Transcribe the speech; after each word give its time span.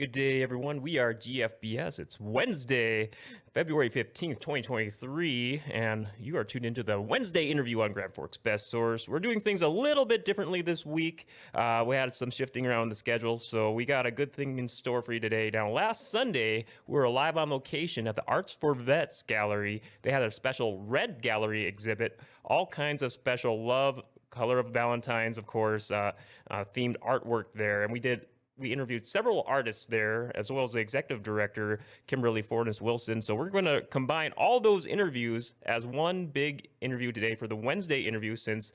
Good 0.00 0.12
day, 0.12 0.42
everyone. 0.42 0.80
We 0.80 0.96
are 0.96 1.12
GFBS. 1.12 1.98
It's 1.98 2.18
Wednesday, 2.18 3.10
February 3.52 3.90
15th, 3.90 4.40
2023, 4.40 5.62
and 5.70 6.08
you 6.18 6.38
are 6.38 6.44
tuned 6.44 6.64
into 6.64 6.82
the 6.82 6.98
Wednesday 6.98 7.50
interview 7.50 7.82
on 7.82 7.92
Grand 7.92 8.14
Forks 8.14 8.38
Best 8.38 8.70
Source. 8.70 9.06
We're 9.06 9.20
doing 9.20 9.42
things 9.42 9.60
a 9.60 9.68
little 9.68 10.06
bit 10.06 10.24
differently 10.24 10.62
this 10.62 10.86
week. 10.86 11.26
Uh, 11.52 11.84
we 11.86 11.96
had 11.96 12.14
some 12.14 12.30
shifting 12.30 12.66
around 12.66 12.88
the 12.88 12.94
schedule, 12.94 13.36
so 13.36 13.72
we 13.72 13.84
got 13.84 14.06
a 14.06 14.10
good 14.10 14.32
thing 14.32 14.58
in 14.58 14.68
store 14.68 15.02
for 15.02 15.12
you 15.12 15.20
today. 15.20 15.50
Now, 15.52 15.68
last 15.68 16.10
Sunday, 16.10 16.64
we 16.86 16.94
were 16.94 17.06
live 17.06 17.36
on 17.36 17.50
location 17.50 18.08
at 18.08 18.16
the 18.16 18.24
Arts 18.26 18.56
for 18.58 18.72
Vets 18.74 19.22
Gallery. 19.22 19.82
They 20.00 20.12
had 20.12 20.22
a 20.22 20.30
special 20.30 20.78
Red 20.78 21.20
Gallery 21.20 21.66
exhibit, 21.66 22.18
all 22.42 22.66
kinds 22.66 23.02
of 23.02 23.12
special 23.12 23.66
love, 23.66 24.00
color 24.30 24.58
of 24.58 24.68
Valentine's, 24.68 25.36
of 25.36 25.46
course, 25.46 25.90
uh, 25.90 26.12
uh, 26.50 26.64
themed 26.74 26.96
artwork 27.06 27.46
there, 27.54 27.82
and 27.82 27.92
we 27.92 28.00
did 28.00 28.26
we 28.60 28.72
interviewed 28.72 29.08
several 29.08 29.44
artists 29.48 29.86
there, 29.86 30.30
as 30.36 30.52
well 30.52 30.64
as 30.64 30.72
the 30.72 30.78
executive 30.78 31.22
director, 31.22 31.80
Kimberly 32.06 32.42
Fornes 32.42 32.80
Wilson. 32.80 33.22
So 33.22 33.34
we're 33.34 33.48
going 33.48 33.64
to 33.64 33.80
combine 33.90 34.32
all 34.32 34.60
those 34.60 34.84
interviews 34.84 35.54
as 35.64 35.86
one 35.86 36.26
big 36.26 36.68
interview 36.80 37.10
today 37.10 37.34
for 37.34 37.48
the 37.48 37.56
Wednesday 37.56 38.02
interview, 38.02 38.36
since 38.36 38.72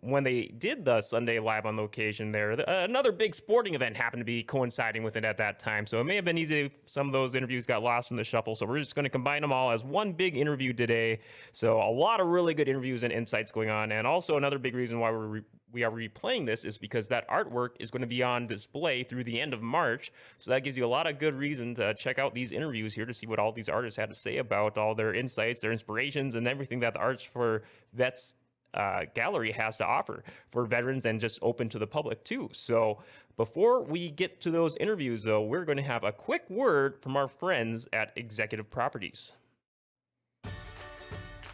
when 0.00 0.24
they 0.24 0.46
did 0.46 0.84
the 0.84 1.02
Sunday 1.02 1.38
live 1.38 1.66
on 1.66 1.76
location 1.76 2.32
there, 2.32 2.52
uh, 2.52 2.84
another 2.84 3.12
big 3.12 3.34
sporting 3.34 3.74
event 3.74 3.96
happened 3.96 4.20
to 4.20 4.24
be 4.24 4.42
coinciding 4.42 5.02
with 5.02 5.16
it 5.16 5.24
at 5.24 5.36
that 5.38 5.58
time. 5.58 5.86
So 5.86 6.00
it 6.00 6.04
may 6.04 6.16
have 6.16 6.24
been 6.24 6.38
easy 6.38 6.62
if 6.62 6.72
some 6.86 7.06
of 7.06 7.12
those 7.12 7.34
interviews 7.34 7.66
got 7.66 7.82
lost 7.82 8.10
in 8.10 8.16
the 8.16 8.24
shuffle. 8.24 8.54
So 8.54 8.64
we're 8.64 8.78
just 8.78 8.94
going 8.94 9.04
to 9.04 9.10
combine 9.10 9.42
them 9.42 9.52
all 9.52 9.70
as 9.70 9.84
one 9.84 10.12
big 10.12 10.36
interview 10.36 10.72
today. 10.72 11.20
So 11.52 11.82
a 11.82 11.90
lot 11.90 12.20
of 12.20 12.28
really 12.28 12.54
good 12.54 12.68
interviews 12.68 13.02
and 13.02 13.12
insights 13.12 13.52
going 13.52 13.68
on. 13.68 13.92
And 13.92 14.06
also 14.06 14.36
another 14.36 14.58
big 14.58 14.74
reason 14.74 15.00
why 15.00 15.10
we're 15.10 15.26
re- 15.26 15.42
we 15.70 15.82
are 15.82 15.90
replaying 15.90 16.46
this 16.46 16.64
is 16.64 16.78
because 16.78 17.08
that 17.08 17.28
artwork 17.28 17.70
is 17.80 17.90
going 17.90 18.00
to 18.00 18.06
be 18.06 18.22
on 18.22 18.46
display 18.46 19.02
through 19.02 19.24
the 19.24 19.40
end 19.40 19.52
of 19.52 19.60
March. 19.60 20.12
So 20.38 20.52
that 20.52 20.62
gives 20.62 20.78
you 20.78 20.86
a 20.86 20.88
lot 20.88 21.08
of 21.08 21.18
good 21.18 21.34
reason 21.34 21.74
to 21.74 21.94
check 21.94 22.18
out 22.18 22.32
these 22.32 22.52
interviews 22.52 22.94
here 22.94 23.04
to 23.04 23.12
see 23.12 23.26
what 23.26 23.40
all 23.40 23.50
these 23.52 23.68
artists 23.68 23.96
had 23.96 24.08
to 24.08 24.14
say 24.14 24.36
about 24.38 24.78
all 24.78 24.94
their 24.94 25.12
insights, 25.12 25.60
their 25.60 25.72
inspirations, 25.72 26.36
and 26.36 26.46
everything 26.46 26.78
that 26.80 26.94
the 26.94 27.00
Arts 27.00 27.24
for 27.24 27.64
Vets 27.92 28.36
uh, 28.74 29.04
gallery 29.14 29.52
has 29.52 29.76
to 29.78 29.86
offer 29.86 30.22
for 30.50 30.64
veterans 30.66 31.06
and 31.06 31.20
just 31.20 31.38
open 31.42 31.68
to 31.70 31.78
the 31.78 31.86
public 31.86 32.22
too. 32.24 32.50
So 32.52 32.98
before 33.36 33.82
we 33.82 34.10
get 34.10 34.40
to 34.42 34.50
those 34.50 34.76
interviews, 34.76 35.24
though, 35.24 35.42
we're 35.42 35.64
going 35.64 35.78
to 35.78 35.82
have 35.82 36.04
a 36.04 36.12
quick 36.12 36.48
word 36.50 37.00
from 37.00 37.16
our 37.16 37.28
friends 37.28 37.88
at 37.92 38.12
Executive 38.16 38.70
Properties. 38.70 39.32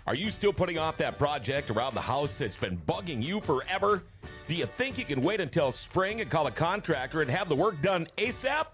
Are 0.07 0.15
you 0.15 0.31
still 0.31 0.53
putting 0.53 0.79
off 0.79 0.97
that 0.97 1.19
project 1.19 1.71
around 1.71 1.95
the 1.95 2.01
house 2.01 2.37
that's 2.37 2.57
been 2.57 2.77
bugging 2.89 3.23
you 3.23 3.41
forever? 3.41 4.03
Do 4.49 4.55
you 4.55 4.67
think 4.67 4.99
you 4.99 5.05
can 5.05 5.23
wait 5.23 5.41
until 5.41 5.71
spring 5.71 6.21
and 6.21 6.29
call 6.29 6.49
a 6.49 6.51
contractor 6.51 7.21
and 7.21 7.31
have 7.31 7.49
the 7.49 7.55
work 7.55 7.81
done 7.81 8.09
ASAP? 8.19 8.67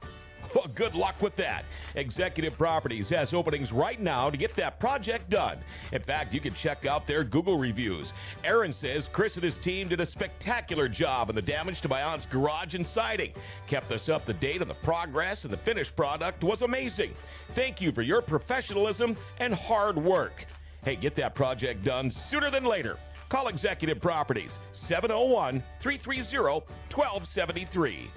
Well, 0.56 0.70
good 0.74 0.94
luck 0.94 1.20
with 1.20 1.36
that. 1.36 1.66
Executive 1.96 2.56
Properties 2.56 3.10
has 3.10 3.34
openings 3.34 3.74
right 3.74 4.00
now 4.00 4.30
to 4.30 4.38
get 4.38 4.56
that 4.56 4.80
project 4.80 5.28
done. 5.28 5.58
In 5.92 6.00
fact, 6.00 6.32
you 6.32 6.40
can 6.40 6.54
check 6.54 6.86
out 6.86 7.06
their 7.06 7.24
Google 7.24 7.58
reviews. 7.58 8.14
Aaron 8.42 8.72
says 8.72 9.10
Chris 9.12 9.34
and 9.34 9.44
his 9.44 9.58
team 9.58 9.86
did 9.86 10.00
a 10.00 10.06
spectacular 10.06 10.88
job 10.88 11.28
on 11.28 11.34
the 11.34 11.42
damage 11.42 11.82
to 11.82 11.90
my 11.90 12.02
aunt's 12.02 12.24
garage 12.24 12.74
and 12.74 12.86
siding. 12.86 13.34
Kept 13.66 13.92
us 13.92 14.08
up 14.08 14.24
to 14.24 14.32
date 14.32 14.62
on 14.62 14.68
the 14.68 14.72
progress, 14.72 15.44
and 15.44 15.52
the 15.52 15.58
finished 15.58 15.94
product 15.94 16.42
was 16.42 16.62
amazing. 16.62 17.12
Thank 17.48 17.82
you 17.82 17.92
for 17.92 18.00
your 18.00 18.22
professionalism 18.22 19.14
and 19.40 19.52
hard 19.52 19.98
work. 19.98 20.46
Hey, 20.82 20.96
get 20.96 21.14
that 21.16 21.34
project 21.34 21.84
done 21.84 22.10
sooner 22.10 22.48
than 22.50 22.64
later. 22.64 22.98
Call 23.28 23.48
Executive 23.48 24.00
Properties 24.00 24.58
701 24.72 25.62
330 25.80 26.64
1273. 26.94 28.10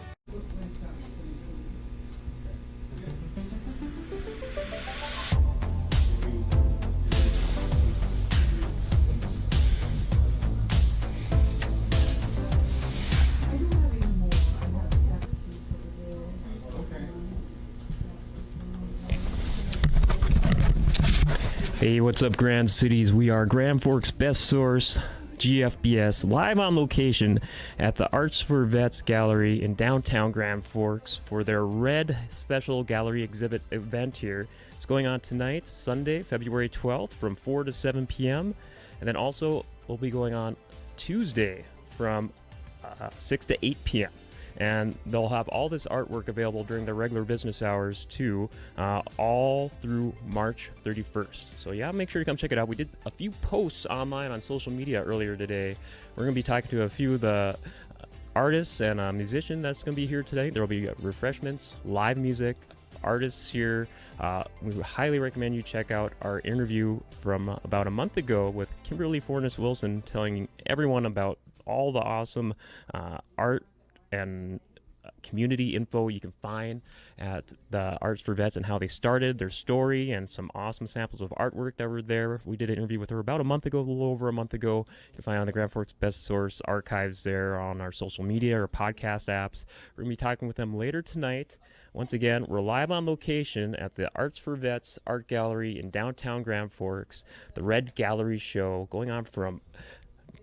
Hey, 21.79 22.01
what's 22.01 22.21
up, 22.21 22.35
Grand 22.35 22.69
Cities? 22.69 23.13
We 23.13 23.29
are 23.29 23.45
Grand 23.45 23.81
Forks 23.81 24.11
Best 24.11 24.47
Source, 24.47 24.99
GFBS, 25.37 26.29
live 26.29 26.59
on 26.59 26.75
location 26.75 27.39
at 27.79 27.95
the 27.95 28.11
Arts 28.11 28.41
for 28.41 28.65
Vets 28.65 29.01
Gallery 29.01 29.63
in 29.63 29.75
downtown 29.75 30.33
Grand 30.33 30.65
Forks 30.65 31.21
for 31.23 31.45
their 31.45 31.65
Red 31.65 32.17
Special 32.37 32.83
Gallery 32.83 33.23
Exhibit 33.23 33.61
event 33.71 34.17
here. 34.17 34.49
It's 34.73 34.85
going 34.85 35.07
on 35.07 35.21
tonight, 35.21 35.69
Sunday, 35.69 36.21
February 36.21 36.67
12th, 36.67 37.13
from 37.13 37.37
4 37.37 37.63
to 37.63 37.71
7 37.71 38.05
p.m. 38.07 38.53
And 38.99 39.07
then 39.07 39.15
also 39.15 39.65
will 39.87 39.95
be 39.95 40.11
going 40.11 40.33
on 40.33 40.57
Tuesday 40.97 41.63
from 41.91 42.29
uh, 42.83 43.09
6 43.19 43.45
to 43.45 43.65
8 43.65 43.77
p.m 43.85 44.11
and 44.59 44.97
they'll 45.05 45.29
have 45.29 45.47
all 45.49 45.69
this 45.69 45.85
artwork 45.85 46.27
available 46.27 46.63
during 46.63 46.85
their 46.85 46.93
regular 46.93 47.23
business 47.23 47.61
hours 47.61 48.05
too, 48.09 48.49
uh, 48.77 49.01
all 49.17 49.71
through 49.81 50.13
March 50.27 50.69
31st. 50.83 51.45
So 51.57 51.71
yeah, 51.71 51.91
make 51.91 52.09
sure 52.09 52.21
you 52.21 52.25
come 52.25 52.37
check 52.37 52.51
it 52.51 52.57
out. 52.57 52.67
We 52.67 52.75
did 52.75 52.89
a 53.05 53.11
few 53.11 53.31
posts 53.31 53.85
online 53.85 54.31
on 54.31 54.41
social 54.41 54.71
media 54.71 55.03
earlier 55.03 55.35
today. 55.35 55.75
We're 56.15 56.23
gonna 56.23 56.35
be 56.35 56.43
talking 56.43 56.69
to 56.71 56.83
a 56.83 56.89
few 56.89 57.15
of 57.15 57.21
the 57.21 57.27
uh, 57.29 58.05
artists 58.35 58.81
and 58.81 58.99
a 58.99 59.13
musician 59.13 59.61
that's 59.61 59.81
gonna 59.83 59.95
be 59.95 60.07
here 60.07 60.23
today. 60.23 60.49
There 60.49 60.61
will 60.61 60.67
be 60.67 60.89
refreshments, 60.99 61.77
live 61.85 62.17
music, 62.17 62.57
artists 63.03 63.49
here. 63.49 63.87
Uh, 64.19 64.43
we 64.61 64.77
highly 64.81 65.19
recommend 65.19 65.55
you 65.55 65.63
check 65.63 65.91
out 65.91 66.11
our 66.21 66.41
interview 66.41 66.99
from 67.21 67.57
about 67.63 67.87
a 67.87 67.91
month 67.91 68.17
ago 68.17 68.49
with 68.49 68.67
Kimberly 68.83 69.21
Fornes 69.21 69.57
Wilson, 69.57 70.03
telling 70.11 70.49
everyone 70.65 71.05
about 71.05 71.39
all 71.65 71.93
the 71.93 71.99
awesome 71.99 72.53
uh, 72.93 73.19
art 73.37 73.65
and 74.11 74.59
uh, 75.05 75.09
community 75.23 75.75
info 75.75 76.09
you 76.09 76.19
can 76.19 76.33
find 76.41 76.81
at 77.17 77.45
the 77.69 77.97
Arts 78.01 78.21
for 78.21 78.33
Vets 78.33 78.57
and 78.57 78.65
how 78.65 78.77
they 78.77 78.87
started, 78.89 79.39
their 79.39 79.49
story, 79.49 80.11
and 80.11 80.29
some 80.29 80.51
awesome 80.53 80.87
samples 80.87 81.21
of 81.21 81.29
artwork 81.31 81.77
that 81.77 81.87
were 81.87 82.01
there. 82.01 82.41
We 82.43 82.57
did 82.57 82.69
an 82.69 82.77
interview 82.77 82.99
with 82.99 83.09
her 83.11 83.19
about 83.19 83.39
a 83.39 83.45
month 83.45 83.65
ago, 83.65 83.79
a 83.79 83.81
little 83.81 84.03
over 84.03 84.27
a 84.27 84.33
month 84.33 84.53
ago. 84.53 84.85
You 85.09 85.15
can 85.15 85.23
find 85.23 85.39
on 85.39 85.45
the 85.45 85.53
Grand 85.53 85.71
Forks 85.71 85.93
Best 85.93 86.25
Source 86.25 86.61
archives 86.65 87.23
there 87.23 87.59
on 87.59 87.79
our 87.79 87.91
social 87.93 88.25
media 88.25 88.59
or 88.59 88.67
podcast 88.67 89.27
apps. 89.27 89.63
We're 89.95 90.03
going 90.03 90.15
to 90.15 90.17
be 90.17 90.23
talking 90.23 90.47
with 90.47 90.57
them 90.57 90.75
later 90.75 91.01
tonight. 91.01 91.55
Once 91.93 92.13
again, 92.13 92.45
we're 92.47 92.61
live 92.61 92.91
on 92.91 93.05
location 93.05 93.73
at 93.75 93.95
the 93.95 94.11
Arts 94.15 94.37
for 94.37 94.55
Vets 94.55 94.99
Art 95.07 95.27
Gallery 95.27 95.79
in 95.79 95.89
downtown 95.89 96.43
Grand 96.43 96.71
Forks, 96.71 97.23
the 97.55 97.63
Red 97.63 97.95
Gallery 97.95 98.37
Show, 98.37 98.87
going 98.91 99.09
on 99.09 99.25
from 99.25 99.59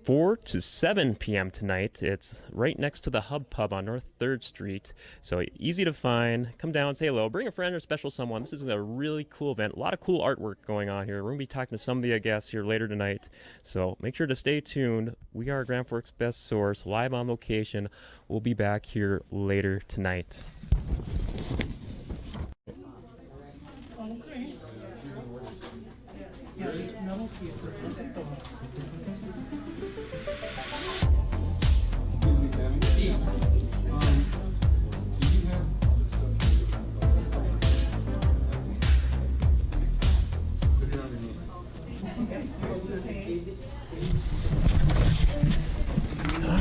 4 0.06 0.36
to 0.36 0.62
7 0.62 1.16
p.m. 1.16 1.50
tonight. 1.50 2.00
It's 2.00 2.40
right 2.52 2.78
next 2.78 3.00
to 3.00 3.10
the 3.10 3.22
Hub 3.22 3.50
Pub 3.50 3.72
on 3.72 3.86
North 3.86 4.04
3rd 4.20 4.44
Street. 4.44 4.92
So 5.20 5.42
easy 5.58 5.84
to 5.84 5.92
find. 5.92 6.56
Come 6.58 6.70
down, 6.70 6.94
say 6.94 7.06
hello, 7.06 7.28
bring 7.28 7.48
a 7.48 7.50
friend 7.50 7.74
or 7.74 7.80
special 7.80 8.08
someone. 8.08 8.42
This 8.42 8.52
is 8.52 8.68
a 8.68 8.80
really 8.80 9.26
cool 9.28 9.50
event. 9.50 9.72
A 9.72 9.80
lot 9.80 9.94
of 9.94 10.00
cool 10.00 10.24
artwork 10.24 10.64
going 10.64 10.88
on 10.88 11.06
here. 11.06 11.24
We're 11.24 11.30
going 11.30 11.38
to 11.38 11.42
be 11.42 11.46
talking 11.48 11.76
to 11.76 11.82
some 11.82 11.98
of 11.98 12.02
the 12.04 12.16
guests 12.20 12.48
here 12.48 12.62
later 12.62 12.86
tonight. 12.86 13.22
So 13.64 13.96
make 14.00 14.14
sure 14.14 14.28
to 14.28 14.36
stay 14.36 14.60
tuned. 14.60 15.16
We 15.32 15.50
are 15.50 15.64
Grand 15.64 15.88
Forks 15.88 16.12
Best 16.12 16.46
Source, 16.46 16.86
live 16.86 17.12
on 17.12 17.26
location. 17.26 17.88
We'll 18.28 18.38
be 18.38 18.54
back 18.54 18.86
here 18.86 19.22
later 19.32 19.82
tonight. 19.88 20.38
Yeah, 26.56 26.70
these 26.70 26.92
metal 27.02 27.28
pieces, 27.38 27.60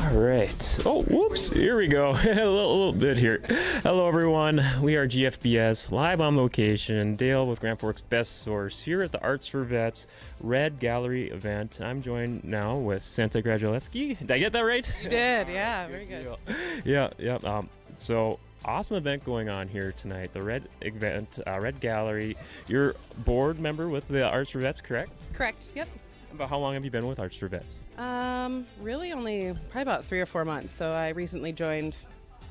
All 0.05 0.11
right. 0.11 0.79
Oh, 0.85 1.01
whoops. 1.01 1.49
Here 1.49 1.75
we 1.75 1.87
go. 1.87 2.11
a, 2.11 2.15
little, 2.15 2.53
little 2.53 2.93
bit 2.93 3.17
here. 3.17 3.41
Hello, 3.81 4.07
everyone. 4.07 4.63
We 4.79 4.97
are 4.97 5.07
GFBS 5.07 5.89
live 5.89 6.21
on 6.21 6.37
location. 6.37 7.15
Dale 7.15 7.47
with 7.47 7.59
Grand 7.59 7.79
Forks 7.79 8.01
Best 8.01 8.43
Source 8.43 8.79
here 8.81 9.01
at 9.01 9.11
the 9.11 9.19
Arts 9.21 9.47
for 9.47 9.63
Vets 9.63 10.05
Red 10.39 10.79
Gallery 10.79 11.31
event. 11.31 11.79
I'm 11.81 12.03
joined 12.03 12.43
now 12.43 12.77
with 12.77 13.01
Senta 13.01 13.41
Graduleski. 13.41 14.19
Did 14.19 14.29
I 14.29 14.37
get 14.37 14.53
that 14.53 14.61
right? 14.61 14.87
You 15.01 15.09
did. 15.09 15.47
Yeah. 15.47 15.87
Very 15.89 16.05
good. 16.05 16.37
yeah. 16.85 17.09
Yeah. 17.17 17.37
Um, 17.43 17.67
so 17.97 18.37
awesome 18.63 18.97
event 18.97 19.25
going 19.25 19.49
on 19.49 19.67
here 19.67 19.91
tonight. 19.99 20.33
The 20.33 20.43
Red 20.43 20.69
event, 20.81 21.39
uh, 21.47 21.59
Red 21.59 21.79
Gallery. 21.79 22.37
You're 22.67 22.93
board 23.25 23.59
member 23.59 23.89
with 23.89 24.07
the 24.07 24.23
Arts 24.23 24.51
for 24.51 24.59
Vets, 24.59 24.81
correct? 24.81 25.11
Correct. 25.33 25.67
Yep. 25.73 25.87
About 26.35 26.49
how 26.49 26.59
long 26.59 26.73
have 26.73 26.83
you 26.83 26.91
been 26.91 27.07
with 27.07 27.17
Arts 27.17 27.37
for 27.37 27.47
Vets? 27.47 27.79
Um, 27.97 28.67
really 28.81 29.13
only 29.13 29.53
probably 29.69 29.81
about 29.83 30.03
three 30.03 30.19
or 30.19 30.25
four 30.25 30.43
months. 30.43 30.73
So 30.75 30.91
I 30.91 31.09
recently 31.09 31.53
joined 31.53 31.95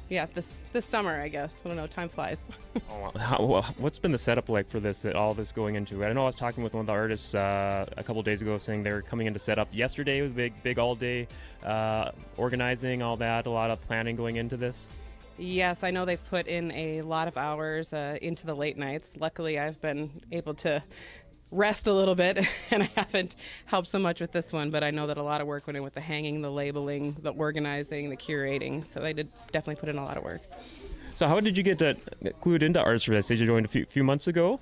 yeah, 0.09 0.27
this 0.35 0.65
this 0.73 0.87
summer, 0.87 1.21
I 1.21 1.29
guess. 1.29 1.55
I 1.65 1.69
don't 1.69 1.77
know. 1.77 1.87
Time 1.87 2.09
flies. 2.09 2.43
Oh, 2.91 3.13
how, 3.17 3.41
wha- 3.45 3.71
what's 3.79 3.99
been 4.01 4.11
the 4.11 4.19
setup 4.19 4.49
like 4.49 4.69
for 4.69 4.81
this? 4.81 5.03
That 5.03 5.15
All 5.15 5.33
this 5.33 5.53
going 5.53 5.77
into 5.77 6.03
it. 6.03 6.07
I 6.07 6.13
know 6.13 6.23
I 6.23 6.27
was 6.27 6.35
talking 6.35 6.65
with 6.65 6.73
one 6.75 6.81
of 6.81 6.87
the 6.87 6.93
artists 6.93 7.35
uh, 7.35 7.87
a 7.97 8.03
couple 8.03 8.21
days 8.23 8.43
ago, 8.43 8.59
saying 8.59 8.83
they 8.83 8.93
were 8.93 9.03
coming 9.03 9.27
into 9.27 9.39
setup 9.39 9.69
yesterday. 9.71 10.19
It 10.19 10.23
was 10.23 10.31
a 10.33 10.35
big, 10.35 10.63
big 10.65 10.79
all 10.79 10.95
day 10.97 11.29
uh, 11.65 12.11
organizing, 12.37 13.01
all 13.03 13.17
that. 13.19 13.47
A 13.47 13.51
lot 13.51 13.71
of 13.71 13.81
planning 13.83 14.17
going 14.17 14.37
into 14.37 14.57
this. 14.57 14.89
yes, 15.39 15.85
I 15.85 15.91
know 15.93 16.05
they've 16.05 16.29
put 16.31 16.47
in 16.49 16.73
a 16.73 17.03
lot 17.03 17.29
of 17.29 17.37
hours 17.37 17.93
uh, 17.93 18.19
into 18.21 18.45
the 18.47 18.55
late 18.55 18.77
nights. 18.77 19.11
Luckily, 19.19 19.59
I've 19.59 19.81
been 19.81 20.11
able 20.33 20.55
to 20.55 20.83
rest 21.55 21.87
a 21.87 21.93
little 21.93 22.15
bit, 22.15 22.39
and 22.71 22.83
I 22.83 22.91
haven't 22.97 23.37
helped 23.67 23.89
so 23.89 23.99
much 23.99 24.21
with 24.21 24.33
this 24.33 24.53
one. 24.53 24.71
But 24.71 24.85
I 24.85 24.91
know 24.91 25.07
that 25.07 25.17
a 25.17 25.23
lot 25.23 25.41
of 25.41 25.47
work 25.47 25.67
went 25.67 25.77
in 25.77 25.83
with 25.83 25.95
the 25.95 26.01
hanging, 26.01 26.43
the 26.43 26.51
labeling, 26.51 27.17
the 27.23 27.31
organizing, 27.31 28.11
the 28.11 28.17
curating. 28.17 28.87
So 28.87 29.01
they 29.01 29.13
did 29.13 29.31
definitely 29.53 29.81
put 29.81 29.89
in 29.89 29.99
a 29.99 30.05
lot 30.05 30.17
of 30.17 30.25
work. 30.25 30.43
So, 31.15 31.29
how 31.29 31.39
did 31.41 31.57
you 31.57 31.63
get 31.63 31.81
uh, 31.81 31.95
clued 32.43 32.63
into 32.63 32.83
Arts 32.83 33.05
for 33.05 33.13
Vets? 33.13 33.29
Did 33.29 33.39
you 33.39 33.47
join 33.47 33.65
a 33.65 33.69
few, 33.69 33.87
few 33.87 34.03
months 34.03 34.27
ago? 34.27 34.61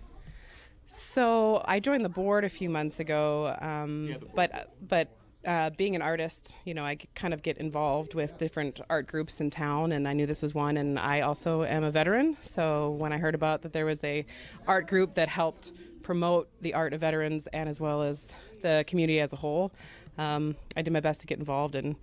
So 0.87 1.63
I 1.65 1.81
joined 1.81 2.05
the 2.05 2.11
board 2.11 2.45
a 2.45 2.49
few 2.51 2.69
months 2.69 3.01
ago, 3.01 3.57
um, 3.61 4.17
but 4.35 4.75
but 4.87 5.09
uh, 5.47 5.71
being 5.71 5.97
an 5.97 6.03
artist, 6.03 6.57
you 6.65 6.75
know, 6.75 6.85
I 6.85 6.97
kind 7.15 7.33
of 7.33 7.43
get 7.43 7.57
involved 7.59 8.15
with 8.15 8.37
different 8.39 8.81
art 8.91 9.07
groups 9.07 9.41
in 9.41 9.49
town, 9.49 9.93
and 9.93 10.07
I 10.07 10.13
knew 10.13 10.27
this 10.27 10.43
was 10.43 10.55
one. 10.55 10.77
And 10.77 10.99
I 10.99 11.23
also 11.23 11.65
am 11.65 11.83
a 11.83 11.91
veteran, 11.91 12.37
so 12.43 12.91
when 12.91 13.13
I 13.13 13.19
heard 13.19 13.35
about 13.35 13.63
that 13.63 13.73
there 13.73 13.87
was 13.87 14.03
a 14.05 14.27
art 14.67 14.87
group 14.87 15.15
that 15.15 15.29
helped 15.29 15.73
promote 16.03 16.49
the 16.61 16.75
art 16.75 16.93
of 16.93 17.01
veterans 17.01 17.47
and 17.53 17.69
as 17.69 17.81
well 17.81 18.03
as 18.03 18.27
the 18.63 18.85
community 18.87 19.21
as 19.21 19.33
a 19.33 19.37
whole, 19.37 19.73
um, 20.19 20.57
I 20.77 20.83
did 20.83 20.93
my 20.93 21.01
best 21.01 21.21
to 21.23 21.27
get 21.27 21.39
involved. 21.39 21.75
And 21.75 21.97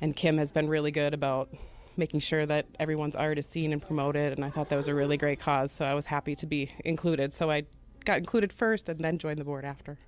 and 0.00 0.14
Kim 0.14 0.38
has 0.38 0.50
been 0.50 0.68
really 0.68 0.90
good 0.90 1.14
about 1.14 1.48
making 1.96 2.20
sure 2.20 2.44
that 2.46 2.66
everyone's 2.80 3.16
art 3.16 3.38
is 3.38 3.46
seen 3.46 3.72
and 3.72 3.80
promoted. 3.80 4.32
And 4.32 4.44
I 4.44 4.50
thought 4.50 4.68
that 4.68 4.76
was 4.76 4.88
a 4.88 4.94
really 4.94 5.16
great 5.16 5.40
cause, 5.40 5.70
so 5.70 5.84
I 5.84 5.94
was 5.94 6.06
happy 6.06 6.34
to 6.36 6.46
be 6.46 6.70
included. 6.84 7.32
So 7.32 7.50
I 7.50 7.64
got 8.04 8.18
included 8.18 8.52
first 8.52 8.88
and 8.88 9.00
then 9.00 9.18
joined 9.18 9.38
the 9.38 9.44
board 9.44 9.64
after. 9.64 9.98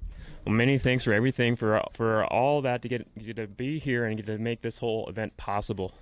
Well, 0.44 0.54
many 0.54 0.78
thanks 0.78 1.04
for 1.04 1.12
everything 1.12 1.56
for 1.56 1.82
for 1.94 2.24
all 2.26 2.62
that 2.62 2.82
to 2.82 2.88
get, 2.88 3.06
get 3.24 3.36
to 3.36 3.46
be 3.46 3.78
here 3.78 4.04
and 4.04 4.16
get 4.16 4.26
to 4.26 4.38
make 4.38 4.62
this 4.62 4.78
whole 4.78 5.08
event 5.08 5.36
possible. 5.36 5.94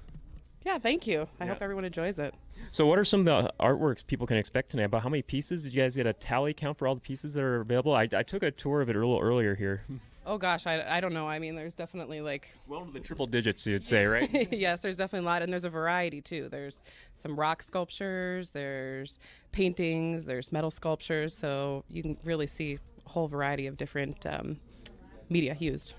Yeah, 0.65 0.79
thank 0.79 1.07
you. 1.07 1.29
I 1.41 1.45
Yeah. 1.45 1.53
hope 1.53 1.63
everyone 1.63 1.85
enjoys 1.85 2.19
it. 2.19 2.35
So, 2.71 2.87
what 2.87 2.99
are 2.99 3.05
some 3.05 3.27
of 3.27 3.27
the 3.45 3.53
artworks 3.61 4.05
people 4.07 4.27
can 4.27 4.37
expect 4.39 4.71
tonight? 4.71 4.85
About 4.85 5.03
how 5.03 5.09
many 5.09 5.23
pieces 5.23 5.63
did 5.63 5.75
you 5.75 5.83
guys 5.83 5.95
get 5.95 6.07
a 6.07 6.13
tally 6.13 6.55
count 6.55 6.79
for 6.79 6.89
all 6.89 6.95
the 6.95 7.01
pieces 7.01 7.35
that 7.35 7.43
are 7.43 7.61
available? 7.61 7.95
I, 7.95 8.09
I 8.15 8.23
took 8.23 8.43
a 8.43 8.51
tour 8.51 8.81
of 8.81 8.89
it 8.89 8.97
a 8.97 8.99
little 8.99 9.21
earlier 9.21 9.55
here. 9.55 9.83
Oh 10.27 10.39
gosh, 10.39 10.67
I, 10.67 10.83
I 10.97 11.01
don't 11.01 11.13
know. 11.13 11.29
I 11.29 11.39
mean, 11.39 11.55
there's 11.55 11.75
definitely 11.75 12.23
like 12.23 12.49
Well 12.67 12.81
into 12.81 12.95
the 12.95 13.01
triple 13.01 13.27
digits, 13.27 13.67
you'd 13.67 13.87
say, 13.87 14.07
right? 14.07 14.49
yes, 14.51 14.81
there's 14.81 14.97
definitely 14.97 15.27
a 15.27 15.29
lot, 15.31 15.43
and 15.43 15.53
there's 15.53 15.65
a 15.65 15.69
variety 15.69 16.23
too. 16.23 16.49
There's 16.51 16.81
some 17.15 17.39
rock 17.39 17.63
sculptures, 17.63 18.49
there's 18.49 19.19
paintings, 19.53 20.25
there's 20.25 20.51
metal 20.51 20.71
sculptures, 20.71 21.37
so 21.37 21.85
you 21.91 22.01
can 22.01 22.17
really 22.25 22.47
see 22.47 22.79
a 23.05 23.09
whole 23.11 23.29
variety 23.29 23.67
of 23.67 23.77
different 23.77 24.25
um, 24.25 24.57
media 25.29 25.59
used. 25.61 25.93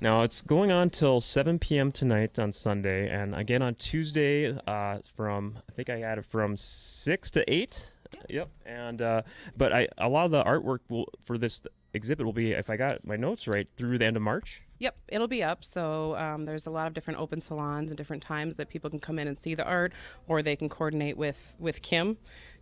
Now 0.00 0.22
it's 0.22 0.42
going 0.42 0.70
on 0.70 0.90
till 0.90 1.22
7 1.22 1.58
p.m. 1.58 1.90
tonight 1.90 2.38
on 2.38 2.52
Sunday, 2.52 3.08
and 3.08 3.34
again 3.34 3.62
on 3.62 3.74
Tuesday 3.76 4.54
uh, 4.66 4.98
from 5.16 5.58
I 5.68 5.72
think 5.72 5.88
I 5.88 5.98
had 5.98 6.18
it 6.18 6.26
from 6.26 6.56
six 6.56 7.30
to 7.30 7.52
eight. 7.52 7.90
Yep. 8.28 8.50
And 8.66 9.00
uh, 9.00 9.22
but 9.56 9.72
I 9.72 9.88
a 9.96 10.08
lot 10.08 10.26
of 10.26 10.32
the 10.32 10.44
artwork 10.44 10.80
will 10.90 11.06
for 11.24 11.38
this 11.38 11.62
exhibit 11.94 12.26
will 12.26 12.34
be 12.34 12.52
if 12.52 12.68
I 12.68 12.76
got 12.76 13.06
my 13.06 13.16
notes 13.16 13.48
right 13.48 13.66
through 13.76 13.96
the 13.96 14.04
end 14.04 14.16
of 14.16 14.22
March. 14.22 14.62
Yep, 14.80 14.96
it'll 15.08 15.28
be 15.28 15.42
up. 15.42 15.64
So 15.64 16.14
um, 16.16 16.44
there's 16.44 16.66
a 16.66 16.70
lot 16.70 16.86
of 16.86 16.92
different 16.92 17.18
open 17.18 17.40
salons 17.40 17.88
and 17.88 17.96
different 17.96 18.22
times 18.22 18.56
that 18.56 18.68
people 18.68 18.90
can 18.90 19.00
come 19.00 19.18
in 19.18 19.26
and 19.26 19.38
see 19.38 19.54
the 19.54 19.64
art, 19.64 19.94
or 20.28 20.42
they 20.42 20.56
can 20.56 20.68
coordinate 20.68 21.16
with 21.16 21.54
with 21.58 21.80
Kim 21.80 22.18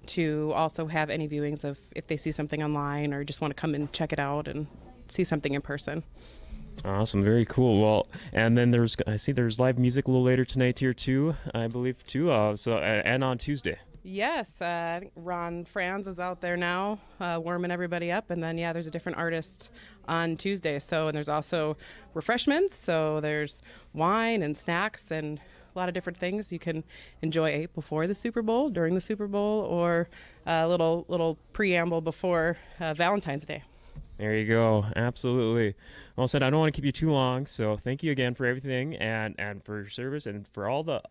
to 0.07 0.53
also 0.55 0.87
have 0.87 1.11
any 1.11 1.29
viewings 1.29 1.65
of 1.65 1.81
if 1.97 2.07
they 2.07 2.17
see 2.17 2.31
something 2.31 2.63
online 2.63 3.13
or 3.13 3.25
just 3.25 3.41
want 3.41 3.51
to 3.51 3.61
come 3.61 3.75
and 3.75 3.93
check 3.93 4.13
it 4.13 4.21
out 4.21 4.47
and 4.47 4.69
see 5.09 5.25
something 5.25 5.53
in 5.53 5.61
person. 5.61 6.05
Awesome, 6.85 7.23
very 7.25 7.45
cool. 7.47 7.81
Well, 7.81 8.07
and 8.33 8.57
then 8.57 8.71
there's 8.71 8.97
I 9.07 9.17
see 9.17 9.33
there's 9.33 9.59
live 9.59 9.79
music 9.79 10.07
a 10.07 10.11
little 10.11 10.25
later 10.25 10.45
tonight 10.45 10.79
here 10.79 10.95
too, 10.95 11.35
I 11.55 11.67
believe 11.67 12.07
too. 12.07 12.31
Uh, 12.31 12.57
so 12.57 12.75
uh, 12.75 13.03
and 13.05 13.25
on 13.25 13.39
Tuesday. 13.39 13.79
Yes, 14.07 14.61
uh, 14.61 15.01
Ron 15.17 15.65
Franz 15.65 16.07
is 16.07 16.19
out 16.19 16.43
there 16.43 16.59
now, 16.59 16.99
uh, 17.21 17.41
warming 17.43 17.71
everybody 17.71 18.13
up, 18.13 18.29
and 18.31 18.43
then 18.43 18.59
yeah, 18.59 18.71
there's 18.75 18.87
a 18.87 18.91
different 18.91 19.17
artist 19.17 19.71
on 20.07 20.37
Tuesday. 20.37 20.79
So 20.79 21.09
and 21.09 21.17
there's 21.17 21.31
also 21.31 21.79
refreshments. 22.13 22.77
So 22.77 23.21
there's 23.21 23.63
wine 23.95 24.43
and 24.43 24.57
snacks 24.59 25.05
and 25.11 25.41
a 25.75 25.79
lot 25.79 25.89
of 25.89 25.95
different 25.95 26.19
things 26.19 26.53
you 26.53 26.59
can 26.59 26.85
enjoy 27.23 27.67
before 27.75 28.07
the 28.07 28.15
Super 28.15 28.43
Bowl, 28.43 28.69
during 28.69 28.95
the 28.95 29.01
Super 29.01 29.27
Bowl, 29.27 29.63
or 29.63 30.09
a 30.47 30.69
little 30.69 31.07
little 31.09 31.39
preamble 31.55 32.03
before 32.03 32.59
uh, 32.81 32.93
Valentine's 32.93 33.47
Day. 33.47 33.63
There 34.17 34.37
you 34.37 34.47
go. 34.47 34.87
Absolutely. 34.97 35.75
Well 36.17 36.29
said. 36.29 36.43
I 36.43 36.51
don't 36.51 36.61
want 36.61 36.73
to 36.73 36.77
keep 36.77 36.85
you 36.85 36.93
too 36.93 37.11
long, 37.11 37.47
so 37.47 37.77
thank 37.77 38.03
you 38.03 38.13
again 38.13 38.35
for 38.35 38.47
everything 38.47 38.95
and 38.97 39.35
and 39.39 39.65
for 39.65 39.79
your 39.81 39.89
service 39.89 40.27
and 40.27 40.47
for 40.53 40.69
all 40.69 40.85
the 40.85 41.03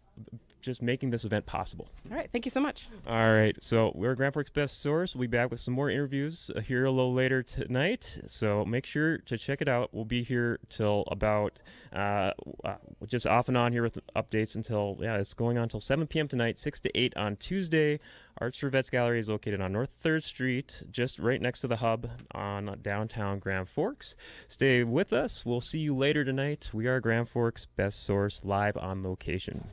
just 0.64 0.82
making 0.82 1.12
this 1.12 1.26
event 1.26 1.46
possible. 1.46 1.88
All 2.10 2.18
right, 2.18 2.30
thank 2.32 2.46
you 2.46 2.52
so 2.52 2.60
much. 2.60 2.88
All 3.08 3.34
right, 3.34 3.56
so 3.62 3.92
we're 3.94 4.16
Grand 4.16 4.34
Forks 4.34 4.50
Best 4.50 4.82
Source. 4.82 5.14
We'll 5.14 5.22
be 5.22 5.28
back 5.28 5.52
with 5.52 5.60
some 5.60 5.74
more 5.74 5.90
interviews 5.90 6.50
uh, 6.56 6.62
here 6.62 6.86
a 6.86 6.92
little 6.92 7.14
later 7.14 7.44
tonight. 7.44 8.20
So 8.28 8.66
make 8.66 8.86
sure 8.86 9.20
to 9.20 9.38
check 9.38 9.62
it 9.62 9.68
out. 9.68 9.90
We'll 9.94 10.06
be 10.06 10.24
here 10.24 10.60
till 10.70 11.04
about 11.12 11.60
uh, 11.94 12.32
uh, 12.64 12.76
just 13.06 13.28
off 13.28 13.48
and 13.48 13.58
on 13.58 13.72
here 13.72 13.84
with 13.84 14.00
updates 14.16 14.56
until 14.56 14.98
yeah, 15.00 15.18
it's 15.18 15.34
going 15.34 15.58
on 15.58 15.70
till 15.70 15.80
7 15.80 16.08
p.m. 16.08 16.28
tonight, 16.28 16.58
6 16.58 16.80
to 16.82 16.98
8 16.98 17.16
on 17.18 17.36
Tuesday. 17.36 18.00
Arts 18.40 18.58
for 18.58 18.70
Vets 18.70 18.90
Gallery 18.90 19.20
is 19.20 19.30
located 19.30 19.62
on 19.62 19.72
North 19.72 19.92
Third 20.00 20.24
Street, 20.24 20.84
just 20.90 21.20
right 21.20 21.40
next 21.40 21.60
to 21.60 21.68
the 21.68 21.76
hub 21.76 22.10
on 22.32 22.80
downtown 22.82 23.38
Grand 23.40 23.70
Forks. 23.70 24.16
Stay 24.50 24.84
with 24.84 25.14
us. 25.14 25.46
We'll 25.46 25.62
see 25.62 25.80
you 25.80 25.96
later 25.96 26.26
tonight. 26.26 26.70
We 26.74 26.88
are 26.88 27.00
Grand 27.00 27.30
Forks 27.30 27.68
Best 27.76 28.04
Source 28.04 28.42
live 28.44 28.76
on 28.78 29.04
location. 29.04 29.68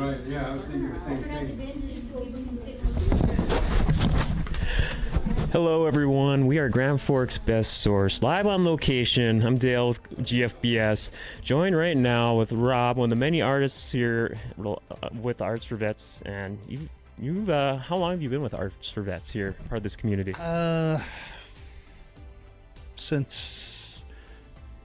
Right, 0.00 0.18
yeah, 0.26 0.48
I 0.48 0.54
was 0.54 0.64
thinking 0.64 0.92
the 0.92 1.00
same 1.04 1.22
thing. 1.22 1.89
Hello, 5.52 5.84
everyone. 5.84 6.46
We 6.46 6.58
are 6.58 6.68
Grand 6.68 7.00
Forks 7.00 7.36
Best 7.36 7.80
Source, 7.80 8.22
live 8.22 8.46
on 8.46 8.64
location. 8.64 9.44
I'm 9.44 9.58
Dale 9.58 9.88
with 9.88 10.10
GFBS, 10.20 11.10
joined 11.42 11.76
right 11.76 11.96
now 11.96 12.36
with 12.36 12.52
Rob, 12.52 12.98
one 12.98 13.06
of 13.06 13.18
the 13.18 13.20
many 13.20 13.42
artists 13.42 13.90
here 13.90 14.36
uh, 14.64 14.76
with 15.20 15.40
Arts 15.40 15.66
for 15.66 15.74
Vets. 15.74 16.22
And 16.24 16.56
you, 16.68 16.88
you've, 17.18 17.50
uh, 17.50 17.78
how 17.78 17.96
long 17.96 18.12
have 18.12 18.22
you 18.22 18.28
been 18.28 18.42
with 18.42 18.54
Arts 18.54 18.90
for 18.90 19.02
Vets 19.02 19.28
here, 19.28 19.56
part 19.68 19.78
of 19.78 19.82
this 19.82 19.96
community? 19.96 20.36
Uh, 20.38 21.00
since 22.94 24.04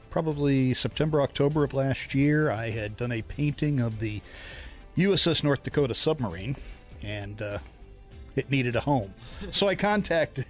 probably 0.10 0.74
September, 0.74 1.22
October 1.22 1.64
of 1.64 1.76
last 1.76 2.16
year, 2.16 2.50
I 2.50 2.72
had 2.72 2.98
done 2.98 3.12
a 3.12 3.22
painting 3.22 3.82
of 3.82 4.00
the 4.00 4.20
USS 4.98 5.44
North 5.44 5.62
Dakota 5.62 5.94
submarine, 5.94 6.56
and 7.04 7.40
uh, 7.40 7.60
it 8.36 8.50
needed 8.50 8.76
a 8.76 8.82
home. 8.82 9.14
So 9.52 9.68
I 9.68 9.76
contacted 9.76 10.46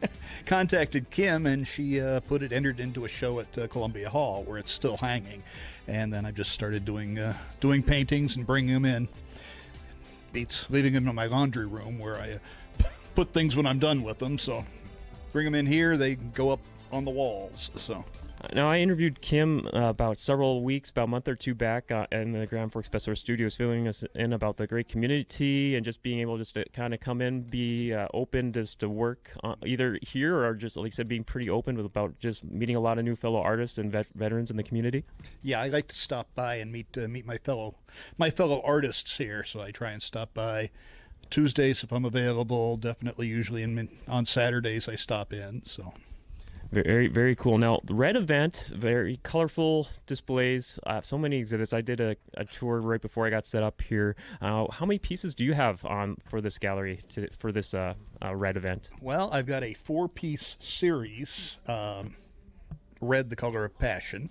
contacted 0.46 1.10
Kim, 1.10 1.46
and 1.46 1.66
she 1.66 2.00
uh, 2.00 2.20
put 2.20 2.42
it 2.42 2.52
entered 2.52 2.80
into 2.80 3.04
a 3.04 3.08
show 3.08 3.40
at 3.40 3.58
uh, 3.58 3.66
Columbia 3.68 4.08
Hall, 4.08 4.42
where 4.44 4.58
it's 4.58 4.72
still 4.72 4.96
hanging. 4.96 5.42
And 5.86 6.12
then 6.12 6.24
I 6.26 6.30
just 6.30 6.52
started 6.52 6.84
doing 6.84 7.18
uh, 7.18 7.36
doing 7.60 7.82
paintings 7.82 8.36
and 8.36 8.46
bringing 8.46 8.74
them 8.74 8.84
in. 8.84 9.08
Beats 10.32 10.66
leaving 10.68 10.92
them 10.92 11.08
in 11.08 11.14
my 11.14 11.26
laundry 11.26 11.66
room, 11.66 11.98
where 11.98 12.16
I 12.16 12.38
put 13.14 13.32
things 13.32 13.56
when 13.56 13.66
I'm 13.66 13.78
done 13.78 14.02
with 14.02 14.18
them. 14.18 14.38
So 14.38 14.64
bring 15.32 15.44
them 15.44 15.54
in 15.54 15.66
here, 15.66 15.96
they 15.96 16.16
go 16.16 16.50
up 16.50 16.60
on 16.92 17.04
the 17.04 17.10
walls. 17.10 17.70
So 17.76 18.04
Now, 18.52 18.70
I 18.70 18.78
interviewed 18.78 19.20
Kim 19.20 19.66
uh, 19.74 19.88
about 19.88 20.20
several 20.20 20.62
weeks, 20.62 20.90
about 20.90 21.04
a 21.04 21.08
month 21.08 21.28
or 21.28 21.34
two 21.34 21.54
back, 21.54 21.90
uh, 21.90 22.06
in 22.12 22.32
the 22.32 22.46
Grand 22.46 22.72
Forks 22.72 22.88
Best 22.88 23.04
Source 23.04 23.20
Studios, 23.20 23.56
filling 23.56 23.88
us 23.88 24.04
in 24.14 24.32
about 24.32 24.56
the 24.56 24.66
great 24.66 24.88
community 24.88 25.74
and 25.76 25.84
just 25.84 26.02
being 26.02 26.20
able 26.20 26.38
just 26.38 26.54
to 26.54 26.64
kind 26.72 26.94
of 26.94 27.00
come 27.00 27.20
in, 27.20 27.42
be 27.42 27.92
uh, 27.92 28.06
open 28.14 28.52
just 28.52 28.78
to 28.80 28.88
work 28.88 29.30
uh, 29.42 29.56
either 29.66 29.98
here 30.02 30.44
or 30.44 30.54
just, 30.54 30.76
like 30.76 30.92
I 30.92 30.94
said, 30.94 31.08
being 31.08 31.24
pretty 31.24 31.50
open 31.50 31.76
with 31.76 31.86
about 31.86 32.18
just 32.20 32.44
meeting 32.44 32.76
a 32.76 32.80
lot 32.80 32.98
of 32.98 33.04
new 33.04 33.16
fellow 33.16 33.40
artists 33.40 33.78
and 33.78 33.90
vet- 33.90 34.06
veterans 34.14 34.50
in 34.50 34.56
the 34.56 34.62
community. 34.62 35.04
yeah, 35.42 35.60
I 35.60 35.68
like 35.68 35.88
to 35.88 35.96
stop 35.96 36.28
by 36.34 36.56
and 36.56 36.70
meet 36.70 36.96
uh, 36.96 37.08
meet 37.08 37.26
my 37.26 37.38
fellow 37.38 37.74
my 38.16 38.30
fellow 38.30 38.62
artists 38.64 39.16
here. 39.16 39.44
So 39.44 39.60
I 39.60 39.70
try 39.72 39.90
and 39.90 40.02
stop 40.02 40.32
by 40.32 40.70
Tuesdays 41.30 41.82
if 41.82 41.92
I'm 41.92 42.04
available. 42.04 42.76
Definitely, 42.76 43.26
usually 43.26 43.62
in, 43.62 43.88
on 44.06 44.26
Saturdays 44.26 44.88
I 44.88 44.96
stop 44.96 45.32
in. 45.32 45.62
So 45.64 45.92
Very, 46.70 47.08
very 47.08 47.34
cool. 47.34 47.56
Now, 47.56 47.80
the 47.84 47.94
red 47.94 48.14
event, 48.14 48.66
very 48.74 49.20
colorful 49.22 49.88
displays. 50.06 50.78
Uh, 50.86 51.00
so 51.00 51.16
many 51.16 51.38
exhibits. 51.38 51.72
I 51.72 51.80
did 51.80 51.98
a, 52.00 52.14
a 52.34 52.44
tour 52.44 52.80
right 52.80 53.00
before 53.00 53.26
I 53.26 53.30
got 53.30 53.46
set 53.46 53.62
up 53.62 53.80
here. 53.80 54.16
Uh, 54.42 54.66
how 54.70 54.84
many 54.84 54.98
pieces 54.98 55.34
do 55.34 55.44
you 55.44 55.54
have 55.54 55.82
on 55.86 56.16
for 56.28 56.42
this 56.42 56.58
gallery 56.58 57.00
to, 57.10 57.26
for 57.38 57.52
this 57.52 57.72
uh, 57.72 57.94
uh, 58.22 58.34
red 58.34 58.58
event? 58.58 58.90
Well, 59.00 59.30
I've 59.32 59.46
got 59.46 59.64
a 59.64 59.72
four 59.72 60.08
piece 60.08 60.56
series 60.60 61.56
um, 61.66 62.16
red, 63.00 63.30
the 63.30 63.36
color 63.36 63.64
of 63.64 63.78
passion. 63.78 64.28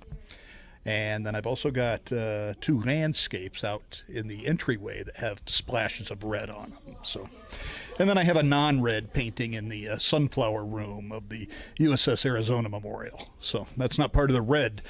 And 0.87 1.25
then 1.25 1.35
I've 1.35 1.45
also 1.45 1.69
got 1.69 2.13
uh, 2.13 2.53
two 2.61 2.81
landscapes 2.81 3.61
out 3.61 4.03
in 4.07 4.29
the 4.29 4.47
entryway 4.47 5.03
that 5.03 5.17
have 5.17 5.41
splashes 5.45 6.09
of 6.09 6.23
red 6.23 6.49
on 6.49 6.69
them. 6.69 6.95
So, 7.03 7.29
and 7.99 8.09
then 8.09 8.17
I 8.17 8.23
have 8.23 8.37
a 8.37 8.43
non-red 8.43 9.11
painting 9.11 9.53
in 9.53 9.67
the 9.67 9.89
uh, 9.89 9.97
sunflower 9.97 10.63
room 10.63 11.11
of 11.11 11.27
the 11.27 11.49
USS 11.77 12.25
Arizona 12.25 12.69
Memorial. 12.69 13.27
So 13.41 13.67
that's 13.75 13.97
not 13.97 14.13
part 14.13 14.29
of 14.29 14.33
the 14.33 14.41
red 14.41 14.81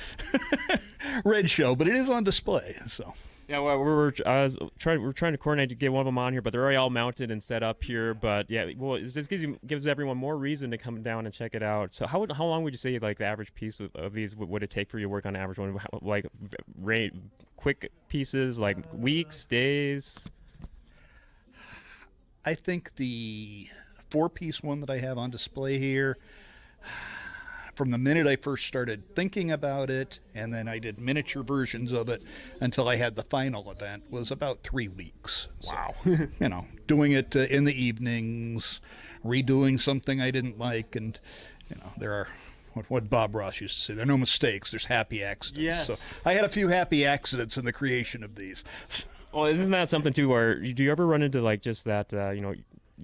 red 1.25 1.49
show, 1.49 1.75
but 1.75 1.87
it 1.87 1.95
is 1.95 2.09
on 2.09 2.23
display. 2.23 2.77
So. 2.87 3.15
Yeah, 3.47 3.59
well, 3.59 3.79
we're, 3.79 4.11
uh, 4.25 4.49
trying 4.77 5.01
we're 5.01 5.13
trying 5.13 5.31
to 5.31 5.37
coordinate 5.37 5.69
to 5.69 5.75
get 5.75 5.93
one 5.93 6.01
of 6.01 6.05
them 6.05 6.17
on 6.17 6.33
here, 6.33 6.41
but 6.41 6.51
they're 6.51 6.61
already 6.61 6.75
all 6.75 6.89
mounted 6.89 7.31
and 7.31 7.41
set 7.41 7.63
up 7.63 7.81
here. 7.81 8.13
But 8.13 8.49
yeah, 8.49 8.65
well, 8.77 8.99
this 9.01 9.25
gives 9.25 9.41
you 9.41 9.57
gives 9.65 9.87
everyone 9.87 10.17
more 10.17 10.37
reason 10.37 10.69
to 10.71 10.77
come 10.77 11.01
down 11.01 11.25
and 11.25 11.33
check 11.33 11.55
it 11.55 11.63
out. 11.63 11.93
So 11.93 12.05
how 12.05 12.25
how 12.33 12.43
long 12.43 12.63
would 12.63 12.73
you 12.73 12.77
say 12.77 12.99
like 12.99 13.17
the 13.17 13.25
average 13.25 13.53
piece 13.53 13.79
of, 13.79 13.95
of 13.95 14.11
these 14.11 14.35
would, 14.35 14.49
would 14.49 14.63
it 14.63 14.69
take 14.69 14.89
for 14.89 14.99
you 14.99 15.05
to 15.05 15.09
work 15.09 15.25
on 15.25 15.37
average 15.37 15.59
one? 15.59 15.79
Like 16.01 16.25
ra- 16.77 17.07
quick 17.55 17.89
pieces, 18.09 18.57
like 18.57 18.77
weeks, 18.93 19.45
days. 19.45 20.17
I 22.43 22.53
think 22.53 22.95
the 22.97 23.69
four 24.09 24.27
piece 24.27 24.61
one 24.61 24.81
that 24.81 24.89
I 24.89 24.97
have 24.99 25.17
on 25.17 25.31
display 25.31 25.79
here, 25.79 26.17
from 27.77 27.91
the 27.91 27.97
minute 27.97 28.25
I 28.25 28.35
first 28.35 28.65
started 28.65 29.15
thinking 29.15 29.51
about 29.51 29.91
it, 29.91 30.19
and 30.33 30.51
then 30.51 30.67
I 30.67 30.79
did 30.79 30.99
miniature 30.99 31.43
versions 31.43 31.91
of 31.91 32.09
it 32.09 32.23
until 32.59 32.89
I 32.89 32.95
had 32.95 33.15
the 33.15 33.23
final 33.23 33.69
event, 33.71 34.03
was 34.09 34.31
about 34.31 34.63
three 34.63 34.87
weeks. 34.87 35.47
Wow. 35.63 35.93
you 36.05 36.49
know, 36.49 36.65
doing 36.87 37.11
it 37.11 37.35
uh, 37.35 37.41
in 37.41 37.65
the 37.65 37.81
evenings, 37.81 38.81
redoing 39.23 39.79
something 39.79 40.19
I 40.19 40.31
didn't 40.31 40.57
like, 40.57 40.95
and, 40.95 41.17
you 41.69 41.77
know, 41.77 41.93
there 41.97 42.11
are. 42.11 42.27
What, 42.73 42.91
what 42.91 43.09
Bob 43.09 43.33
Ross 43.33 43.59
used 43.59 43.75
to 43.79 43.81
say, 43.81 43.93
there 43.95 44.03
are 44.03 44.05
no 44.05 44.19
mistakes, 44.19 44.69
there's 44.69 44.85
happy 44.85 45.23
accidents. 45.23 45.63
Yes. 45.63 45.87
So 45.87 45.95
I 46.23 46.33
had 46.33 46.45
a 46.45 46.49
few 46.49 46.67
happy 46.67 47.05
accidents 47.05 47.57
in 47.57 47.65
the 47.65 47.73
creation 47.73 48.23
of 48.23 48.35
these. 48.35 48.63
Well, 49.33 49.45
isn't 49.45 49.71
that 49.71 49.89
something 49.89 50.13
too? 50.13 50.29
Where 50.29 50.59
do 50.59 50.81
you 50.81 50.89
ever 50.89 51.05
run 51.05 51.21
into 51.21 51.41
like 51.41 51.61
just 51.61 51.83
that? 51.83 52.13
Uh, 52.13 52.29
you 52.29 52.41
know, 52.41 52.55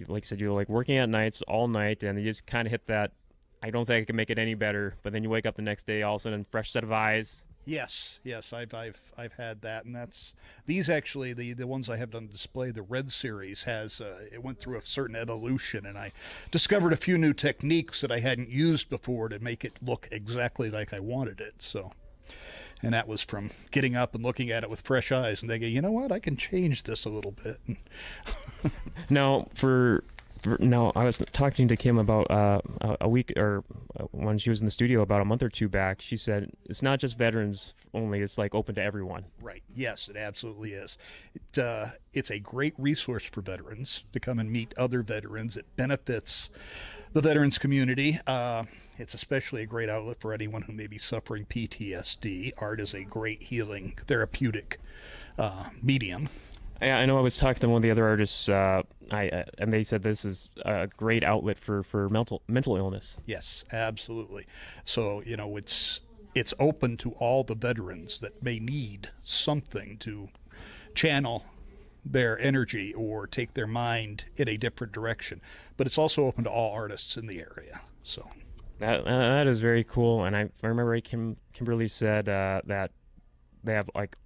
like 0.08 0.24
I 0.24 0.26
said, 0.26 0.40
you're 0.40 0.52
like 0.52 0.68
working 0.68 0.96
at 0.96 1.08
nights 1.08 1.42
all 1.46 1.68
night, 1.68 2.02
and 2.02 2.18
you 2.18 2.24
just 2.24 2.46
kind 2.46 2.66
of 2.66 2.72
hit 2.72 2.86
that. 2.86 3.12
I 3.64 3.70
don't 3.70 3.86
think 3.86 4.02
I 4.02 4.04
can 4.04 4.16
make 4.16 4.28
it 4.28 4.38
any 4.38 4.52
better. 4.52 4.94
But 5.02 5.14
then 5.14 5.22
you 5.22 5.30
wake 5.30 5.46
up 5.46 5.56
the 5.56 5.62
next 5.62 5.86
day, 5.86 6.02
all 6.02 6.16
of 6.16 6.20
a 6.20 6.24
sudden, 6.24 6.44
fresh 6.50 6.70
set 6.70 6.84
of 6.84 6.92
eyes. 6.92 7.44
Yes, 7.64 8.18
yes, 8.22 8.52
I've 8.52 8.74
I've 8.74 9.00
I've 9.16 9.32
had 9.32 9.62
that, 9.62 9.86
and 9.86 9.96
that's 9.96 10.34
these 10.66 10.90
actually 10.90 11.32
the 11.32 11.54
the 11.54 11.66
ones 11.66 11.88
I 11.88 11.96
have 11.96 12.14
on 12.14 12.26
display. 12.26 12.70
The 12.72 12.82
red 12.82 13.10
series 13.10 13.62
has 13.62 14.02
uh, 14.02 14.26
it 14.30 14.42
went 14.42 14.60
through 14.60 14.76
a 14.76 14.82
certain 14.84 15.16
evolution, 15.16 15.86
and 15.86 15.96
I 15.96 16.12
discovered 16.50 16.92
a 16.92 16.96
few 16.98 17.16
new 17.16 17.32
techniques 17.32 18.02
that 18.02 18.12
I 18.12 18.20
hadn't 18.20 18.50
used 18.50 18.90
before 18.90 19.30
to 19.30 19.38
make 19.38 19.64
it 19.64 19.78
look 19.80 20.08
exactly 20.12 20.70
like 20.70 20.92
I 20.92 21.00
wanted 21.00 21.40
it. 21.40 21.54
So, 21.62 21.92
and 22.82 22.92
that 22.92 23.08
was 23.08 23.22
from 23.22 23.50
getting 23.70 23.96
up 23.96 24.14
and 24.14 24.22
looking 24.22 24.50
at 24.50 24.62
it 24.62 24.68
with 24.68 24.82
fresh 24.82 25.10
eyes 25.10 25.40
and 25.40 25.50
thinking, 25.50 25.72
you 25.72 25.80
know 25.80 25.90
what, 25.90 26.12
I 26.12 26.18
can 26.18 26.36
change 26.36 26.82
this 26.82 27.06
a 27.06 27.10
little 27.10 27.32
bit. 27.32 27.58
Now, 29.10 29.48
for, 29.54 30.04
now, 30.60 30.92
I 30.94 31.04
was 31.04 31.18
talking 31.32 31.68
to 31.68 31.76
Kim 31.76 31.98
about 31.98 32.30
uh, 32.30 32.60
a- 32.80 32.96
a 33.02 33.08
week 33.08 33.32
or 33.36 33.64
uh, 33.98 34.04
when 34.12 34.38
she 34.38 34.50
was 34.50 34.60
in 34.60 34.66
the 34.66 34.70
studio 34.70 35.02
about 35.02 35.20
a 35.20 35.24
month 35.24 35.42
or 35.42 35.48
two 35.48 35.68
back. 35.68 36.00
She 36.00 36.16
said 36.16 36.50
it's 36.66 36.82
not 36.82 36.98
just 37.00 37.16
veterans 37.18 37.74
only; 37.92 38.20
it's 38.20 38.38
like 38.38 38.54
open 38.54 38.74
to 38.76 38.82
everyone. 38.82 39.24
Right. 39.40 39.62
Yes, 39.74 40.08
it 40.08 40.16
absolutely 40.16 40.72
is. 40.72 40.96
It, 41.34 41.58
uh, 41.58 41.86
it's 42.12 42.30
a 42.30 42.38
great 42.38 42.74
resource 42.78 43.24
for 43.24 43.40
veterans 43.40 44.04
to 44.12 44.20
come 44.20 44.38
and 44.38 44.50
meet 44.50 44.74
other 44.76 45.02
veterans. 45.02 45.56
It 45.56 45.66
benefits 45.76 46.50
the 47.12 47.20
veterans 47.20 47.58
community. 47.58 48.20
Uh, 48.26 48.64
it's 48.98 49.14
especially 49.14 49.62
a 49.62 49.66
great 49.66 49.88
outlet 49.88 50.18
for 50.20 50.32
anyone 50.32 50.62
who 50.62 50.72
may 50.72 50.86
be 50.86 50.98
suffering 50.98 51.46
PTSD. 51.46 52.52
Art 52.58 52.80
is 52.80 52.94
a 52.94 53.02
great 53.02 53.42
healing, 53.42 53.94
therapeutic 54.06 54.78
uh, 55.38 55.64
medium. 55.82 56.28
I, 56.80 56.90
I 56.90 57.06
know 57.06 57.18
I 57.18 57.20
was 57.20 57.36
talking 57.36 57.60
to 57.60 57.68
one 57.68 57.76
of 57.78 57.82
the 57.82 57.90
other 57.90 58.06
artists, 58.06 58.48
uh, 58.48 58.82
I 59.10 59.28
uh, 59.28 59.44
and 59.58 59.72
they 59.72 59.82
said 59.82 60.02
this 60.02 60.24
is 60.24 60.48
a 60.64 60.86
great 60.96 61.24
outlet 61.24 61.58
for 61.58 61.82
for 61.82 62.08
mental 62.08 62.42
mental 62.48 62.76
illness. 62.76 63.16
Yes, 63.26 63.64
absolutely. 63.72 64.46
So 64.84 65.22
you 65.24 65.36
know, 65.36 65.56
it's 65.56 66.00
it's 66.34 66.54
open 66.58 66.96
to 66.98 67.12
all 67.12 67.44
the 67.44 67.54
veterans 67.54 68.20
that 68.20 68.42
may 68.42 68.58
need 68.58 69.10
something 69.22 69.98
to 69.98 70.28
channel 70.94 71.44
their 72.04 72.38
energy 72.40 72.92
or 72.92 73.26
take 73.26 73.54
their 73.54 73.66
mind 73.66 74.24
in 74.36 74.48
a 74.48 74.56
different 74.56 74.92
direction. 74.92 75.40
But 75.76 75.86
it's 75.86 75.96
also 75.96 76.24
open 76.24 76.44
to 76.44 76.50
all 76.50 76.72
artists 76.72 77.16
in 77.16 77.26
the 77.26 77.38
area. 77.38 77.80
So 78.02 78.28
That 78.78 79.00
uh, 79.00 79.04
that 79.04 79.46
is 79.46 79.60
very 79.60 79.84
cool, 79.84 80.24
and 80.24 80.36
I, 80.36 80.50
I 80.62 80.66
remember 80.66 81.00
Kim 81.00 81.36
Kimberly 81.52 81.88
said 81.88 82.28
uh, 82.28 82.60
that 82.66 82.90
they 83.62 83.72
have 83.74 83.88
like 83.94 84.16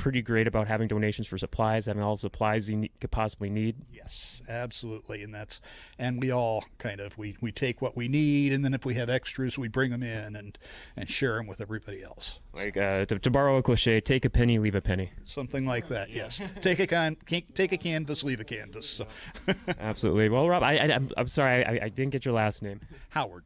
pretty 0.00 0.22
great 0.22 0.46
about 0.46 0.66
having 0.66 0.88
donations 0.88 1.26
for 1.26 1.36
supplies, 1.36 1.84
having 1.84 2.02
all 2.02 2.16
the 2.16 2.20
supplies 2.20 2.68
you 2.68 2.76
ne- 2.76 2.90
could 3.00 3.10
possibly 3.10 3.50
need. 3.50 3.76
yes, 3.92 4.40
absolutely, 4.48 5.22
and 5.22 5.34
that's 5.34 5.60
and 5.98 6.20
we 6.20 6.32
all 6.32 6.64
kind 6.78 7.00
of 7.00 7.16
we 7.18 7.36
we 7.42 7.52
take 7.52 7.82
what 7.82 7.96
we 7.96 8.08
need, 8.08 8.52
and 8.52 8.64
then 8.64 8.72
if 8.72 8.86
we 8.86 8.94
have 8.94 9.10
extras, 9.10 9.58
we 9.58 9.68
bring 9.68 9.90
them 9.90 10.02
in 10.02 10.34
and 10.36 10.58
and 10.96 11.10
share 11.10 11.34
them 11.36 11.46
with 11.46 11.60
everybody 11.60 12.02
else. 12.02 12.40
Like 12.54 12.78
uh, 12.78 13.04
to, 13.04 13.18
to 13.18 13.30
borrow 13.30 13.58
a 13.58 13.62
cliche, 13.62 14.00
take 14.00 14.24
a 14.24 14.30
penny, 14.30 14.58
leave 14.58 14.74
a 14.74 14.80
penny. 14.80 15.12
Something 15.26 15.66
like 15.66 15.88
that. 15.88 16.10
Yes. 16.10 16.40
take 16.62 16.80
a 16.80 16.86
can 16.86 17.16
take 17.26 17.72
a 17.72 17.76
canvas, 17.76 18.24
leave 18.24 18.40
a 18.40 18.44
canvas. 18.44 18.88
So 18.88 19.06
Absolutely. 19.78 20.30
Well, 20.30 20.48
Rob, 20.48 20.62
I, 20.62 20.76
I 20.76 20.94
I'm, 20.94 21.10
I'm 21.18 21.28
sorry, 21.28 21.64
I, 21.64 21.84
I 21.84 21.88
didn't 21.90 22.10
get 22.10 22.24
your 22.24 22.34
last 22.34 22.62
name. 22.62 22.80
Howard. 23.10 23.44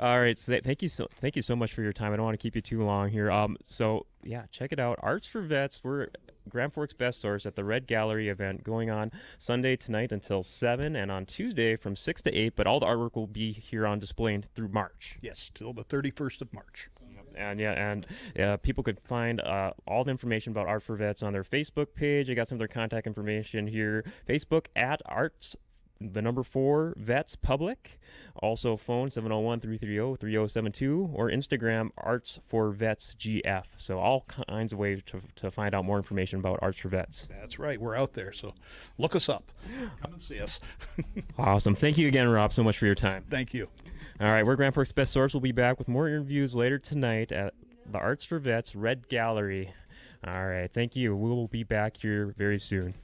All 0.00 0.20
right, 0.20 0.36
so 0.38 0.52
th- 0.52 0.64
thank 0.64 0.82
you 0.82 0.88
so 0.88 1.08
thank 1.20 1.36
you 1.36 1.42
so 1.42 1.54
much 1.54 1.72
for 1.72 1.82
your 1.82 1.92
time. 1.92 2.12
I 2.12 2.16
don't 2.16 2.24
want 2.24 2.38
to 2.38 2.42
keep 2.42 2.56
you 2.56 2.62
too 2.62 2.82
long 2.82 3.08
here. 3.08 3.30
Um, 3.30 3.56
so 3.64 4.06
yeah, 4.22 4.44
check 4.50 4.72
it 4.72 4.80
out. 4.80 4.98
Arts 5.02 5.26
for 5.26 5.42
Vets. 5.42 5.82
We're 5.84 6.08
Grand 6.48 6.72
Forks 6.72 6.92
Best 6.92 7.20
Source 7.20 7.46
at 7.46 7.56
the 7.56 7.64
Red 7.64 7.86
Gallery 7.86 8.28
event 8.28 8.64
going 8.64 8.90
on 8.90 9.10
Sunday 9.38 9.76
tonight 9.76 10.12
until 10.12 10.42
seven, 10.42 10.96
and 10.96 11.10
on 11.10 11.26
Tuesday 11.26 11.76
from 11.76 11.96
six 11.96 12.22
to 12.22 12.34
eight. 12.34 12.54
But 12.56 12.66
all 12.66 12.80
the 12.80 12.86
artwork 12.86 13.14
will 13.14 13.26
be 13.26 13.52
here 13.52 13.86
on 13.86 13.98
display 13.98 14.40
through 14.54 14.68
March. 14.68 15.18
Yes, 15.20 15.50
till 15.54 15.72
the 15.72 15.84
31st 15.84 16.42
of 16.42 16.52
March. 16.52 16.88
And 17.36 17.58
yeah, 17.58 17.72
and 17.72 18.06
uh, 18.38 18.56
people 18.58 18.84
could 18.84 19.00
find 19.00 19.40
uh, 19.40 19.72
all 19.86 20.04
the 20.04 20.10
information 20.10 20.52
about 20.52 20.68
Art 20.68 20.82
for 20.82 20.96
Vets 20.96 21.22
on 21.22 21.32
their 21.32 21.44
Facebook 21.44 21.88
page. 21.94 22.30
I 22.30 22.34
got 22.34 22.48
some 22.48 22.56
of 22.56 22.60
their 22.60 22.68
contact 22.68 23.06
information 23.06 23.66
here. 23.66 24.04
Facebook 24.28 24.66
at 24.76 25.02
Arts, 25.06 25.56
the 26.00 26.22
number 26.22 26.42
four 26.42 26.94
Vets 26.96 27.36
Public. 27.36 27.98
Also 28.42 28.76
phone 28.76 29.10
701-330-3072 29.10 31.10
or 31.14 31.30
Instagram 31.30 31.90
Arts 31.96 32.40
for 32.48 32.70
Vets 32.70 33.14
GF. 33.18 33.64
So 33.76 33.98
all 33.98 34.26
kinds 34.48 34.72
of 34.72 34.78
ways 34.78 35.00
to, 35.06 35.20
to 35.36 35.50
find 35.50 35.74
out 35.74 35.84
more 35.84 35.96
information 35.96 36.40
about 36.40 36.58
Arts 36.60 36.78
for 36.78 36.88
Vets. 36.88 37.28
That's 37.30 37.58
right. 37.58 37.80
We're 37.80 37.96
out 37.96 38.14
there. 38.14 38.32
So 38.32 38.54
look 38.98 39.14
us 39.14 39.28
up. 39.28 39.52
Come 40.02 40.14
and 40.14 40.22
see 40.22 40.40
us. 40.40 40.58
Awesome. 41.38 41.74
Thank 41.74 41.98
you 41.98 42.08
again, 42.08 42.28
Rob, 42.28 42.52
so 42.52 42.62
much 42.62 42.78
for 42.78 42.86
your 42.86 42.94
time. 42.94 43.24
Thank 43.28 43.52
you. 43.52 43.68
All 44.20 44.28
right, 44.28 44.46
we're 44.46 44.56
Grand 44.56 44.74
Forks 44.74 44.92
Best 44.92 45.12
Source. 45.12 45.34
We'll 45.34 45.40
be 45.40 45.52
back 45.52 45.78
with 45.78 45.88
more 45.88 46.08
interviews 46.08 46.54
later 46.54 46.78
tonight 46.78 47.32
at 47.32 47.54
the 47.90 47.98
Arts 47.98 48.24
for 48.24 48.38
Vets 48.38 48.76
Red 48.76 49.08
Gallery. 49.08 49.72
All 50.26 50.46
right, 50.46 50.70
thank 50.72 50.94
you. 50.94 51.16
We 51.16 51.28
will 51.28 51.48
be 51.48 51.64
back 51.64 51.96
here 51.96 52.32
very 52.38 52.58
soon. 52.58 52.94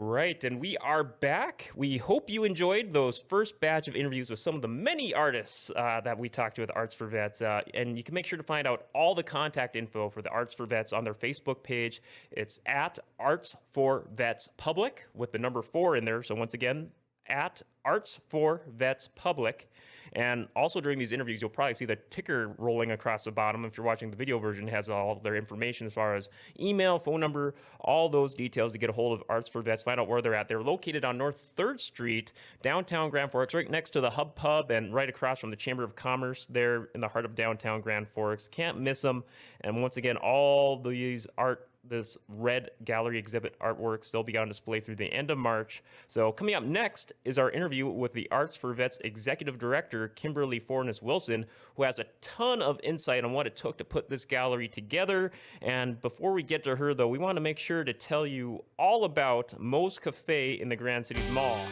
Right, 0.00 0.44
and 0.44 0.60
we 0.60 0.76
are 0.76 1.02
back. 1.02 1.72
We 1.74 1.96
hope 1.96 2.30
you 2.30 2.44
enjoyed 2.44 2.92
those 2.92 3.18
first 3.18 3.58
batch 3.58 3.88
of 3.88 3.96
interviews 3.96 4.30
with 4.30 4.38
some 4.38 4.54
of 4.54 4.62
the 4.62 4.68
many 4.68 5.12
artists 5.12 5.72
uh, 5.74 6.00
that 6.04 6.16
we 6.16 6.28
talked 6.28 6.54
to 6.54 6.60
with 6.60 6.70
Arts 6.72 6.94
for 6.94 7.08
Vets. 7.08 7.42
Uh, 7.42 7.62
and 7.74 7.96
you 7.96 8.04
can 8.04 8.14
make 8.14 8.24
sure 8.24 8.36
to 8.36 8.44
find 8.44 8.68
out 8.68 8.86
all 8.94 9.16
the 9.16 9.24
contact 9.24 9.74
info 9.74 10.08
for 10.08 10.22
the 10.22 10.30
Arts 10.30 10.54
for 10.54 10.66
Vets 10.66 10.92
on 10.92 11.02
their 11.02 11.14
Facebook 11.14 11.64
page. 11.64 12.00
It's 12.30 12.60
at 12.66 13.00
Arts 13.18 13.56
for 13.72 14.06
Vets 14.14 14.48
Public 14.56 15.04
with 15.14 15.32
the 15.32 15.38
number 15.40 15.62
four 15.62 15.96
in 15.96 16.04
there. 16.04 16.22
So 16.22 16.36
once 16.36 16.54
again, 16.54 16.90
at 17.26 17.60
Arts 17.84 18.20
for 18.28 18.60
Vets 18.76 19.08
Public. 19.16 19.68
And 20.14 20.48
also 20.56 20.80
during 20.80 20.98
these 20.98 21.12
interviews, 21.12 21.40
you'll 21.40 21.50
probably 21.50 21.74
see 21.74 21.84
the 21.84 21.96
ticker 21.96 22.54
rolling 22.58 22.92
across 22.92 23.24
the 23.24 23.30
bottom. 23.30 23.64
If 23.64 23.76
you're 23.76 23.86
watching 23.86 24.10
the 24.10 24.16
video 24.16 24.38
version, 24.38 24.68
it 24.68 24.70
has 24.72 24.88
all 24.88 25.16
their 25.16 25.36
information 25.36 25.86
as 25.86 25.92
far 25.92 26.14
as 26.14 26.30
email, 26.58 26.98
phone 26.98 27.20
number, 27.20 27.54
all 27.80 28.08
those 28.08 28.34
details 28.34 28.72
to 28.72 28.78
get 28.78 28.90
a 28.90 28.92
hold 28.92 29.18
of 29.18 29.24
Arts 29.28 29.48
for 29.48 29.62
Vets, 29.62 29.82
find 29.82 30.00
out 30.00 30.08
where 30.08 30.22
they're 30.22 30.34
at. 30.34 30.48
They're 30.48 30.62
located 30.62 31.04
on 31.04 31.18
North 31.18 31.52
3rd 31.56 31.80
Street, 31.80 32.32
downtown 32.62 33.10
Grand 33.10 33.30
Forks, 33.30 33.54
right 33.54 33.70
next 33.70 33.90
to 33.90 34.00
the 34.00 34.10
Hub 34.10 34.34
Pub 34.34 34.70
and 34.70 34.94
right 34.94 35.08
across 35.08 35.38
from 35.38 35.50
the 35.50 35.56
Chamber 35.56 35.84
of 35.84 35.94
Commerce 35.94 36.46
there 36.46 36.88
in 36.94 37.00
the 37.00 37.08
heart 37.08 37.24
of 37.24 37.34
downtown 37.34 37.80
Grand 37.80 38.08
Forks. 38.08 38.48
Can't 38.48 38.80
miss 38.80 39.02
them. 39.02 39.24
And 39.60 39.82
once 39.82 39.96
again, 39.96 40.16
all 40.16 40.80
these 40.80 41.26
art 41.36 41.67
this 41.88 42.16
red 42.28 42.70
gallery 42.84 43.18
exhibit 43.18 43.58
artwork 43.60 44.04
still 44.04 44.22
be 44.22 44.36
on 44.36 44.48
display 44.48 44.80
through 44.80 44.96
the 44.96 45.12
end 45.12 45.30
of 45.30 45.38
March. 45.38 45.82
So 46.06 46.32
coming 46.32 46.54
up 46.54 46.64
next 46.64 47.12
is 47.24 47.38
our 47.38 47.50
interview 47.50 47.86
with 47.88 48.12
the 48.12 48.28
Arts 48.30 48.56
for 48.56 48.72
Vets 48.74 48.98
executive 49.04 49.58
director 49.58 50.08
Kimberly 50.08 50.58
Fornes 50.58 51.02
Wilson, 51.02 51.46
who 51.76 51.82
has 51.82 51.98
a 51.98 52.06
ton 52.20 52.62
of 52.62 52.80
insight 52.82 53.24
on 53.24 53.32
what 53.32 53.46
it 53.46 53.56
took 53.56 53.78
to 53.78 53.84
put 53.84 54.08
this 54.08 54.24
gallery 54.24 54.68
together. 54.68 55.32
And 55.62 56.00
before 56.00 56.32
we 56.32 56.42
get 56.42 56.64
to 56.64 56.76
her, 56.76 56.94
though, 56.94 57.08
we 57.08 57.18
want 57.18 57.36
to 57.36 57.42
make 57.42 57.58
sure 57.58 57.84
to 57.84 57.92
tell 57.92 58.26
you 58.26 58.64
all 58.78 59.04
about 59.04 59.58
Moe's 59.58 59.98
Cafe 59.98 60.52
in 60.60 60.68
the 60.68 60.76
Grand 60.76 61.06
Cities 61.06 61.30
Mall. 61.30 61.64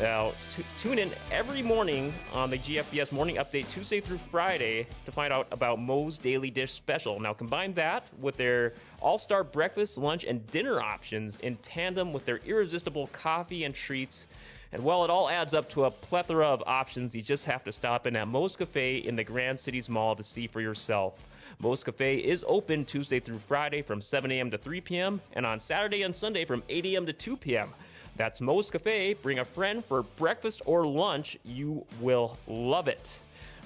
Now, 0.00 0.32
t- 0.56 0.64
tune 0.78 0.98
in 0.98 1.10
every 1.30 1.62
morning 1.62 2.14
on 2.32 2.48
the 2.48 2.56
GFBS 2.56 3.12
Morning 3.12 3.36
Update, 3.36 3.68
Tuesday 3.68 4.00
through 4.00 4.18
Friday, 4.30 4.86
to 5.04 5.12
find 5.12 5.32
out 5.32 5.46
about 5.52 5.78
Moe's 5.78 6.16
Daily 6.16 6.50
Dish 6.50 6.72
Special. 6.72 7.20
Now, 7.20 7.34
combine 7.34 7.74
that 7.74 8.06
with 8.18 8.36
their 8.36 8.72
all 9.00 9.18
star 9.18 9.44
breakfast, 9.44 9.98
lunch, 9.98 10.24
and 10.24 10.46
dinner 10.50 10.80
options 10.80 11.36
in 11.38 11.56
tandem 11.56 12.12
with 12.12 12.24
their 12.24 12.38
irresistible 12.38 13.08
coffee 13.08 13.64
and 13.64 13.74
treats. 13.74 14.26
And 14.72 14.82
well, 14.82 15.04
it 15.04 15.10
all 15.10 15.28
adds 15.28 15.52
up 15.52 15.68
to 15.70 15.84
a 15.84 15.90
plethora 15.90 16.46
of 16.46 16.62
options. 16.66 17.14
You 17.14 17.20
just 17.20 17.44
have 17.44 17.62
to 17.64 17.72
stop 17.72 18.06
in 18.06 18.16
at 18.16 18.26
Moe's 18.26 18.56
Cafe 18.56 18.96
in 18.96 19.14
the 19.14 19.24
Grand 19.24 19.60
Cities 19.60 19.90
Mall 19.90 20.16
to 20.16 20.22
see 20.22 20.46
for 20.46 20.62
yourself. 20.62 21.14
Moe's 21.58 21.84
Cafe 21.84 22.16
is 22.16 22.42
open 22.48 22.86
Tuesday 22.86 23.20
through 23.20 23.40
Friday 23.40 23.82
from 23.82 24.00
7 24.00 24.32
a.m. 24.32 24.50
to 24.50 24.56
3 24.56 24.80
p.m. 24.80 25.20
and 25.34 25.44
on 25.44 25.60
Saturday 25.60 26.02
and 26.02 26.16
Sunday 26.16 26.46
from 26.46 26.62
8 26.70 26.86
a.m. 26.86 27.04
to 27.04 27.12
2 27.12 27.36
p.m. 27.36 27.74
That's 28.16 28.40
Moe's 28.40 28.70
Cafe. 28.70 29.14
Bring 29.14 29.38
a 29.38 29.44
friend 29.44 29.84
for 29.84 30.02
breakfast 30.02 30.62
or 30.66 30.86
lunch. 30.86 31.38
You 31.44 31.86
will 32.00 32.36
love 32.46 32.88
it. 32.88 33.18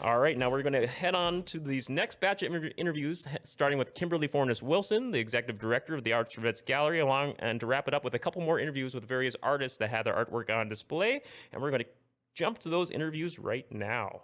All 0.03 0.19
right, 0.19 0.37
now 0.37 0.51
we're 0.51 0.63
going 0.63 0.75
to 0.75 0.87
head 0.87 1.15
on 1.15 1.43
to 1.45 1.59
these 1.59 1.89
next 1.89 2.21
batch 2.21 2.43
of 2.43 2.55
interviews, 2.77 3.27
starting 3.45 3.79
with 3.79 3.95
Kimberly 3.95 4.27
Fornes 4.27 4.63
Wilson, 4.63 5.11
the 5.11 5.19
executive 5.19 5.59
director 5.59 5.95
of 5.95 6.05
the 6.05 6.13
Arts 6.13 6.35
for 6.35 6.43
Vets 6.43 6.61
Gallery, 6.61 7.01
along 7.01 7.33
and 7.39 7.59
to 7.61 7.67
wrap 7.67 7.89
it 7.89 7.95
up 7.95 8.05
with 8.05 8.13
a 8.13 8.19
couple 8.19 8.43
more 8.43 8.61
interviews 8.61 8.95
with 8.95 9.05
various 9.05 9.35
artists 9.43 9.79
that 9.79 9.89
had 9.89 10.05
their 10.05 10.13
artwork 10.13 10.55
on 10.55 10.69
display. 10.69 11.23
And 11.53 11.63
we're 11.63 11.71
going 11.71 11.83
to 11.83 11.89
jump 12.35 12.59
to 12.59 12.69
those 12.69 12.91
interviews 12.91 13.39
right 13.39 13.67
now. 13.73 14.21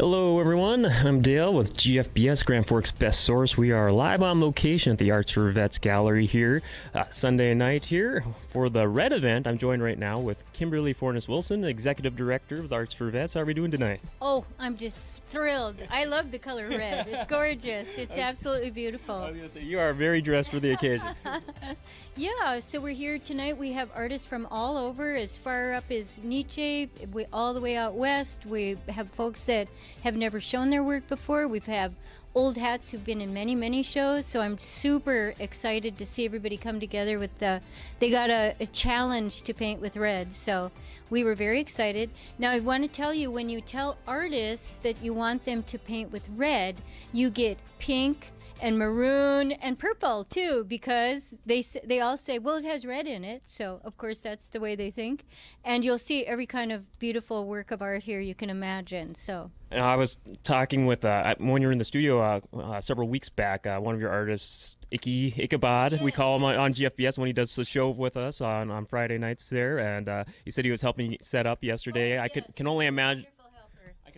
Hello, 0.00 0.40
everyone. 0.40 0.86
I'm 0.86 1.20
Dale 1.20 1.52
with 1.52 1.74
GFBS 1.74 2.42
Grand 2.46 2.66
Forks 2.66 2.90
Best 2.90 3.20
Source. 3.20 3.58
We 3.58 3.70
are 3.70 3.92
live 3.92 4.22
on 4.22 4.40
location 4.40 4.92
at 4.92 4.98
the 4.98 5.10
Arts 5.10 5.30
for 5.30 5.52
Vets 5.52 5.76
Gallery 5.76 6.24
here, 6.24 6.62
uh, 6.94 7.04
Sunday 7.10 7.52
night 7.52 7.84
here 7.84 8.24
for 8.48 8.70
the 8.70 8.88
Red 8.88 9.12
event. 9.12 9.46
I'm 9.46 9.58
joined 9.58 9.82
right 9.82 9.98
now 9.98 10.18
with 10.18 10.42
Kimberly 10.54 10.94
Fornes 10.94 11.28
Wilson, 11.28 11.64
Executive 11.64 12.16
Director 12.16 12.60
of 12.60 12.70
the 12.70 12.76
Arts 12.76 12.94
for 12.94 13.10
Vets. 13.10 13.34
How 13.34 13.40
are 13.40 13.44
we 13.44 13.52
doing 13.52 13.70
tonight? 13.70 14.00
Oh, 14.22 14.46
I'm 14.58 14.78
just 14.78 15.16
thrilled. 15.28 15.76
I 15.90 16.04
love 16.04 16.30
the 16.30 16.38
color 16.38 16.66
red. 16.70 17.06
It's 17.06 17.26
gorgeous. 17.26 17.98
It's 17.98 18.16
absolutely 18.16 18.68
I 18.68 18.70
beautiful. 18.70 19.20
was 19.20 19.36
gonna 19.36 19.48
say, 19.50 19.64
you 19.64 19.78
are 19.78 19.92
very 19.92 20.22
dressed 20.22 20.50
for 20.50 20.60
the 20.60 20.72
occasion. 20.72 21.14
Yeah, 22.16 22.58
so 22.58 22.80
we're 22.80 22.92
here 22.92 23.20
tonight. 23.20 23.56
We 23.56 23.72
have 23.72 23.88
artists 23.94 24.26
from 24.26 24.46
all 24.50 24.76
over, 24.76 25.14
as 25.14 25.36
far 25.36 25.72
up 25.72 25.90
as 25.92 26.18
Neche, 26.24 26.88
we, 27.12 27.24
all 27.32 27.54
the 27.54 27.60
way 27.60 27.76
out 27.76 27.94
west. 27.94 28.44
We 28.44 28.76
have 28.88 29.08
folks 29.10 29.46
that 29.46 29.68
have 30.02 30.16
never 30.16 30.40
shown 30.40 30.70
their 30.70 30.82
work 30.82 31.08
before. 31.08 31.46
We've 31.46 31.64
have 31.66 31.94
old 32.34 32.56
hats 32.56 32.90
who've 32.90 33.04
been 33.04 33.20
in 33.20 33.32
many, 33.32 33.54
many 33.54 33.84
shows. 33.84 34.26
So 34.26 34.40
I'm 34.40 34.58
super 34.58 35.34
excited 35.38 35.96
to 35.98 36.04
see 36.04 36.24
everybody 36.24 36.56
come 36.56 36.80
together 36.80 37.20
with 37.20 37.38
the. 37.38 37.60
They 38.00 38.10
got 38.10 38.28
a, 38.28 38.56
a 38.58 38.66
challenge 38.66 39.42
to 39.42 39.54
paint 39.54 39.80
with 39.80 39.96
red, 39.96 40.34
so 40.34 40.72
we 41.10 41.22
were 41.22 41.36
very 41.36 41.60
excited. 41.60 42.10
Now 42.38 42.50
I 42.50 42.58
want 42.58 42.82
to 42.82 42.88
tell 42.88 43.14
you, 43.14 43.30
when 43.30 43.48
you 43.48 43.60
tell 43.60 43.96
artists 44.06 44.74
that 44.82 45.02
you 45.02 45.14
want 45.14 45.44
them 45.44 45.62
to 45.62 45.78
paint 45.78 46.10
with 46.10 46.28
red, 46.36 46.76
you 47.12 47.30
get 47.30 47.56
pink 47.78 48.32
and 48.60 48.78
maroon 48.78 49.52
and 49.52 49.78
purple 49.78 50.24
too 50.24 50.64
because 50.68 51.34
they 51.46 51.62
they 51.84 52.00
all 52.00 52.16
say 52.16 52.38
well 52.38 52.56
it 52.56 52.64
has 52.64 52.84
red 52.84 53.06
in 53.06 53.24
it 53.24 53.42
so 53.46 53.80
of 53.84 53.96
course 53.96 54.20
that's 54.20 54.48
the 54.48 54.60
way 54.60 54.74
they 54.74 54.90
think 54.90 55.24
and 55.64 55.84
you'll 55.84 55.98
see 55.98 56.24
every 56.26 56.46
kind 56.46 56.72
of 56.72 56.98
beautiful 56.98 57.46
work 57.46 57.70
of 57.70 57.82
art 57.82 58.02
here 58.02 58.20
you 58.20 58.34
can 58.34 58.50
imagine 58.50 59.14
so 59.14 59.50
And 59.70 59.82
I 59.82 59.96
was 59.96 60.16
talking 60.42 60.86
with 60.86 61.04
uh, 61.04 61.34
when 61.38 61.62
you 61.62 61.68
were 61.68 61.72
in 61.72 61.78
the 61.78 61.84
studio 61.84 62.20
uh, 62.20 62.40
uh, 62.56 62.80
several 62.80 63.08
weeks 63.08 63.28
back. 63.28 63.66
Uh, 63.66 63.78
one 63.78 63.94
of 63.94 64.00
your 64.00 64.10
artists, 64.10 64.76
Icky 64.90 65.34
Ichabod, 65.38 66.00
we 66.02 66.10
call 66.10 66.34
him 66.36 66.42
on, 66.44 66.56
on 66.56 66.74
GFBS 66.74 67.18
when 67.18 67.28
he 67.28 67.32
does 67.32 67.54
the 67.54 67.64
show 67.64 67.90
with 67.90 68.16
us 68.16 68.40
on, 68.40 68.70
on 68.70 68.84
Friday 68.86 69.16
nights 69.16 69.48
there, 69.48 69.78
and 69.78 70.08
uh, 70.08 70.24
he 70.44 70.50
said 70.50 70.64
he 70.64 70.72
was 70.72 70.82
helping 70.82 71.16
set 71.20 71.46
up 71.46 71.62
yesterday. 71.62 72.18
I 72.18 72.26
could 72.28 72.44
can 72.56 72.66
only 72.66 72.86
imagine. 72.86 73.26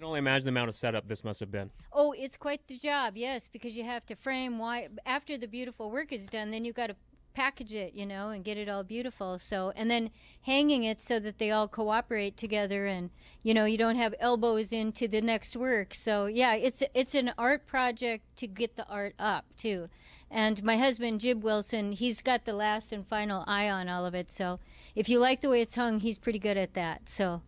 I 0.02 0.04
can 0.04 0.08
only 0.08 0.18
imagine 0.18 0.46
the 0.46 0.48
amount 0.48 0.68
of 0.68 0.74
setup 0.74 1.06
this 1.06 1.22
must 1.22 1.38
have 1.38 1.52
been. 1.52 1.70
oh 1.92 2.10
it's 2.10 2.36
quite 2.36 2.66
the 2.66 2.76
job 2.76 3.16
yes 3.16 3.46
because 3.46 3.76
you 3.76 3.84
have 3.84 4.04
to 4.06 4.16
frame 4.16 4.58
why 4.58 4.88
after 5.06 5.38
the 5.38 5.46
beautiful 5.46 5.92
work 5.92 6.12
is 6.12 6.26
done 6.26 6.50
then 6.50 6.64
you've 6.64 6.74
got 6.74 6.88
to 6.88 6.96
package 7.34 7.72
it 7.72 7.94
you 7.94 8.04
know 8.04 8.30
and 8.30 8.44
get 8.44 8.58
it 8.58 8.68
all 8.68 8.82
beautiful. 8.82 9.38
So 9.38 9.72
and 9.76 9.88
then 9.88 10.10
hanging 10.40 10.82
it 10.82 11.00
so 11.00 11.20
that 11.20 11.38
they 11.38 11.52
all 11.52 11.68
cooperate 11.68 12.36
together 12.36 12.84
and 12.86 13.10
you 13.44 13.54
know 13.54 13.64
you 13.64 13.78
don't 13.78 13.94
have 13.94 14.12
elbows 14.18 14.72
into 14.72 15.06
the 15.06 15.20
next 15.20 15.54
work. 15.54 15.94
So 15.94 16.26
yeah 16.26 16.54
it's 16.56 16.82
it's 16.94 17.14
an 17.14 17.32
art 17.38 17.64
project 17.68 18.24
to 18.38 18.48
get 18.48 18.74
the 18.74 18.86
art 18.88 19.14
up 19.20 19.44
too. 19.56 19.88
And 20.28 20.64
my 20.64 20.78
husband 20.78 21.20
jib 21.20 21.44
wilson 21.44 21.92
he's 21.92 22.20
got 22.22 22.44
the 22.44 22.54
last 22.54 22.92
and 22.92 23.06
final 23.06 23.44
eye 23.46 23.70
on 23.70 23.88
all 23.88 24.04
of 24.04 24.16
it. 24.16 24.32
So 24.32 24.58
if 24.96 25.08
you 25.08 25.20
like 25.20 25.42
the 25.42 25.48
way 25.48 25.60
it's 25.60 25.76
hung 25.76 26.00
he's 26.00 26.18
pretty 26.18 26.40
good 26.40 26.56
at 26.56 26.74
that. 26.74 27.08
So 27.08 27.42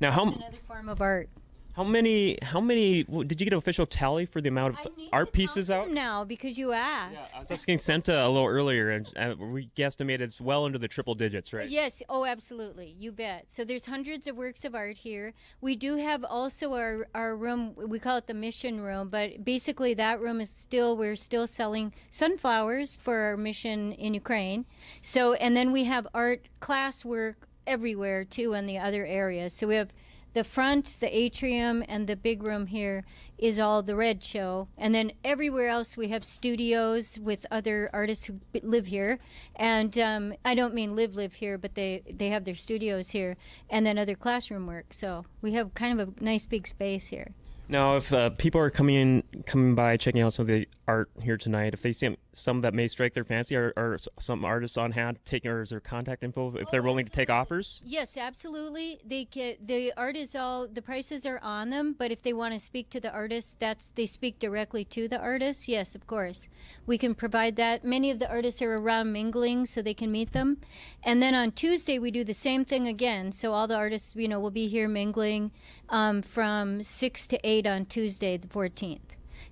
Now, 0.00 0.10
how 0.10 0.24
another 0.24 0.58
form 0.66 0.88
of 0.88 1.00
art 1.00 1.28
how 1.72 1.84
many 1.84 2.38
how 2.42 2.60
many 2.60 3.04
w- 3.04 3.24
did 3.24 3.40
you 3.40 3.44
get 3.44 3.52
an 3.52 3.58
official 3.58 3.86
tally 3.86 4.26
for 4.26 4.40
the 4.40 4.48
amount 4.48 4.76
I 4.78 4.82
of 4.84 4.96
need 4.96 5.10
art 5.12 5.28
to 5.28 5.32
pieces 5.32 5.68
count 5.68 5.80
out? 5.80 5.84
them 5.86 5.94
now 5.94 6.24
because 6.24 6.58
you 6.58 6.72
asked 6.72 7.34
I 7.34 7.40
was 7.40 7.50
asking 7.50 7.78
Senta 7.78 8.26
a 8.26 8.28
little 8.28 8.48
earlier, 8.48 8.90
and 8.90 9.06
uh, 9.16 9.34
we 9.38 9.70
guesstimated 9.76 10.32
it's 10.32 10.40
well 10.40 10.64
under 10.64 10.78
the 10.78 10.88
triple 10.88 11.14
digits, 11.14 11.52
right? 11.52 11.68
Yes, 11.68 12.02
oh, 12.08 12.24
absolutely. 12.24 12.96
You 12.98 13.12
bet. 13.12 13.50
So 13.50 13.64
there's 13.64 13.86
hundreds 13.86 14.26
of 14.26 14.36
works 14.36 14.64
of 14.64 14.74
art 14.74 14.96
here. 14.96 15.34
We 15.60 15.76
do 15.76 15.96
have 15.96 16.24
also 16.24 16.72
our, 16.74 17.08
our 17.14 17.36
room, 17.36 17.74
we 17.76 17.98
call 17.98 18.16
it 18.16 18.26
the 18.26 18.34
mission 18.34 18.80
room, 18.80 19.08
but 19.08 19.44
basically 19.44 19.94
that 19.94 20.20
room 20.20 20.40
is 20.40 20.50
still, 20.50 20.96
we're 20.96 21.16
still 21.16 21.46
selling 21.46 21.92
sunflowers 22.10 22.96
for 22.96 23.16
our 23.18 23.36
mission 23.36 23.92
in 23.92 24.14
Ukraine. 24.14 24.64
So, 25.02 25.34
and 25.34 25.56
then 25.56 25.72
we 25.72 25.84
have 25.84 26.06
art 26.14 26.48
class 26.60 27.04
work 27.04 27.48
everywhere 27.66 28.24
too 28.24 28.54
in 28.54 28.66
the 28.66 28.78
other 28.78 29.04
areas. 29.04 29.52
So 29.52 29.66
we 29.66 29.74
have 29.76 29.90
the 30.34 30.44
front, 30.44 30.96
the 31.00 31.16
atrium, 31.16 31.84
and 31.88 32.06
the 32.06 32.16
big 32.16 32.42
room 32.42 32.66
here 32.66 33.04
is 33.38 33.58
all 33.58 33.82
the 33.82 33.96
red 33.96 34.22
show. 34.22 34.68
And 34.78 34.94
then 34.94 35.12
everywhere 35.24 35.68
else 35.68 35.96
we 35.96 36.08
have 36.08 36.24
studios 36.24 37.18
with 37.18 37.44
other 37.50 37.90
artists 37.92 38.26
who 38.26 38.34
b- 38.52 38.60
live 38.62 38.86
here. 38.86 39.18
And 39.56 39.98
um, 39.98 40.34
I 40.44 40.54
don't 40.54 40.74
mean 40.74 40.94
live 40.94 41.16
live 41.16 41.34
here, 41.34 41.58
but 41.58 41.74
they 41.74 42.02
they 42.08 42.28
have 42.28 42.44
their 42.44 42.54
studios 42.54 43.10
here, 43.10 43.36
and 43.68 43.84
then 43.84 43.98
other 43.98 44.14
classroom 44.14 44.66
work. 44.66 44.92
So 44.92 45.24
we 45.40 45.52
have 45.52 45.74
kind 45.74 46.00
of 46.00 46.08
a 46.08 46.24
nice 46.24 46.46
big 46.46 46.66
space 46.66 47.08
here. 47.08 47.32
Now, 47.68 47.96
if 47.96 48.12
uh, 48.12 48.30
people 48.30 48.60
are 48.60 48.70
coming 48.70 48.96
in, 48.96 49.22
coming 49.46 49.74
by, 49.74 49.96
checking 49.96 50.20
out 50.20 50.34
some 50.34 50.42
of 50.42 50.48
the 50.48 50.68
art 50.86 51.10
here 51.22 51.38
tonight, 51.38 51.72
if 51.72 51.80
they 51.80 51.92
see 51.92 52.16
some 52.34 52.60
that 52.62 52.74
may 52.74 52.88
strike 52.88 53.14
their 53.14 53.24
fancy, 53.24 53.56
or, 53.56 53.72
or 53.76 53.98
some 54.18 54.44
artists 54.44 54.76
on 54.76 54.92
hand 54.92 55.18
taking 55.24 55.50
or 55.50 55.62
is 55.62 55.70
their 55.70 55.80
contact 55.80 56.22
info, 56.22 56.54
if 56.56 56.70
they're 56.70 56.82
willing 56.82 57.04
to 57.04 57.10
take 57.10 57.30
offers. 57.30 57.80
Yes, 57.84 58.16
absolutely. 58.16 59.00
They 59.04 59.24
get 59.24 59.66
the 59.66 59.92
art 59.96 60.16
is 60.16 60.34
all 60.34 60.66
the 60.66 60.82
prices 60.82 61.26
are 61.26 61.38
on 61.42 61.70
them, 61.70 61.94
but 61.98 62.10
if 62.10 62.22
they 62.22 62.32
want 62.32 62.54
to 62.54 62.60
speak 62.60 62.88
to 62.90 63.00
the 63.00 63.10
artists, 63.10 63.56
that's 63.58 63.90
they 63.90 64.06
speak 64.06 64.38
directly 64.38 64.84
to 64.86 65.08
the 65.08 65.18
artists. 65.18 65.68
Yes, 65.68 65.94
of 65.94 66.06
course. 66.06 66.48
We 66.86 66.98
can 66.98 67.14
provide 67.14 67.56
that. 67.56 67.84
Many 67.84 68.10
of 68.10 68.18
the 68.18 68.30
artists 68.30 68.62
are 68.62 68.74
around 68.74 69.12
mingling 69.12 69.66
so 69.66 69.82
they 69.82 69.94
can 69.94 70.10
meet 70.10 70.32
them. 70.32 70.58
And 71.02 71.22
then 71.22 71.34
on 71.34 71.52
Tuesday 71.52 71.98
we 71.98 72.10
do 72.10 72.24
the 72.24 72.34
same 72.34 72.64
thing 72.64 72.86
again. 72.86 73.32
So 73.32 73.52
all 73.52 73.66
the 73.66 73.76
artists, 73.76 74.16
you 74.16 74.28
know, 74.28 74.40
will 74.40 74.50
be 74.50 74.68
here 74.68 74.88
mingling 74.88 75.50
um, 75.88 76.22
from 76.22 76.82
6 76.82 77.26
to 77.28 77.40
8 77.46 77.66
on 77.66 77.86
Tuesday 77.86 78.36
the 78.36 78.48
14th. 78.48 79.00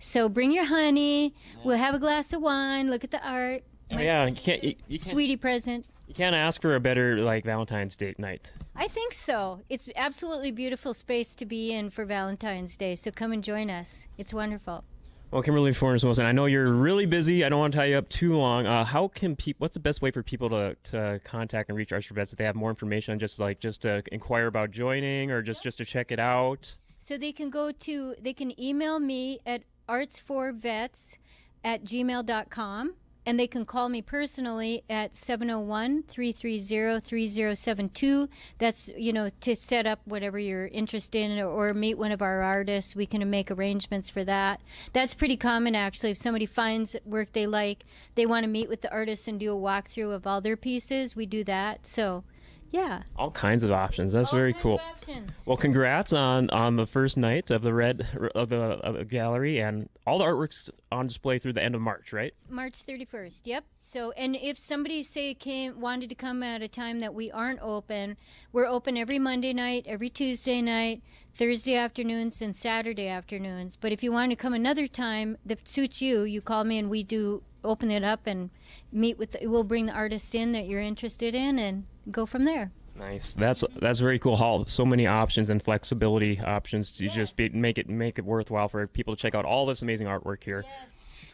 So 0.00 0.28
bring 0.28 0.50
your 0.50 0.64
honey. 0.64 1.34
We'll 1.64 1.76
have 1.76 1.94
a 1.94 1.98
glass 1.98 2.32
of 2.32 2.40
wine, 2.40 2.90
look 2.90 3.04
at 3.04 3.10
the 3.10 3.24
art. 3.26 3.62
Oh, 3.92 3.98
yeah, 3.98 4.26
you 4.26 4.34
can't 4.34 4.64
you, 4.64 4.74
you 4.88 4.98
can't 4.98 5.10
Sweetie 5.10 5.36
present. 5.36 5.84
you 6.06 6.14
can't 6.14 6.34
ask 6.34 6.62
for 6.62 6.74
a 6.74 6.80
better 6.80 7.18
like 7.18 7.44
Valentine's 7.44 7.96
date 7.96 8.18
night. 8.18 8.52
I 8.74 8.88
think 8.88 9.12
so. 9.12 9.60
It's 9.68 9.88
absolutely 9.96 10.52
beautiful 10.52 10.94
space 10.94 11.34
to 11.36 11.44
be 11.44 11.72
in 11.72 11.90
for 11.90 12.04
Valentine's 12.04 12.76
Day. 12.76 12.94
So 12.94 13.10
come 13.10 13.32
and 13.32 13.44
join 13.44 13.68
us. 13.68 14.06
It's 14.16 14.32
wonderful. 14.32 14.84
Well, 15.32 15.42
Kimberly 15.42 15.72
Fornes 15.72 16.02
Wilson, 16.02 16.26
I 16.26 16.32
know 16.32 16.46
you're 16.46 16.72
really 16.72 17.06
busy. 17.06 17.44
I 17.44 17.48
don't 17.48 17.60
want 17.60 17.72
to 17.74 17.78
tie 17.78 17.84
you 17.86 17.98
up 17.98 18.08
too 18.08 18.36
long. 18.36 18.66
Uh, 18.66 18.84
how 18.84 19.06
can 19.08 19.36
people? 19.36 19.64
What's 19.64 19.74
the 19.74 19.80
best 19.80 20.02
way 20.02 20.10
for 20.10 20.22
people 20.24 20.48
to, 20.48 20.76
to 20.90 21.20
contact 21.24 21.68
and 21.68 21.78
reach 21.78 21.90
for 21.90 22.14
Vets 22.14 22.32
if 22.32 22.38
they 22.38 22.44
have 22.44 22.56
more 22.56 22.70
information, 22.70 23.18
just 23.18 23.38
like 23.38 23.60
just 23.60 23.82
to 23.82 24.02
inquire 24.10 24.46
about 24.46 24.70
joining 24.70 25.30
or 25.30 25.42
just 25.42 25.62
just 25.62 25.78
to 25.78 25.84
check 25.84 26.10
it 26.10 26.18
out? 26.18 26.74
So 26.98 27.16
they 27.16 27.32
can 27.32 27.50
go 27.50 27.70
to 27.70 28.14
they 28.20 28.32
can 28.32 28.58
email 28.60 28.98
me 28.98 29.38
at 29.46 29.62
arts4vets 29.90 31.16
at 31.64 31.84
gmail.com. 31.84 32.94
And 33.26 33.38
they 33.38 33.46
can 33.46 33.66
call 33.66 33.90
me 33.90 34.00
personally 34.00 34.82
at 34.88 35.14
701 35.14 36.04
330 36.04 37.00
3072. 37.00 38.28
That's, 38.58 38.90
you 38.96 39.12
know, 39.12 39.28
to 39.42 39.54
set 39.54 39.86
up 39.86 40.00
whatever 40.06 40.38
you're 40.38 40.68
interested 40.68 41.30
in 41.30 41.38
or, 41.38 41.46
or 41.46 41.74
meet 41.74 41.98
one 41.98 42.12
of 42.12 42.22
our 42.22 42.40
artists. 42.40 42.96
We 42.96 43.04
can 43.04 43.28
make 43.28 43.50
arrangements 43.50 44.08
for 44.08 44.24
that. 44.24 44.62
That's 44.94 45.12
pretty 45.12 45.36
common, 45.36 45.74
actually. 45.74 46.12
If 46.12 46.18
somebody 46.18 46.46
finds 46.46 46.96
work 47.04 47.34
they 47.34 47.46
like, 47.46 47.84
they 48.14 48.24
want 48.24 48.44
to 48.44 48.48
meet 48.48 48.70
with 48.70 48.80
the 48.80 48.90
artist 48.90 49.28
and 49.28 49.38
do 49.38 49.54
a 49.54 49.60
walkthrough 49.60 50.14
of 50.14 50.26
all 50.26 50.40
their 50.40 50.56
pieces, 50.56 51.14
we 51.14 51.26
do 51.26 51.44
that. 51.44 51.86
So, 51.86 52.24
yeah. 52.70 53.02
All 53.16 53.30
kinds 53.30 53.62
of 53.62 53.72
options. 53.72 54.12
That's 54.12 54.30
very 54.30 54.54
All 54.54 54.60
cool. 54.60 54.74
of 54.76 54.80
options. 54.80 55.30
Well, 55.44 55.56
congrats 55.56 56.12
on 56.12 56.50
on 56.50 56.76
the 56.76 56.86
first 56.86 57.16
night 57.16 57.50
of 57.50 57.62
the 57.62 57.74
red 57.74 58.06
of 58.34 58.48
the, 58.48 58.56
of 58.56 58.96
the 58.96 59.04
gallery 59.04 59.60
and 59.60 59.88
all 60.06 60.18
the 60.18 60.24
artworks 60.24 60.70
on 60.92 61.06
display 61.06 61.38
through 61.38 61.54
the 61.54 61.62
end 61.62 61.74
of 61.74 61.80
March, 61.80 62.12
right? 62.12 62.32
March 62.48 62.84
31st. 62.84 63.42
Yep. 63.44 63.64
So, 63.80 64.12
and 64.12 64.36
if 64.36 64.58
somebody 64.58 65.02
say 65.02 65.34
came 65.34 65.80
wanted 65.80 66.08
to 66.10 66.14
come 66.14 66.42
at 66.42 66.62
a 66.62 66.68
time 66.68 67.00
that 67.00 67.14
we 67.14 67.30
aren't 67.30 67.60
open, 67.60 68.16
we're 68.52 68.66
open 68.66 68.96
every 68.96 69.18
Monday 69.18 69.52
night, 69.52 69.84
every 69.86 70.10
Tuesday 70.10 70.60
night, 70.62 71.02
Thursday 71.34 71.76
afternoons, 71.76 72.40
and 72.42 72.54
Saturday 72.54 73.08
afternoons. 73.08 73.76
But 73.76 73.92
if 73.92 74.02
you 74.02 74.12
want 74.12 74.30
to 74.30 74.36
come 74.36 74.54
another 74.54 74.86
time 74.86 75.38
that 75.44 75.66
suits 75.68 76.00
you, 76.00 76.22
you 76.22 76.40
call 76.40 76.64
me 76.64 76.78
and 76.78 76.90
we 76.90 77.02
do 77.02 77.42
open 77.64 77.90
it 77.90 78.04
up 78.04 78.26
and 78.26 78.50
meet 78.92 79.18
with. 79.18 79.32
The, 79.32 79.46
we'll 79.46 79.64
bring 79.64 79.86
the 79.86 79.92
artist 79.92 80.34
in 80.34 80.52
that 80.52 80.66
you're 80.66 80.80
interested 80.80 81.34
in 81.34 81.58
and 81.58 81.84
go 82.10 82.26
from 82.26 82.44
there. 82.44 82.72
Nice. 82.98 83.34
That's 83.34 83.64
that's 83.80 83.98
very 83.98 84.18
cool. 84.18 84.36
How 84.36 84.64
so 84.66 84.84
many 84.84 85.06
options 85.06 85.48
and 85.48 85.62
flexibility 85.62 86.38
options 86.40 86.90
to 86.92 87.08
just 87.08 87.36
be, 87.36 87.48
make 87.48 87.78
it 87.78 87.88
make 87.88 88.18
it 88.18 88.24
worthwhile 88.24 88.68
for 88.68 88.86
people 88.86 89.16
to 89.16 89.20
check 89.20 89.34
out 89.34 89.44
all 89.44 89.64
this 89.64 89.82
amazing 89.82 90.06
artwork 90.06 90.44
here. 90.44 90.64
So 90.64 90.68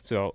So, 0.02 0.34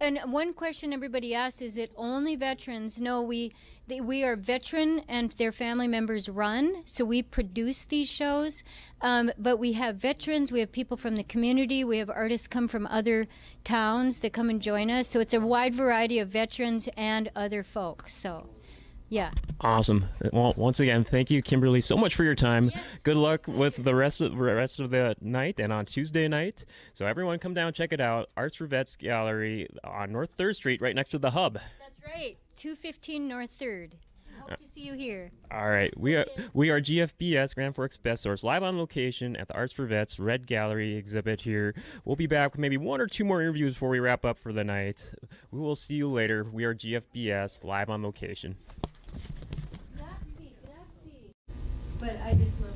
and 0.00 0.18
one 0.26 0.52
question 0.52 0.92
everybody 0.92 1.34
asks 1.34 1.62
is 1.62 1.76
it 1.76 1.92
only 1.96 2.36
veterans? 2.36 3.00
No, 3.00 3.22
we 3.22 3.52
they, 3.90 4.00
we 4.00 4.22
are 4.22 4.36
veteran 4.36 5.00
and 5.08 5.32
their 5.32 5.50
family 5.50 5.88
members 5.88 6.28
run, 6.28 6.82
so 6.84 7.04
we 7.04 7.22
produce 7.22 7.84
these 7.86 8.08
shows. 8.08 8.62
Um, 9.00 9.32
but 9.36 9.56
we 9.58 9.72
have 9.72 9.96
veterans, 9.96 10.52
we 10.52 10.60
have 10.60 10.70
people 10.70 10.96
from 10.96 11.16
the 11.16 11.24
community, 11.24 11.82
we 11.82 11.98
have 11.98 12.08
artists 12.08 12.46
come 12.46 12.68
from 12.68 12.86
other 12.86 13.26
towns 13.64 14.20
that 14.20 14.32
come 14.32 14.48
and 14.48 14.62
join 14.62 14.90
us. 14.90 15.08
So 15.08 15.18
it's 15.18 15.34
a 15.34 15.40
wide 15.40 15.74
variety 15.74 16.20
of 16.20 16.28
veterans 16.28 16.88
and 16.96 17.30
other 17.34 17.64
folks. 17.64 18.14
So, 18.14 18.48
yeah. 19.10 19.30
awesome. 19.60 20.06
Well, 20.32 20.54
once 20.56 20.80
again, 20.80 21.04
thank 21.04 21.30
you, 21.30 21.42
Kimberly, 21.42 21.80
so 21.80 21.96
much 21.96 22.14
for 22.14 22.24
your 22.24 22.34
time. 22.34 22.70
Good 23.02 23.16
luck 23.16 23.46
with 23.46 23.82
the 23.82 23.94
rest 23.94 24.20
of 24.20 24.30
the 24.30 24.36
rest 24.38 24.80
of 24.80 24.90
the 24.90 25.16
night 25.20 25.58
and 25.58 25.72
on 25.72 25.84
Tuesday 25.84 26.28
night. 26.28 26.64
So 26.94 27.04
everyone, 27.04 27.38
come 27.38 27.52
down, 27.52 27.72
check 27.72 27.92
it 27.92 28.00
out. 28.00 28.30
Arts 28.36 28.56
for 28.56 28.66
Vets 28.66 28.96
Gallery 28.96 29.68
on 29.84 30.12
North 30.12 30.30
Third 30.38 30.56
Street, 30.56 30.80
right 30.80 30.94
next 30.94 31.10
to 31.10 31.18
the 31.18 31.30
Hub. 31.30 31.54
That's 31.54 32.00
right. 32.06 32.38
215 32.56 33.28
North 33.28 33.50
3rd. 33.60 33.92
Hope 34.40 34.56
to 34.58 34.66
see 34.66 34.80
you 34.80 34.94
here. 34.94 35.30
All 35.50 35.68
right, 35.68 35.92
we 35.98 36.16
are 36.16 36.24
we 36.54 36.70
are 36.70 36.80
GFBS 36.80 37.54
Grand 37.54 37.74
Forks 37.74 37.96
Best 37.96 38.22
Source 38.22 38.42
live 38.42 38.62
on 38.62 38.78
location 38.78 39.36
at 39.36 39.48
the 39.48 39.54
Arts 39.54 39.72
for 39.72 39.86
Vets 39.86 40.18
Red 40.18 40.46
Gallery 40.46 40.94
exhibit 40.96 41.40
here. 41.40 41.74
We'll 42.04 42.16
be 42.16 42.26
back 42.26 42.52
with 42.52 42.60
maybe 42.60 42.76
one 42.76 43.00
or 43.00 43.06
two 43.06 43.24
more 43.24 43.42
interviews 43.42 43.74
before 43.74 43.90
we 43.90 43.98
wrap 43.98 44.24
up 44.24 44.38
for 44.38 44.52
the 44.52 44.64
night. 44.64 45.02
We 45.50 45.60
will 45.60 45.76
see 45.76 45.96
you 45.96 46.10
later. 46.10 46.46
We 46.50 46.64
are 46.64 46.74
GFBS 46.74 47.64
live 47.64 47.90
on 47.90 48.02
location. 48.02 48.56
But 52.00 52.18
I 52.24 52.32
just 52.32 52.58
love 52.62 52.69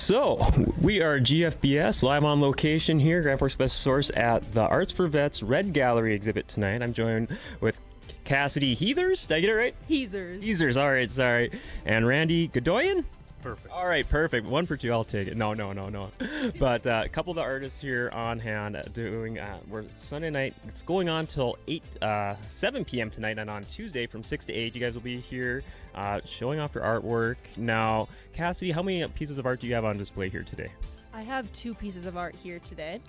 so 0.00 0.50
we 0.80 1.02
are 1.02 1.20
GFBS 1.20 2.02
live 2.02 2.24
on 2.24 2.40
location 2.40 2.98
here, 2.98 3.20
Grand 3.20 3.38
Forks 3.38 3.54
Best 3.54 3.80
Source 3.80 4.10
at 4.16 4.54
the 4.54 4.62
Arts 4.62 4.92
for 4.92 5.06
Vets 5.08 5.42
Red 5.42 5.74
Gallery 5.74 6.14
exhibit 6.14 6.48
tonight. 6.48 6.82
I'm 6.82 6.94
joined 6.94 7.36
with 7.60 7.76
Cassidy 8.24 8.74
Heathers. 8.74 9.28
Did 9.28 9.34
I 9.34 9.40
get 9.40 9.50
it 9.50 9.54
right? 9.54 9.74
Heathers. 9.90 10.42
Heathers. 10.42 10.80
All 10.80 10.90
right, 10.90 11.10
sorry. 11.10 11.52
And 11.84 12.06
Randy 12.06 12.48
Godoyan. 12.48 13.04
Perfect. 13.42 13.72
All 13.72 13.86
right, 13.86 14.06
perfect. 14.08 14.46
One 14.46 14.66
for 14.66 14.76
two, 14.76 14.92
I'll 14.92 15.04
take 15.04 15.26
it. 15.26 15.36
No, 15.36 15.54
no, 15.54 15.72
no, 15.72 15.88
no. 15.88 16.10
But 16.58 16.86
uh, 16.86 17.02
a 17.04 17.08
couple 17.08 17.30
of 17.30 17.36
the 17.36 17.42
artists 17.42 17.80
here 17.80 18.10
on 18.12 18.38
hand 18.38 18.76
uh, 18.76 18.82
doing. 18.92 19.38
Uh, 19.38 19.58
we're 19.68 19.84
Sunday 19.96 20.30
night. 20.30 20.54
It's 20.68 20.82
going 20.82 21.08
on 21.08 21.26
till 21.26 21.56
eight, 21.68 21.82
uh, 22.02 22.34
seven 22.54 22.84
p.m. 22.84 23.10
tonight, 23.10 23.38
and 23.38 23.48
on 23.48 23.62
Tuesday 23.64 24.06
from 24.06 24.22
six 24.22 24.44
to 24.46 24.52
eight, 24.52 24.74
you 24.74 24.80
guys 24.80 24.94
will 24.94 25.00
be 25.00 25.20
here 25.20 25.62
uh, 25.94 26.20
showing 26.24 26.60
off 26.60 26.74
your 26.74 26.84
artwork. 26.84 27.36
Now, 27.56 28.08
Cassidy, 28.34 28.72
how 28.72 28.82
many 28.82 29.06
pieces 29.08 29.38
of 29.38 29.46
art 29.46 29.60
do 29.60 29.66
you 29.66 29.74
have 29.74 29.84
on 29.84 29.96
display 29.96 30.28
here 30.28 30.42
today? 30.42 30.70
I 31.12 31.22
have 31.22 31.50
two 31.52 31.74
pieces 31.74 32.06
of 32.06 32.16
art 32.16 32.34
here 32.34 32.58
today. 32.60 33.00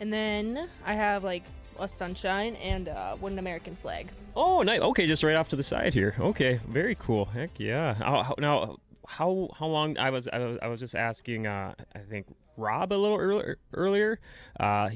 And 0.00 0.12
then 0.12 0.68
I 0.84 0.94
have 0.94 1.24
like 1.24 1.44
a 1.78 1.88
sunshine 1.88 2.56
and 2.56 2.88
uh, 2.88 3.16
one 3.16 3.38
American 3.38 3.76
flag. 3.76 4.08
Oh, 4.36 4.62
nice. 4.62 4.80
Okay, 4.80 5.06
just 5.06 5.22
right 5.22 5.36
off 5.36 5.48
to 5.50 5.56
the 5.56 5.62
side 5.62 5.94
here. 5.94 6.14
Okay, 6.18 6.60
very 6.68 6.96
cool. 6.96 7.24
Heck 7.24 7.50
yeah. 7.58 7.94
How, 7.94 8.22
how, 8.22 8.34
now, 8.38 8.78
how 9.06 9.48
how 9.58 9.66
long? 9.66 9.98
I 9.98 10.10
was 10.10 10.28
I 10.32 10.38
was, 10.38 10.58
I 10.62 10.66
was 10.68 10.80
just 10.80 10.94
asking. 10.94 11.46
Uh, 11.46 11.74
I 11.94 11.98
think 12.00 12.26
Rob 12.56 12.92
a 12.92 12.94
little 12.94 13.16
earlier. 13.18 13.58
Earlier, 13.72 14.20
uh, 14.60 14.90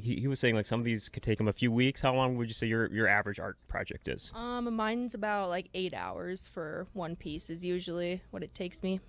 he, 0.00 0.16
he 0.16 0.28
was 0.28 0.38
saying 0.40 0.54
like 0.54 0.66
some 0.66 0.80
of 0.80 0.84
these 0.84 1.08
could 1.08 1.22
take 1.22 1.40
him 1.40 1.48
a 1.48 1.52
few 1.52 1.72
weeks. 1.72 2.00
How 2.00 2.14
long 2.14 2.36
would 2.36 2.48
you 2.48 2.54
say 2.54 2.66
your 2.66 2.92
your 2.92 3.08
average 3.08 3.38
art 3.40 3.56
project 3.68 4.08
is? 4.08 4.32
Um, 4.34 4.74
mine's 4.74 5.14
about 5.14 5.48
like 5.48 5.68
eight 5.74 5.94
hours 5.94 6.48
for 6.52 6.86
one 6.92 7.16
piece 7.16 7.50
is 7.50 7.64
usually 7.64 8.22
what 8.30 8.42
it 8.42 8.54
takes 8.54 8.82
me. 8.82 9.00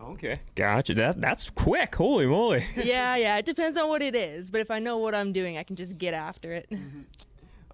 Okay, 0.00 0.40
gotcha. 0.54 0.94
That 0.94 1.20
that's 1.20 1.50
quick. 1.50 1.94
Holy 1.94 2.26
moly. 2.26 2.64
yeah, 2.76 3.16
yeah. 3.16 3.36
It 3.38 3.46
depends 3.46 3.76
on 3.76 3.88
what 3.88 4.02
it 4.02 4.14
is, 4.14 4.50
but 4.50 4.60
if 4.60 4.70
I 4.70 4.78
know 4.78 4.98
what 4.98 5.14
I'm 5.14 5.32
doing, 5.32 5.56
I 5.56 5.62
can 5.62 5.76
just 5.76 5.98
get 5.98 6.14
after 6.14 6.52
it. 6.52 6.68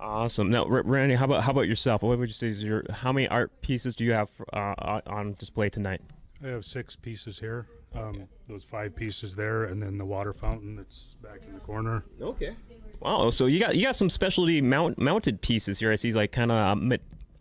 Awesome. 0.01 0.51
Now, 0.51 0.67
Randy, 0.67 1.15
how 1.15 1.27
about 1.27 1.43
how 1.45 1.51
about 1.53 1.69
yourself? 1.69 2.03
What 2.03 2.19
would 2.19 2.29
you 2.29 2.33
say 2.35 2.49
is 2.49 2.63
your 2.63 2.85
how 2.91 3.13
many 3.13 3.29
art 3.29 3.51
pieces 3.61 3.95
do 3.95 4.05
you 4.05 4.13
have 4.13 4.29
uh, 4.53 4.75
on- 4.79 5.03
on 5.07 5.35
display 5.39 5.69
tonight? 5.69 6.01
I 6.43 6.49
have 6.49 6.65
six 6.65 6.97
pieces 6.97 7.39
here. 7.39 7.67
Um, 7.95 8.29
those 8.49 8.63
five 8.65 8.95
pieces 8.95 9.35
there, 9.35 9.65
and 9.65 9.83
then 9.83 9.99
the 9.99 10.05
water 10.05 10.33
fountain 10.33 10.77
that's 10.77 11.17
back 11.23 11.41
in 11.47 11.53
the 11.55 11.61
corner. 11.61 12.05
Okay. 12.21 12.55
Wow. 13.01 13.31
So 13.31 13.47
you 13.47 13.61
got 13.61 13.77
you 13.77 13.85
got 13.85 13.97
some 13.97 14.09
specialty 14.09 14.61
mount, 14.63 14.99
mounted 14.99 15.41
pieces 15.43 15.79
here. 15.79 15.93
I 15.93 15.97
see 15.97 16.13
like 16.13 16.33
kind 16.33 16.51
of 16.51 16.57
um, 16.59 16.93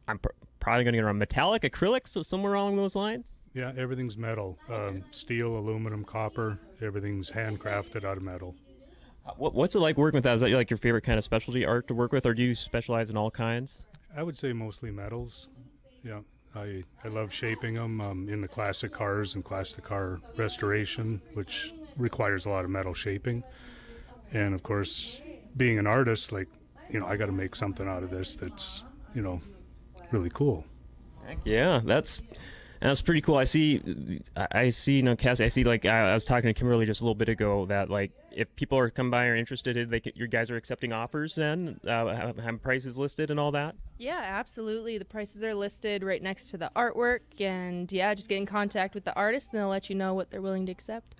I'm 0.07 0.19
pr- 0.19 0.29
probably 0.59 0.83
going 0.83 0.93
to 0.93 0.97
get 0.97 1.05
around 1.05 1.19
metallic 1.19 1.61
acrylics, 1.61 2.09
so 2.09 2.23
somewhere 2.23 2.55
along 2.55 2.75
those 2.77 2.95
lines. 2.95 3.31
Yeah, 3.53 3.71
everything's 3.77 4.17
metal. 4.17 4.57
Um, 4.71 5.03
steel, 5.11 5.57
aluminum, 5.57 6.03
copper. 6.03 6.59
Everything's 6.81 7.29
handcrafted 7.31 8.03
out 8.03 8.17
of 8.17 8.23
metal. 8.23 8.55
What, 9.37 9.53
what's 9.53 9.75
it 9.75 9.79
like 9.79 9.97
working 9.97 10.17
with 10.17 10.23
that? 10.23 10.35
Is 10.35 10.41
that 10.41 10.51
like 10.51 10.69
your 10.69 10.77
favorite 10.77 11.03
kind 11.03 11.17
of 11.17 11.23
specialty 11.23 11.65
art 11.65 11.87
to 11.87 11.93
work 11.93 12.11
with, 12.11 12.25
or 12.25 12.33
do 12.33 12.43
you 12.43 12.55
specialize 12.55 13.09
in 13.09 13.17
all 13.17 13.31
kinds? 13.31 13.87
I 14.15 14.23
would 14.23 14.37
say 14.37 14.53
mostly 14.53 14.91
metals. 14.91 15.47
Yeah, 16.03 16.19
I 16.55 16.83
I 17.03 17.09
love 17.09 17.33
shaping 17.33 17.75
them 17.75 18.01
um, 18.01 18.29
in 18.29 18.41
the 18.41 18.47
classic 18.47 18.91
cars 18.91 19.35
and 19.35 19.43
classic 19.43 19.83
car 19.83 20.19
restoration, 20.37 21.21
which 21.33 21.73
requires 21.97 22.45
a 22.45 22.49
lot 22.49 22.65
of 22.65 22.71
metal 22.71 22.93
shaping. 22.93 23.43
And 24.31 24.53
of 24.53 24.63
course, 24.63 25.21
being 25.57 25.79
an 25.79 25.87
artist, 25.87 26.31
like 26.31 26.47
you 26.89 26.99
know, 26.99 27.05
I 27.05 27.17
got 27.17 27.27
to 27.27 27.31
make 27.31 27.55
something 27.55 27.87
out 27.87 28.03
of 28.03 28.09
this 28.09 28.35
that's 28.35 28.83
you 29.13 29.21
know 29.21 29.41
really 30.11 30.29
cool. 30.31 30.65
Heck 31.25 31.37
yeah, 31.45 31.81
that's 31.83 32.21
that's 32.81 33.01
pretty 33.01 33.21
cool. 33.21 33.35
I 33.35 33.43
see, 33.43 34.21
I 34.35 34.47
I 34.51 34.69
see, 34.69 34.93
you 34.93 35.03
know, 35.03 35.15
Cassie. 35.15 35.43
I 35.43 35.49
see, 35.49 35.63
like 35.63 35.85
I, 35.85 36.11
I 36.11 36.13
was 36.13 36.25
talking 36.25 36.47
to 36.47 36.53
Kimberly 36.53 36.85
just 36.85 37.01
a 37.01 37.03
little 37.03 37.15
bit 37.15 37.29
ago 37.29 37.65
that 37.65 37.89
like 37.89 38.11
if 38.39 38.55
people 38.55 38.77
are 38.77 38.89
come 38.89 39.11
by 39.11 39.25
or 39.25 39.35
interested, 39.35 39.89
they 39.89 39.99
can, 39.99 40.13
your 40.15 40.27
guys 40.27 40.49
are 40.49 40.55
accepting 40.55 40.93
offers. 40.93 41.35
Then 41.35 41.79
uh, 41.85 42.07
have, 42.07 42.37
have 42.37 42.61
prices 42.61 42.95
listed 42.95 43.31
and 43.31 43.39
all 43.39 43.51
that. 43.51 43.75
yeah, 43.97 44.21
absolutely. 44.23 44.97
The 44.97 45.05
prices 45.05 45.43
are 45.43 45.53
listed 45.53 46.03
right 46.03 46.23
next 46.23 46.49
to 46.51 46.57
the 46.57 46.71
artwork, 46.75 47.19
and 47.39 47.91
yeah, 47.91 48.13
just 48.13 48.29
get 48.29 48.37
in 48.37 48.45
contact 48.45 48.95
with 48.95 49.03
the 49.03 49.13
artist, 49.15 49.49
and 49.51 49.59
they'll 49.59 49.67
let 49.67 49.89
you 49.89 49.95
know 49.95 50.13
what 50.13 50.31
they're 50.31 50.41
willing 50.41 50.65
to 50.67 50.71
accept. 50.71 51.15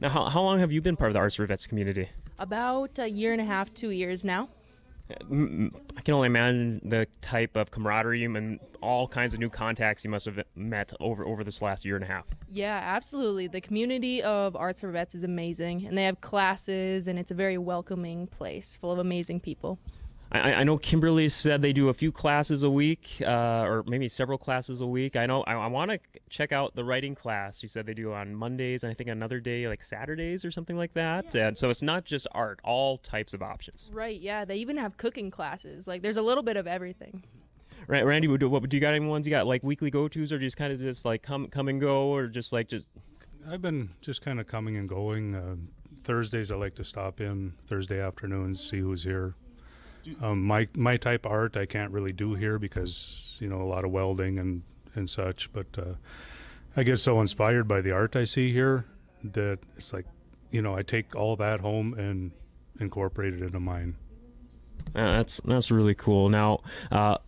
Now, 0.00 0.10
how, 0.10 0.28
how 0.28 0.42
long 0.42 0.58
have 0.58 0.70
you 0.70 0.82
been 0.82 0.96
part 0.96 1.10
of 1.10 1.14
the 1.14 1.20
Arts 1.20 1.36
for 1.36 1.46
Vets 1.46 1.66
community? 1.66 2.08
About 2.38 2.98
a 2.98 3.08
year 3.08 3.32
and 3.32 3.40
a 3.40 3.44
half, 3.44 3.72
two 3.72 3.90
years 3.90 4.24
now. 4.24 4.48
I 5.10 6.00
can 6.02 6.14
only 6.14 6.26
imagine 6.26 6.80
the 6.84 7.06
type 7.22 7.56
of 7.56 7.70
camaraderie 7.70 8.24
and 8.24 8.60
all 8.82 9.06
kinds 9.06 9.34
of 9.34 9.40
new 9.40 9.50
contacts 9.50 10.04
you 10.04 10.10
must 10.10 10.24
have 10.26 10.40
met 10.54 10.92
over 11.00 11.24
over 11.26 11.44
this 11.44 11.60
last 11.62 11.84
year 11.84 11.96
and 11.96 12.04
a 12.04 12.08
half. 12.08 12.24
Yeah, 12.50 12.80
absolutely. 12.82 13.46
The 13.46 13.60
community 13.60 14.22
of 14.22 14.56
Arts 14.56 14.80
for 14.80 14.90
Vets 14.90 15.14
is 15.14 15.22
amazing, 15.22 15.86
and 15.86 15.96
they 15.96 16.04
have 16.04 16.20
classes, 16.20 17.08
and 17.08 17.18
it's 17.18 17.30
a 17.30 17.34
very 17.34 17.58
welcoming 17.58 18.26
place 18.26 18.78
full 18.80 18.92
of 18.92 18.98
amazing 18.98 19.40
people. 19.40 19.78
I, 20.32 20.54
I 20.54 20.64
know 20.64 20.78
Kimberly 20.78 21.28
said 21.28 21.60
they 21.60 21.72
do 21.72 21.88
a 21.88 21.94
few 21.94 22.12
classes 22.12 22.62
a 22.62 22.70
week, 22.70 23.20
uh, 23.20 23.64
or 23.64 23.82
maybe 23.86 24.08
several 24.08 24.38
classes 24.38 24.80
a 24.80 24.86
week. 24.86 25.16
I 25.16 25.26
know 25.26 25.42
I, 25.42 25.54
I 25.54 25.66
want 25.66 25.90
to 25.90 25.98
check 26.28 26.52
out 26.52 26.74
the 26.76 26.84
writing 26.84 27.16
class. 27.16 27.58
She 27.58 27.66
said 27.66 27.84
they 27.84 27.94
do 27.94 28.12
on 28.12 28.34
Mondays, 28.34 28.84
and 28.84 28.90
I 28.90 28.94
think 28.94 29.10
another 29.10 29.40
day 29.40 29.66
like 29.66 29.82
Saturdays 29.82 30.44
or 30.44 30.52
something 30.52 30.76
like 30.76 30.94
that. 30.94 31.34
And 31.34 31.58
so 31.58 31.68
it's 31.68 31.82
not 31.82 32.04
just 32.04 32.28
art; 32.32 32.60
all 32.62 32.98
types 32.98 33.34
of 33.34 33.42
options. 33.42 33.90
Right, 33.92 34.20
yeah. 34.20 34.44
They 34.44 34.56
even 34.56 34.76
have 34.76 34.96
cooking 34.96 35.30
classes. 35.30 35.88
Like, 35.88 36.02
there's 36.02 36.16
a 36.16 36.22
little 36.22 36.44
bit 36.44 36.56
of 36.56 36.66
everything. 36.68 37.24
Right, 37.88 38.04
Randy, 38.06 38.28
what 38.28 38.38
do, 38.38 38.48
what, 38.48 38.68
do 38.68 38.76
you 38.76 38.80
got 38.80 38.94
any 38.94 39.04
ones 39.04 39.26
you 39.26 39.30
got 39.30 39.46
like 39.46 39.64
weekly 39.64 39.90
go 39.90 40.06
tos, 40.06 40.30
or 40.30 40.38
just 40.38 40.56
kind 40.56 40.72
of 40.72 40.78
just 40.78 41.04
like 41.04 41.22
come 41.22 41.48
come 41.48 41.66
and 41.66 41.80
go, 41.80 42.06
or 42.14 42.28
just 42.28 42.52
like 42.52 42.68
just 42.68 42.86
I've 43.48 43.62
been 43.62 43.90
just 44.00 44.22
kind 44.22 44.38
of 44.38 44.46
coming 44.46 44.76
and 44.76 44.88
going. 44.88 45.34
Uh, 45.34 45.56
Thursdays 46.04 46.50
I 46.50 46.54
like 46.56 46.74
to 46.76 46.84
stop 46.84 47.20
in 47.20 47.52
Thursday 47.68 48.00
afternoons, 48.00 48.68
see 48.70 48.78
who's 48.78 49.02
here. 49.02 49.34
Um, 50.22 50.42
my 50.42 50.68
my 50.74 50.96
type 50.96 51.26
of 51.26 51.32
art 51.32 51.56
I 51.56 51.66
can't 51.66 51.90
really 51.90 52.12
do 52.12 52.34
here 52.34 52.58
because 52.58 53.36
you 53.38 53.48
know 53.48 53.62
a 53.62 53.68
lot 53.68 53.84
of 53.84 53.90
welding 53.90 54.38
and 54.38 54.62
and 54.94 55.08
such. 55.08 55.52
But 55.52 55.66
uh, 55.78 55.94
I 56.76 56.82
get 56.82 56.98
so 56.98 57.20
inspired 57.20 57.68
by 57.68 57.80
the 57.80 57.92
art 57.92 58.16
I 58.16 58.24
see 58.24 58.52
here 58.52 58.84
that 59.24 59.58
it's 59.76 59.92
like 59.92 60.06
you 60.50 60.62
know 60.62 60.74
I 60.74 60.82
take 60.82 61.14
all 61.14 61.36
that 61.36 61.60
home 61.60 61.94
and 61.94 62.32
incorporate 62.80 63.34
it 63.34 63.42
into 63.42 63.60
mine. 63.60 63.96
Uh, 64.94 65.12
that's 65.18 65.40
that's 65.44 65.70
really 65.70 65.94
cool. 65.94 66.28
Now, 66.28 66.60
uh, 66.90 67.18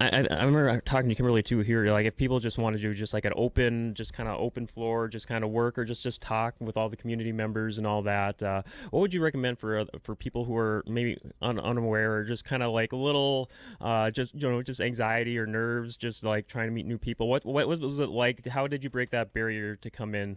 I, 0.00 0.26
I 0.30 0.44
remember 0.44 0.80
talking 0.82 1.08
to 1.08 1.14
Kimberly 1.16 1.42
too 1.42 1.58
here. 1.58 1.90
Like, 1.90 2.06
if 2.06 2.16
people 2.16 2.38
just 2.38 2.56
want 2.56 2.76
to 2.76 2.80
do 2.80 2.94
just 2.94 3.12
like 3.12 3.24
an 3.24 3.32
open, 3.34 3.94
just 3.94 4.12
kind 4.12 4.28
of 4.28 4.38
open 4.38 4.68
floor, 4.68 5.08
just 5.08 5.26
kind 5.26 5.42
of 5.42 5.50
work 5.50 5.76
or 5.76 5.84
just 5.84 6.04
just 6.04 6.20
talk 6.20 6.54
with 6.60 6.76
all 6.76 6.88
the 6.88 6.96
community 6.96 7.32
members 7.32 7.78
and 7.78 7.86
all 7.86 8.02
that, 8.02 8.40
uh, 8.40 8.62
what 8.90 9.00
would 9.00 9.12
you 9.12 9.20
recommend 9.20 9.58
for 9.58 9.80
uh, 9.80 9.84
for 10.04 10.14
people 10.14 10.44
who 10.44 10.56
are 10.56 10.84
maybe 10.86 11.18
un- 11.42 11.58
unaware 11.58 12.14
or 12.14 12.24
just 12.24 12.44
kind 12.44 12.62
of 12.62 12.72
like 12.72 12.92
a 12.92 12.96
little, 12.96 13.50
uh, 13.80 14.08
just 14.10 14.34
you 14.34 14.48
know, 14.48 14.62
just 14.62 14.80
anxiety 14.80 15.36
or 15.36 15.46
nerves, 15.46 15.96
just 15.96 16.22
like 16.22 16.46
trying 16.46 16.68
to 16.68 16.72
meet 16.72 16.86
new 16.86 16.98
people? 16.98 17.28
What 17.28 17.44
what 17.44 17.66
was 17.66 17.98
it 17.98 18.10
like? 18.10 18.46
How 18.46 18.68
did 18.68 18.84
you 18.84 18.90
break 18.90 19.10
that 19.10 19.32
barrier 19.32 19.74
to 19.76 19.90
come 19.90 20.14
in? 20.14 20.36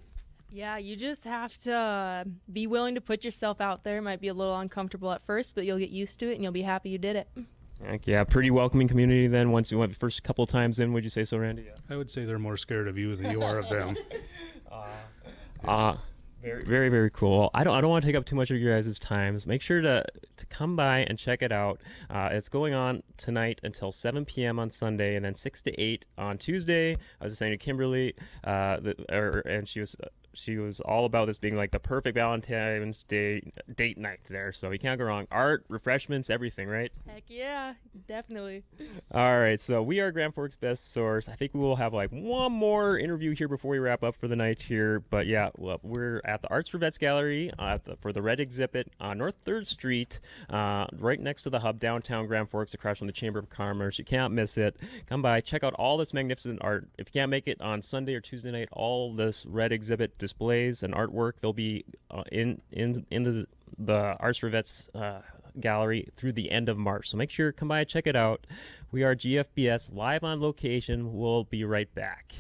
Yeah, 0.50 0.78
you 0.78 0.96
just 0.96 1.24
have 1.24 1.56
to 1.60 1.74
uh, 1.74 2.24
be 2.52 2.66
willing 2.66 2.96
to 2.96 3.02
put 3.02 3.24
yourself 3.24 3.62
out 3.62 3.84
there. 3.84 4.00
It 4.00 4.02
might 4.02 4.20
be 4.20 4.28
a 4.28 4.34
little 4.34 4.58
uncomfortable 4.58 5.12
at 5.12 5.26
first, 5.26 5.54
but 5.54 5.66
you'll 5.66 5.78
get 5.78 5.92
used 5.92 6.20
to 6.20 6.32
it 6.32 6.34
and 6.34 6.44
you'll 6.44 6.52
be 6.52 6.64
happy 6.64 6.90
you 6.90 6.98
did 6.98 7.16
it. 7.16 7.30
Heck 7.86 8.08
yeah, 8.08 8.24
pretty 8.24 8.52
welcoming 8.52 8.88
community. 8.88 9.28
Then 9.28 9.52
once 9.52 9.72
you 9.72 9.80
went 9.80 9.92
the 9.92 10.00
first 10.00 10.24
couple 10.24 10.44
of 10.44 10.50
times 10.50 10.80
in, 10.80 10.94
would 10.94 11.04
you 11.04 11.10
say 11.10 11.24
so, 11.24 11.38
Randy? 11.38 11.68
I 11.90 11.96
would 11.96 12.12
say 12.12 12.26
they're 12.26 12.40
more 12.40 12.58
scared 12.58 12.88
of 12.88 12.98
you 12.98 13.16
than 13.16 13.32
you 13.32 13.42
are 13.42 13.60
of 13.60 13.70
them. 13.70 13.96
Uh, 15.64 15.96
very, 16.42 16.64
very, 16.66 16.90
very 16.90 17.12
cool. 17.12 17.52
I 17.54 17.64
don't, 17.64 17.76
I 17.76 17.82
don't 17.82 17.92
want 17.92 18.02
to 18.04 18.08
take 18.08 18.16
up 18.16 18.26
too 18.26 18.36
much 18.36 18.50
of 18.50 18.58
your 18.58 18.76
guys' 18.76 18.98
times. 18.98 19.46
Make 19.46 19.62
sure 19.62 19.80
to, 19.80 20.04
to 20.38 20.46
come 20.48 20.76
by 20.76 21.00
and 21.02 21.20
check 21.20 21.44
it 21.44 21.52
out. 21.52 21.82
Uh, 22.10 22.30
it's 22.32 22.50
going 22.50 22.74
on 22.74 23.04
tonight 23.18 23.60
until 23.64 23.92
7 23.92 24.26
p.m. 24.26 24.58
on 24.58 24.72
Sunday, 24.72 25.16
and 25.16 25.24
then 25.24 25.36
6 25.36 25.62
to 25.62 25.80
8 25.80 26.06
on 26.18 26.40
Tuesday. 26.40 26.94
I 26.94 27.24
was 27.24 27.34
just 27.34 27.40
saying 27.40 27.52
to 27.52 27.58
Kimberly, 27.58 28.16
uh, 28.44 28.80
the, 28.80 28.96
or, 29.16 29.42
and 29.42 29.70
she 29.70 29.82
was 29.82 29.96
she 30.34 30.58
was 30.58 30.80
all 30.80 31.06
about 31.06 31.28
this 31.28 31.38
being 31.38 31.56
like 31.56 31.72
the 31.72 31.80
perfect 31.80 32.16
Valentine's 32.16 33.04
Day 33.04 33.52
date 33.76 33.98
night 33.98 34.20
there. 34.30 34.52
So 34.52 34.72
you 34.72 34.80
can't 34.80 34.98
go 34.98 35.06
wrong. 35.06 35.28
Art, 35.32 35.66
refreshments, 35.68 36.30
everything, 36.30 36.68
right? 36.68 36.92
Heck 37.08 37.24
yeah, 37.28 37.74
definitely. 38.08 38.64
All 39.14 39.40
right, 39.40 39.62
so 39.62 39.82
we 39.82 40.00
are 40.00 40.12
Grand 40.12 40.34
Forks 40.34 40.56
Best 40.56 40.94
Source. 40.94 41.28
I 41.28 41.36
think 41.36 41.54
we 41.54 41.60
will 41.60 41.76
have 41.76 41.94
like 41.94 42.10
one 42.12 42.52
more 42.52 42.98
interview 42.98 43.36
here 43.36 43.48
before 43.48 43.72
we 43.72 43.80
wrap 43.80 44.04
up 44.04 44.16
for 44.16 44.28
the 44.28 44.36
night 44.36 44.62
here. 44.62 45.02
But 45.10 45.28
yeah, 45.28 45.50
well, 45.56 45.80
we're 45.84 46.22
at 46.26 46.42
the 46.42 46.50
Arts 46.50 46.70
for 46.70 46.78
Vets 46.78 46.98
Gallery 46.98 47.52
uh, 47.60 47.80
the, 47.84 47.96
for 47.98 48.14
the 48.14 48.22
Red 48.22 48.40
Exhibit 48.40 48.92
on 49.00 49.18
North 49.18 49.36
Third 49.44 49.68
Street, 49.68 50.20
uh, 50.50 50.88
right 50.98 51.20
next 51.20 51.44
to 51.44 51.50
the 51.50 51.60
hub 51.60 51.80
downtown 51.80 52.28
Grand 52.28 52.50
Forks, 52.50 52.74
across 52.74 52.98
from 52.98 53.08
the 53.08 53.14
Chamber 53.14 53.40
of 53.40 53.50
Commerce. 53.50 53.98
You 54.00 54.06
can't 54.06 54.34
miss 54.34 54.58
it. 54.58 54.78
Come 55.08 55.22
by, 55.22 55.42
check 55.42 55.64
out 55.64 55.74
all 55.76 55.98
this 55.98 56.14
magnificent 56.14 56.60
art. 56.62 56.88
If 56.98 57.08
you 57.08 57.20
can't 57.20 57.30
make 57.32 57.48
it 57.48 57.60
on 57.62 57.82
Sunday 57.82 58.16
or 58.16 58.22
Tuesday 58.22 58.52
night, 58.52 58.70
all 58.72 59.14
this 59.14 59.46
Red 59.46 59.72
Exhibit 59.72 60.18
displays 60.22 60.84
and 60.84 60.94
artwork 60.94 61.34
they'll 61.42 61.52
be 61.52 61.84
uh, 62.10 62.24
in 62.32 62.62
in 62.72 63.06
in 63.12 63.24
the 63.24 63.46
the 63.78 64.16
Arts 64.20 64.38
for 64.38 64.50
Vets 64.50 64.90
uh, 64.96 65.22
gallery 65.60 66.08
through 66.16 66.34
the 66.34 66.52
end 66.52 66.70
of 66.70 66.78
March. 66.78 67.10
So 67.10 67.18
make 67.18 67.32
sure 67.32 67.52
to 67.52 67.58
come 67.58 67.68
by 67.68 67.84
check 67.84 68.08
it 68.08 68.16
out. 68.16 68.46
We 68.92 69.04
are 69.04 69.16
GFBS 69.16 69.94
live 69.94 70.24
on 70.24 70.40
location. 70.40 71.14
We'll 71.14 71.46
be 71.46 71.64
right 71.66 71.94
back. 71.94 72.34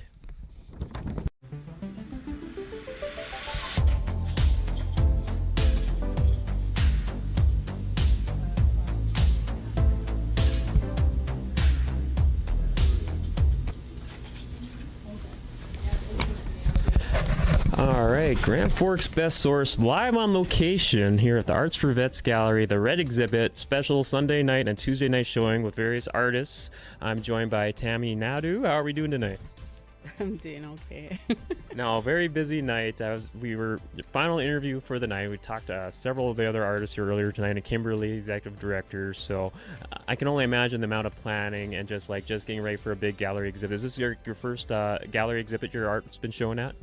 All 17.92 18.08
right, 18.08 18.42
Grand 18.42 18.74
Forks 18.74 19.10
Best 19.10 19.40
Source 19.40 19.78
live 19.78 20.16
on 20.16 20.34
location 20.34 21.18
here 21.18 21.38
at 21.38 21.46
the 21.46 21.52
Arts 21.52 21.76
for 21.76 21.92
Vets 21.92 22.22
Gallery, 22.22 22.66
the 22.66 22.80
Red 22.80 23.02
Exhibit, 23.02 23.58
special 23.58 24.06
Sunday 24.06 24.42
night 24.44 24.70
and 24.70 24.78
Tuesday 24.78 25.10
night 25.10 25.26
showing 25.26 25.62
with 25.62 25.76
various 25.76 26.08
artists. 26.08 26.70
I'm 27.02 27.22
joined 27.22 27.52
by 27.52 27.74
Tammy 27.74 28.16
Nadu. 28.16 28.66
How 28.66 28.76
are 28.76 28.84
we 28.84 28.94
doing 28.94 29.12
tonight? 29.12 29.42
I'm 30.22 30.38
doing 30.38 30.64
okay. 30.66 31.20
no, 31.76 32.00
very 32.00 32.30
busy 32.30 32.62
night. 32.62 33.02
I 33.02 33.12
was, 33.12 33.28
we 33.42 33.58
were 33.58 33.78
the 33.98 34.04
final 34.04 34.40
interview 34.40 34.80
for 34.80 34.98
the 34.98 35.08
night. 35.08 35.30
We 35.30 35.38
talked 35.40 35.68
to 35.68 35.76
uh, 35.76 35.92
several 35.92 36.32
of 36.32 36.38
the 36.38 36.48
other 36.48 36.64
artists 36.64 36.96
here 36.96 37.06
earlier 37.06 37.34
tonight, 37.34 37.58
and 37.58 37.64
Kimberly, 37.64 38.14
executive 38.14 38.58
director. 38.58 39.14
So 39.14 39.52
uh, 39.92 39.98
I 40.08 40.16
can 40.16 40.30
only 40.30 40.46
imagine 40.46 40.80
the 40.80 40.86
amount 40.86 41.08
of 41.08 41.22
planning 41.24 41.76
and 41.76 41.90
just 41.90 42.08
like 42.08 42.26
just 42.26 42.48
getting 42.48 42.64
ready 42.64 42.78
for 42.78 42.94
a 42.94 42.96
big 42.96 43.18
gallery 43.18 43.50
exhibit. 43.50 43.76
Is 43.76 43.84
this 43.84 43.98
your 43.98 44.16
your 44.26 44.36
first 44.36 44.72
uh, 44.72 45.00
gallery 45.12 45.42
exhibit 45.42 45.74
your 45.74 45.90
art's 45.90 46.16
been 46.16 46.32
shown 46.32 46.58
at? 46.58 46.74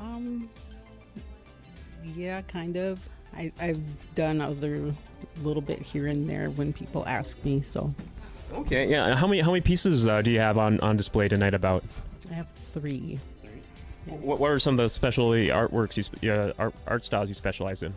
Um, 0.00 0.48
yeah, 2.16 2.42
kind 2.42 2.76
of. 2.76 3.00
I, 3.34 3.52
I've 3.60 3.80
done 4.14 4.40
other 4.40 4.92
little 5.42 5.62
bit 5.62 5.80
here 5.80 6.08
and 6.08 6.28
there 6.28 6.50
when 6.50 6.72
people 6.72 7.06
ask 7.06 7.42
me. 7.44 7.62
So 7.62 7.94
Okay, 8.52 8.88
yeah. 8.90 9.14
How 9.14 9.26
many 9.26 9.40
how 9.40 9.50
many 9.50 9.60
pieces 9.60 10.06
uh, 10.06 10.22
do 10.22 10.30
you 10.30 10.40
have 10.40 10.58
on, 10.58 10.80
on 10.80 10.96
display 10.96 11.28
tonight? 11.28 11.54
About 11.54 11.84
I 12.30 12.34
have 12.34 12.48
three. 12.72 13.20
what, 14.06 14.40
what 14.40 14.50
are 14.50 14.58
some 14.58 14.78
of 14.78 14.84
the 14.84 14.88
specialty 14.88 15.48
artworks 15.48 15.96
you 15.96 16.02
sp- 16.02 16.24
uh, 16.24 16.52
art, 16.58 16.74
art 16.86 17.04
styles 17.04 17.28
you 17.28 17.34
specialize 17.34 17.82
in? 17.82 17.94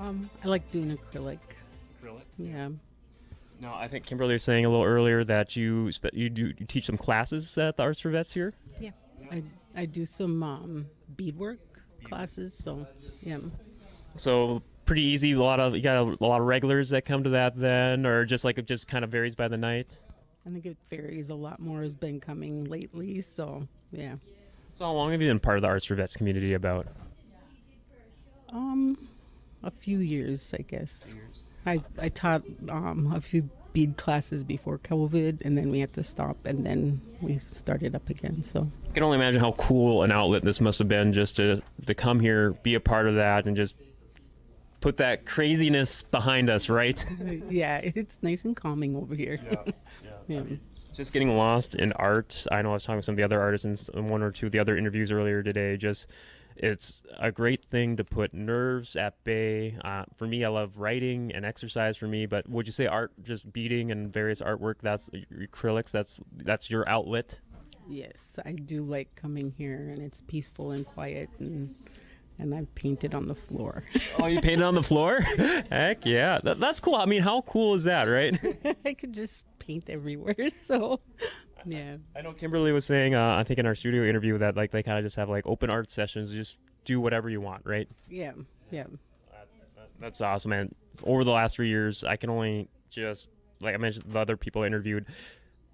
Um, 0.00 0.28
I 0.44 0.48
like 0.48 0.70
doing 0.72 0.96
acrylic. 0.96 1.38
Acrylic. 2.02 2.22
Yeah. 2.38 2.68
No, 3.60 3.72
I 3.72 3.88
think 3.88 4.04
Kimberly 4.04 4.34
was 4.34 4.42
saying 4.42 4.64
a 4.64 4.68
little 4.68 4.84
earlier 4.84 5.24
that 5.24 5.56
you 5.56 5.90
spe- 5.92 6.12
you 6.12 6.28
do 6.28 6.52
you 6.58 6.66
teach 6.66 6.86
some 6.86 6.98
classes 6.98 7.56
at 7.56 7.76
the 7.76 7.82
Arts 7.84 8.00
for 8.00 8.10
Vets 8.10 8.32
here. 8.32 8.54
Yeah, 8.80 8.90
I 9.30 9.42
I 9.74 9.84
do 9.86 10.04
some 10.04 10.42
um, 10.42 10.86
beadwork 11.16 11.58
classes. 12.04 12.54
So 12.54 12.86
yeah. 13.22 13.38
So 14.16 14.62
pretty 14.84 15.02
easy. 15.02 15.32
A 15.32 15.38
lot 15.42 15.60
of 15.60 15.74
you 15.74 15.82
got 15.82 15.96
a, 15.96 16.16
a 16.20 16.26
lot 16.26 16.40
of 16.40 16.46
regulars 16.46 16.90
that 16.90 17.04
come 17.04 17.22
to 17.24 17.30
that 17.30 17.56
then, 17.56 18.06
or 18.06 18.24
just 18.24 18.44
like 18.44 18.58
it 18.58 18.66
just 18.66 18.88
kind 18.88 19.04
of 19.04 19.10
varies 19.10 19.34
by 19.34 19.48
the 19.48 19.56
night. 19.56 19.98
I 20.46 20.50
think 20.50 20.64
it 20.64 20.76
varies 20.90 21.30
a 21.30 21.34
lot 21.34 21.58
more 21.60 21.82
has 21.82 21.94
been 21.94 22.20
coming 22.20 22.64
lately. 22.64 23.20
So 23.20 23.66
yeah. 23.92 24.14
So 24.74 24.84
how 24.84 24.92
long 24.92 25.12
have 25.12 25.20
you 25.20 25.28
been 25.28 25.40
part 25.40 25.58
of 25.58 25.62
the 25.62 25.68
Arts 25.68 25.86
for 25.86 25.94
Vets 25.94 26.16
community? 26.16 26.52
About 26.54 26.86
Um, 28.50 29.08
a 29.62 29.70
few 29.70 29.98
years, 29.98 30.54
I 30.56 30.62
guess. 30.62 31.14
I 31.66 31.82
I 31.98 32.08
taught 32.08 32.42
um 32.68 33.12
a 33.14 33.20
few 33.20 33.48
bead 33.76 33.98
classes 33.98 34.42
before 34.42 34.78
COVID, 34.78 35.42
and 35.44 35.58
then 35.58 35.70
we 35.70 35.80
had 35.80 35.92
to 35.92 36.02
stop, 36.02 36.38
and 36.46 36.64
then 36.64 36.98
we 37.20 37.38
started 37.38 37.94
up 37.94 38.08
again. 38.08 38.42
So 38.42 38.66
I 38.88 38.94
can 38.94 39.02
only 39.02 39.16
imagine 39.16 39.38
how 39.38 39.52
cool 39.52 40.02
an 40.02 40.10
outlet 40.10 40.42
this 40.46 40.62
must 40.62 40.78
have 40.78 40.88
been 40.88 41.12
just 41.12 41.36
to 41.36 41.60
to 41.86 41.94
come 41.94 42.18
here, 42.18 42.52
be 42.62 42.72
a 42.74 42.80
part 42.80 43.06
of 43.06 43.16
that, 43.16 43.44
and 43.44 43.54
just 43.54 43.74
put 44.80 44.96
that 44.96 45.26
craziness 45.26 46.00
behind 46.04 46.48
us, 46.48 46.70
right? 46.70 47.04
yeah, 47.50 47.76
it's 47.82 48.16
nice 48.22 48.46
and 48.46 48.56
calming 48.56 48.96
over 48.96 49.14
here. 49.14 49.38
Yeah. 50.28 50.42
just 50.92 51.12
getting 51.12 51.36
lost 51.36 51.76
in 51.76 51.92
art. 51.92 52.46
I 52.50 52.60
know 52.62 52.70
I 52.70 52.74
was 52.74 52.82
talking 52.82 52.96
with 52.96 53.04
some 53.04 53.12
of 53.12 53.16
the 53.16 53.22
other 53.22 53.40
artists 53.40 53.88
in 53.90 54.08
one 54.08 54.22
or 54.24 54.32
two 54.32 54.46
of 54.46 54.52
the 54.52 54.58
other 54.58 54.76
interviews 54.76 55.12
earlier 55.12 55.40
today. 55.40 55.76
Just 55.76 56.08
it's 56.56 57.02
a 57.18 57.30
great 57.30 57.64
thing 57.64 57.96
to 57.96 58.04
put 58.04 58.32
nerves 58.34 58.96
at 58.96 59.22
bay. 59.24 59.76
Uh, 59.84 60.04
for 60.16 60.26
me, 60.26 60.44
I 60.44 60.48
love 60.48 60.78
writing 60.78 61.32
and 61.34 61.44
exercise 61.44 61.96
for 61.96 62.06
me. 62.06 62.26
But 62.26 62.48
would 62.48 62.66
you 62.66 62.72
say 62.72 62.86
art, 62.86 63.12
just 63.22 63.52
beading 63.52 63.90
and 63.90 64.12
various 64.12 64.40
artwork, 64.40 64.76
that's 64.82 65.10
acrylics, 65.32 65.90
that's 65.90 66.18
that's 66.36 66.70
your 66.70 66.88
outlet? 66.88 67.38
Yes, 67.88 68.38
I 68.44 68.52
do 68.52 68.82
like 68.82 69.14
coming 69.14 69.52
here, 69.56 69.90
and 69.90 70.02
it's 70.02 70.20
peaceful 70.22 70.72
and 70.72 70.84
quiet, 70.84 71.30
and 71.38 71.74
and 72.38 72.54
I 72.54 72.66
painted 72.74 73.14
on 73.14 73.28
the 73.28 73.34
floor. 73.34 73.84
oh, 74.18 74.26
you 74.26 74.40
painted 74.40 74.64
on 74.64 74.74
the 74.74 74.82
floor? 74.82 75.20
Heck 75.70 76.04
yeah, 76.04 76.38
that, 76.42 76.60
that's 76.60 76.80
cool. 76.80 76.96
I 76.96 77.06
mean, 77.06 77.22
how 77.22 77.42
cool 77.42 77.74
is 77.74 77.84
that, 77.84 78.04
right? 78.04 78.38
I 78.84 78.94
could 78.94 79.12
just 79.12 79.44
paint 79.58 79.88
everywhere. 79.88 80.34
So, 80.64 81.00
yeah. 81.66 81.96
I 82.16 82.22
know 82.22 82.32
Kimberly 82.32 82.72
was 82.72 82.84
saying, 82.84 83.14
uh, 83.14 83.36
I 83.36 83.44
think 83.44 83.58
in 83.58 83.66
our 83.66 83.74
studio 83.74 84.08
interview, 84.08 84.38
that 84.38 84.56
like 84.56 84.70
they 84.70 84.82
kind 84.82 84.98
of 84.98 85.04
just 85.04 85.16
have 85.16 85.28
like 85.28 85.46
open 85.46 85.70
art 85.70 85.90
sessions, 85.90 86.32
you 86.32 86.40
just 86.40 86.58
do 86.84 87.00
whatever 87.00 87.28
you 87.28 87.40
want, 87.40 87.62
right? 87.64 87.88
Yeah, 88.08 88.32
yeah. 88.70 88.84
That's 89.98 90.20
awesome, 90.20 90.50
man. 90.50 90.74
Over 91.04 91.24
the 91.24 91.30
last 91.30 91.56
three 91.56 91.68
years, 91.68 92.04
I 92.04 92.16
can 92.16 92.30
only 92.30 92.68
just 92.90 93.28
like 93.60 93.74
I 93.74 93.78
mentioned, 93.78 94.04
the 94.08 94.18
other 94.18 94.36
people 94.36 94.62
I 94.62 94.66
interviewed. 94.66 95.06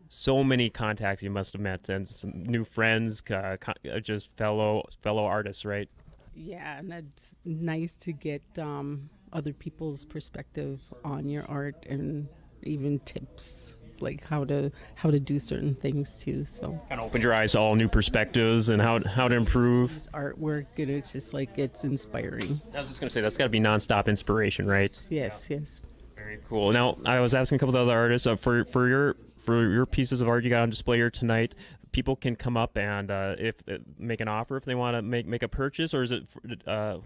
So 0.08 0.44
many 0.44 0.68
contacts 0.68 1.22
you 1.22 1.30
must 1.30 1.52
have 1.54 1.62
met, 1.62 1.88
and 1.88 2.06
some 2.06 2.42
new 2.44 2.64
friends, 2.64 3.22
uh, 3.30 3.56
uh, 3.66 4.00
just 4.00 4.28
fellow 4.36 4.84
fellow 5.02 5.24
artists, 5.24 5.64
right? 5.64 5.88
Yeah, 6.34 6.78
and 6.78 6.92
it's 6.92 7.34
nice 7.44 7.94
to 8.00 8.12
get 8.12 8.42
um, 8.58 9.08
other 9.32 9.52
people's 9.52 10.04
perspective 10.04 10.80
on 11.04 11.28
your 11.28 11.44
art 11.46 11.86
and 11.88 12.28
even 12.62 12.98
tips 13.00 13.74
like 14.02 14.24
how 14.24 14.44
to 14.44 14.70
how 14.94 15.10
to 15.10 15.20
do 15.20 15.38
certain 15.40 15.74
things 15.74 16.18
too. 16.20 16.44
So 16.44 16.80
kind 16.88 17.00
of 17.00 17.06
opened 17.06 17.22
your 17.22 17.34
eyes 17.34 17.52
to 17.52 17.58
all 17.58 17.74
new 17.74 17.88
perspectives 17.88 18.68
and 18.68 18.82
how 18.82 19.00
how 19.04 19.28
to 19.28 19.34
improve 19.34 19.96
it's 19.96 20.08
artwork, 20.08 20.66
and 20.76 20.90
it's 20.90 21.12
just 21.12 21.32
like 21.32 21.58
it's 21.58 21.84
inspiring. 21.84 22.60
I 22.74 22.80
was 22.80 22.88
just 22.88 23.00
gonna 23.00 23.10
say 23.10 23.20
that's 23.20 23.36
got 23.36 23.44
to 23.44 23.50
be 23.50 23.60
nonstop 23.60 24.06
inspiration, 24.06 24.66
right? 24.66 24.92
Yes, 25.08 25.46
yes. 25.48 25.80
Very 26.16 26.38
cool. 26.48 26.72
Now 26.72 26.98
I 27.04 27.20
was 27.20 27.34
asking 27.34 27.56
a 27.56 27.58
couple 27.58 27.74
of 27.76 27.88
other 27.88 27.98
artists 27.98 28.26
uh, 28.26 28.36
for 28.36 28.64
for 28.66 28.88
your 28.88 29.16
for 29.44 29.68
your 29.68 29.86
pieces 29.86 30.20
of 30.20 30.28
art 30.28 30.44
you 30.44 30.50
got 30.50 30.62
on 30.62 30.70
display 30.70 30.96
here 30.96 31.10
tonight. 31.10 31.54
People 31.90 32.16
can 32.16 32.36
come 32.36 32.56
up 32.56 32.78
and 32.78 33.10
uh, 33.10 33.34
if 33.38 33.56
uh, 33.70 33.78
make 33.98 34.20
an 34.20 34.28
offer 34.28 34.56
if 34.56 34.64
they 34.64 34.74
want 34.74 34.96
to 34.96 35.02
make 35.02 35.26
make 35.26 35.42
a 35.42 35.48
purchase, 35.48 35.92
or 35.92 36.02
is 36.02 36.10
it 36.10 36.22
for, 36.28 36.70
uh, 36.70 36.96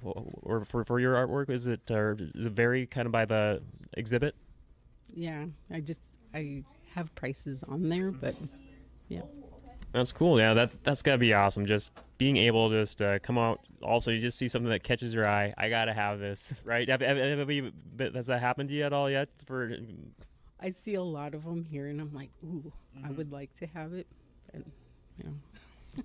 or 0.42 0.64
for 0.64 0.84
for 0.84 1.00
your 1.00 1.14
artwork? 1.14 1.50
Is 1.50 1.66
it 1.66 1.90
or 1.90 2.14
does 2.14 2.46
it 2.46 2.52
vary 2.52 2.86
kind 2.86 3.06
of 3.06 3.12
by 3.12 3.24
the 3.24 3.62
exhibit? 3.96 4.36
Yeah, 5.12 5.46
I 5.72 5.80
just 5.80 6.00
I 6.34 6.62
have 6.96 7.14
prices 7.14 7.62
on 7.68 7.88
there, 7.88 8.10
but 8.10 8.34
yeah. 9.08 9.20
That's 9.92 10.12
cool. 10.12 10.38
Yeah, 10.38 10.54
that 10.54 10.82
that's 10.82 11.02
gotta 11.02 11.18
be 11.18 11.32
awesome. 11.32 11.66
Just 11.66 11.92
being 12.18 12.36
able 12.36 12.70
to 12.70 12.82
just 12.82 13.00
uh, 13.00 13.18
come 13.20 13.38
out. 13.38 13.60
Also, 13.82 14.10
you 14.10 14.18
just 14.20 14.38
see 14.38 14.48
something 14.48 14.70
that 14.70 14.82
catches 14.82 15.14
your 15.14 15.28
eye. 15.28 15.54
I 15.56 15.68
gotta 15.68 15.92
have 15.92 16.18
this, 16.18 16.52
right? 16.64 16.88
Have, 16.88 17.00
have, 17.02 17.16
have 17.16 17.50
you, 17.50 17.70
has 18.14 18.26
that 18.26 18.40
happened 18.40 18.70
to 18.70 18.74
you 18.74 18.84
at 18.84 18.92
all 18.92 19.10
yet? 19.10 19.28
For 19.46 19.76
I 20.60 20.70
see 20.70 20.94
a 20.94 21.02
lot 21.02 21.34
of 21.34 21.44
them 21.44 21.64
here, 21.64 21.86
and 21.86 22.00
I'm 22.00 22.12
like, 22.14 22.30
ooh, 22.42 22.72
mm-hmm. 22.96 23.06
I 23.06 23.10
would 23.12 23.30
like 23.30 23.54
to 23.60 23.66
have 23.66 23.92
it, 23.92 24.06
but 24.52 24.62
you 25.18 25.24
know. 25.24 25.34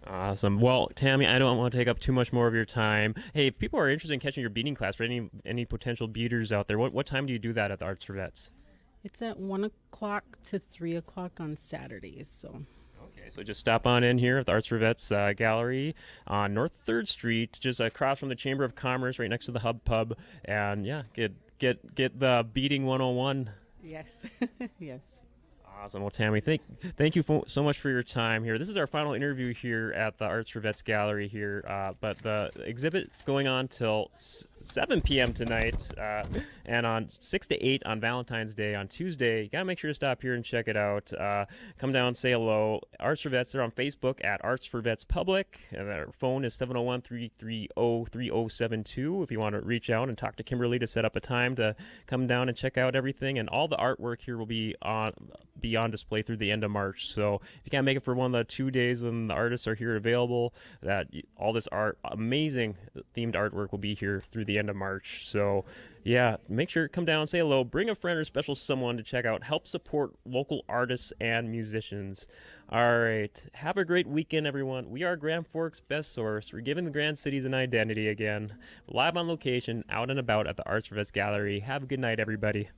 Awesome. 0.08 0.62
Well, 0.62 0.90
Tammy, 0.96 1.28
I 1.28 1.38
don't 1.38 1.58
want 1.58 1.74
to 1.74 1.78
take 1.78 1.90
up 1.90 2.00
too 2.00 2.14
much 2.14 2.32
more 2.32 2.48
of 2.48 2.54
your 2.54 2.64
time. 2.64 3.14
Hey, 3.34 3.48
if 3.48 3.60
people 3.60 3.78
are 3.78 3.90
interested 3.90 4.14
in 4.14 4.22
catching 4.22 4.40
your 4.40 4.50
beading 4.50 4.76
class 4.76 4.96
for 4.96 5.04
any 5.04 5.30
any 5.46 5.66
potential 5.66 6.08
beaders 6.08 6.52
out 6.52 6.68
there, 6.68 6.78
what 6.78 6.94
what 6.94 7.06
time 7.06 7.26
do 7.26 7.34
you 7.34 7.40
do 7.40 7.54
that 7.54 7.72
at 7.72 7.80
the 7.80 7.86
Arts 7.86 8.06
for 8.06 8.14
Vets? 8.14 8.52
It's 9.04 9.22
at 9.22 9.40
one 9.40 9.64
o'clock 9.64 10.24
to 10.48 10.60
three 10.60 10.96
o'clock 10.96 11.40
on 11.40 11.58
Saturdays. 11.58 12.30
So. 12.32 12.64
Okay, 13.04 13.30
so 13.30 13.42
just 13.44 13.60
stop 13.60 13.88
on 13.88 14.04
in 14.04 14.18
here 14.18 14.38
at 14.38 14.46
the 14.46 14.52
Arts 14.52 14.68
for 14.68 14.78
Vets 14.78 15.12
uh, 15.12 15.34
Gallery 15.36 15.96
on 16.28 16.54
North 16.54 16.74
Third 16.86 17.10
Street, 17.10 17.58
just 17.60 17.80
across 17.80 18.20
from 18.20 18.30
the 18.30 18.36
Chamber 18.36 18.64
of 18.64 18.76
Commerce, 18.76 19.20
right 19.20 19.30
next 19.30 19.46
to 19.46 19.52
the 19.52 19.60
Hub 19.60 19.84
Pub, 19.84 20.16
and 20.46 20.86
yeah, 20.86 21.04
get 21.14 21.34
get 21.58 21.96
get 21.96 22.20
the 22.20 22.46
beading 22.54 22.86
101. 22.86 23.50
Yes, 23.84 24.22
yes. 24.80 25.02
Awesome. 25.82 26.02
Well, 26.02 26.12
Tammy, 26.12 26.42
thank 26.42 26.62
thank 26.96 27.16
you 27.16 27.24
for, 27.24 27.44
so 27.48 27.64
much 27.64 27.80
for 27.80 27.90
your 27.90 28.04
time 28.04 28.44
here. 28.44 28.60
This 28.60 28.70
is 28.70 28.78
our 28.78 28.86
final 28.86 29.14
interview 29.14 29.52
here 29.52 29.92
at 29.94 30.18
the 30.20 30.26
Arts 30.26 30.52
for 30.52 30.60
Vets 30.60 30.84
Gallery 30.84 31.28
here, 31.28 31.66
uh, 31.68 31.94
but 32.00 32.22
the 32.22 32.52
exhibit's 32.64 33.24
going 33.24 33.48
on 33.48 33.68
till 33.68 34.12
7 34.64 35.02
p.m. 35.02 35.34
tonight, 35.34 35.84
uh, 35.98 36.24
and 36.66 36.86
on 36.86 37.08
6 37.10 37.48
to 37.48 37.66
8 37.66 37.84
on 37.86 38.00
Valentine's 38.00 38.54
Day 38.54 38.76
on 38.76 38.88
Tuesday. 38.88 39.44
You 39.44 39.50
gotta 39.50 39.66
make 39.66 39.80
sure 39.80 39.90
to 39.90 39.94
stop 39.94 40.22
here 40.22 40.34
and 40.36 40.44
check 40.44 40.68
it 40.68 40.78
out. 40.78 41.12
Uh, 41.14 41.46
come 41.78 41.92
down, 41.92 42.14
say 42.14 42.32
hello. 42.32 42.80
Arts 43.00 43.22
for 43.22 43.30
Vets, 43.30 43.52
they're 43.52 43.62
on 43.62 43.72
Facebook 43.72 44.24
at 44.24 44.44
Arts 44.44 44.66
for 44.66 44.82
Vets 44.82 45.04
Public, 45.04 45.60
and 45.72 45.88
their 45.88 46.10
phone 46.20 46.46
is 46.46 46.54
701 46.54 47.02
330 47.02 47.70
3072 48.12 49.24
if 49.24 49.32
you 49.32 49.40
want 49.40 49.54
to 49.54 49.62
reach 49.62 49.90
out 49.90 50.10
and 50.10 50.18
talk 50.18 50.36
to 50.36 50.44
Kimberly 50.44 50.80
to 50.80 50.88
set 50.88 51.06
up 51.06 51.16
a 51.16 51.20
time 51.20 51.56
to 51.56 51.76
come 52.08 52.28
down 52.28 52.50
and 52.50 52.58
check 52.58 52.78
out 52.78 52.96
everything. 52.96 53.40
And 53.40 53.50
all 53.50 53.68
the 53.68 53.78
artwork 53.78 54.22
here 54.22 54.38
will 54.38 54.46
be 54.46 54.76
on 54.82 55.14
be 55.60 55.76
on 55.76 55.92
display 55.92 56.22
through 56.22 56.38
the 56.38 56.52
end 56.52 56.64
of 56.64 56.72
March. 56.72 57.14
So 57.14 57.36
if 57.36 57.62
you 57.66 57.70
can't 57.70 57.86
make 57.86 57.98
it 57.98 58.04
for 58.04 58.16
one 58.16 58.34
of 58.34 58.48
the 58.48 58.52
two 58.52 58.72
days 58.72 59.02
when 59.04 59.28
the 59.28 59.34
artists 59.34 59.68
are 59.68 59.76
here 59.76 59.96
available, 59.96 60.54
that 60.82 61.08
all 61.38 61.54
this 61.54 61.68
art, 61.72 61.98
amazing 62.04 62.76
themed 63.16 63.36
artwork 63.36 63.72
will 63.72 63.80
be 63.80 63.94
here 63.94 64.24
through 64.32 64.46
the 64.46 64.51
the 64.52 64.60
end 64.60 64.70
of 64.70 64.76
March. 64.76 65.28
So, 65.28 65.66
yeah, 66.04 66.38
make 66.50 66.70
sure 66.70 66.88
to 66.88 66.90
come 66.90 67.06
down, 67.06 67.28
say 67.28 67.40
hello, 67.40 67.64
bring 67.64 67.90
a 67.90 67.96
friend 67.96 68.20
or 68.20 68.26
special 68.26 68.56
someone 68.56 68.98
to 68.98 69.04
check 69.04 69.26
out, 69.26 69.44
help 69.44 69.68
support 69.68 70.12
local 70.26 70.66
artists 70.68 71.14
and 71.22 71.50
musicians. 71.50 72.28
All 72.70 73.00
right, 73.00 73.32
have 73.54 73.78
a 73.78 73.86
great 73.86 74.08
weekend, 74.08 74.48
everyone. 74.48 74.90
We 74.90 75.04
are 75.04 75.16
Grand 75.16 75.46
Forks' 75.48 75.80
best 75.80 76.14
source. 76.14 76.52
We're 76.54 76.62
giving 76.62 76.86
the 76.86 76.92
Grand 76.92 77.20
Cities 77.20 77.46
an 77.46 77.54
identity 77.54 78.08
again. 78.10 78.54
Live 78.88 79.18
on 79.18 79.28
location, 79.28 79.84
out 79.90 80.10
and 80.10 80.20
about 80.20 80.48
at 80.48 80.58
the 80.58 80.68
Arts 80.68 80.88
Vets 80.88 81.12
Gallery. 81.12 81.60
Have 81.60 81.84
a 81.84 81.88
good 81.88 82.00
night, 82.00 82.20
everybody. 82.20 82.70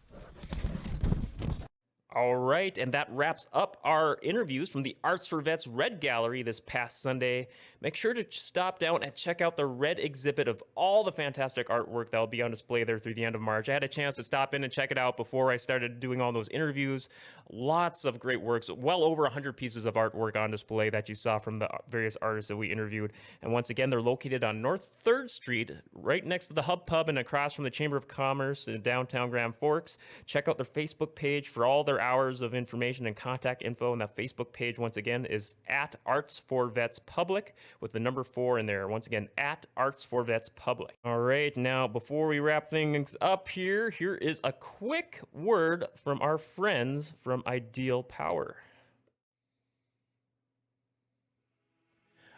All 2.15 2.35
right, 2.35 2.77
and 2.77 2.93
that 2.93 3.07
wraps 3.09 3.47
up 3.53 3.77
our 3.83 4.19
interviews 4.21 4.69
from 4.69 4.83
the 4.83 4.95
Arts 5.03 5.25
for 5.25 5.41
Vets 5.41 5.65
Red 5.65 5.99
Gallery 5.99 6.43
this 6.43 6.59
past 6.59 7.01
Sunday. 7.01 7.47
Make 7.81 7.95
sure 7.95 8.13
to 8.13 8.23
stop 8.29 8.77
down 8.77 9.01
and 9.01 9.15
check 9.15 9.41
out 9.41 9.57
the 9.57 9.65
Red 9.65 9.97
exhibit 9.97 10.47
of 10.47 10.61
all 10.75 11.03
the 11.03 11.11
fantastic 11.11 11.69
artwork 11.69 12.11
that 12.11 12.19
will 12.19 12.27
be 12.27 12.43
on 12.43 12.51
display 12.51 12.83
there 12.83 12.99
through 12.99 13.15
the 13.15 13.25
end 13.25 13.33
of 13.33 13.41
March. 13.41 13.67
I 13.67 13.73
had 13.73 13.83
a 13.83 13.87
chance 13.87 14.17
to 14.17 14.23
stop 14.23 14.53
in 14.53 14.63
and 14.63 14.71
check 14.71 14.91
it 14.91 14.97
out 14.99 15.17
before 15.17 15.49
I 15.49 15.57
started 15.57 15.99
doing 15.99 16.21
all 16.21 16.31
those 16.31 16.49
interviews. 16.49 17.09
Lots 17.51 18.05
of 18.05 18.19
great 18.19 18.41
works, 18.41 18.69
well 18.69 19.03
over 19.03 19.23
100 19.23 19.57
pieces 19.57 19.85
of 19.85 19.95
artwork 19.95 20.35
on 20.35 20.51
display 20.51 20.91
that 20.91 21.09
you 21.09 21.15
saw 21.15 21.39
from 21.39 21.57
the 21.57 21.67
various 21.89 22.15
artists 22.21 22.49
that 22.49 22.57
we 22.57 22.71
interviewed. 22.71 23.11
And 23.41 23.51
once 23.51 23.71
again, 23.71 23.89
they're 23.89 24.01
located 24.03 24.43
on 24.43 24.61
North 24.61 24.95
3rd 25.03 25.31
Street, 25.31 25.71
right 25.93 26.23
next 26.23 26.49
to 26.49 26.53
the 26.53 26.61
Hub 26.61 26.85
Pub 26.85 27.09
and 27.09 27.17
across 27.17 27.53
from 27.53 27.63
the 27.63 27.71
Chamber 27.71 27.97
of 27.97 28.07
Commerce 28.07 28.67
in 28.67 28.79
downtown 28.83 29.31
Grand 29.31 29.55
Forks. 29.55 29.97
Check 30.27 30.47
out 30.47 30.57
their 30.57 30.65
Facebook 30.65 31.15
page 31.15 31.49
for 31.49 31.65
all 31.65 31.83
their 31.83 32.02
hours 32.03 32.41
of 32.41 32.53
information 32.53 33.07
and 33.07 33.15
contact 33.15 33.63
info. 33.63 33.93
And 33.93 34.01
that 34.01 34.15
Facebook 34.15 34.51
page, 34.51 34.77
once 34.77 34.97
again, 34.97 35.25
is 35.25 35.55
at 35.67 35.95
Arts 36.05 36.39
for 36.45 36.67
Vets 36.67 36.99
Public 37.05 37.55
with 37.79 37.93
the 37.93 37.99
number 37.99 38.23
four 38.23 38.59
in 38.59 38.65
there. 38.65 38.87
Once 38.87 39.07
again, 39.07 39.29
at 39.37 39.65
Arts 39.77 40.03
for 40.03 40.23
Vets 40.23 40.49
Public. 40.55 40.97
All 41.05 41.19
right, 41.19 41.55
now 41.55 41.87
before 41.87 42.27
we 42.27 42.39
wrap 42.39 42.69
things 42.69 43.15
up 43.21 43.47
here, 43.47 43.89
here 43.89 44.15
is 44.15 44.41
a 44.43 44.51
quick 44.51 45.21
word 45.33 45.85
from 45.95 46.21
our 46.21 46.37
friends 46.37 47.13
from 47.23 47.41
Ideal 47.47 48.03
Power. 48.03 48.57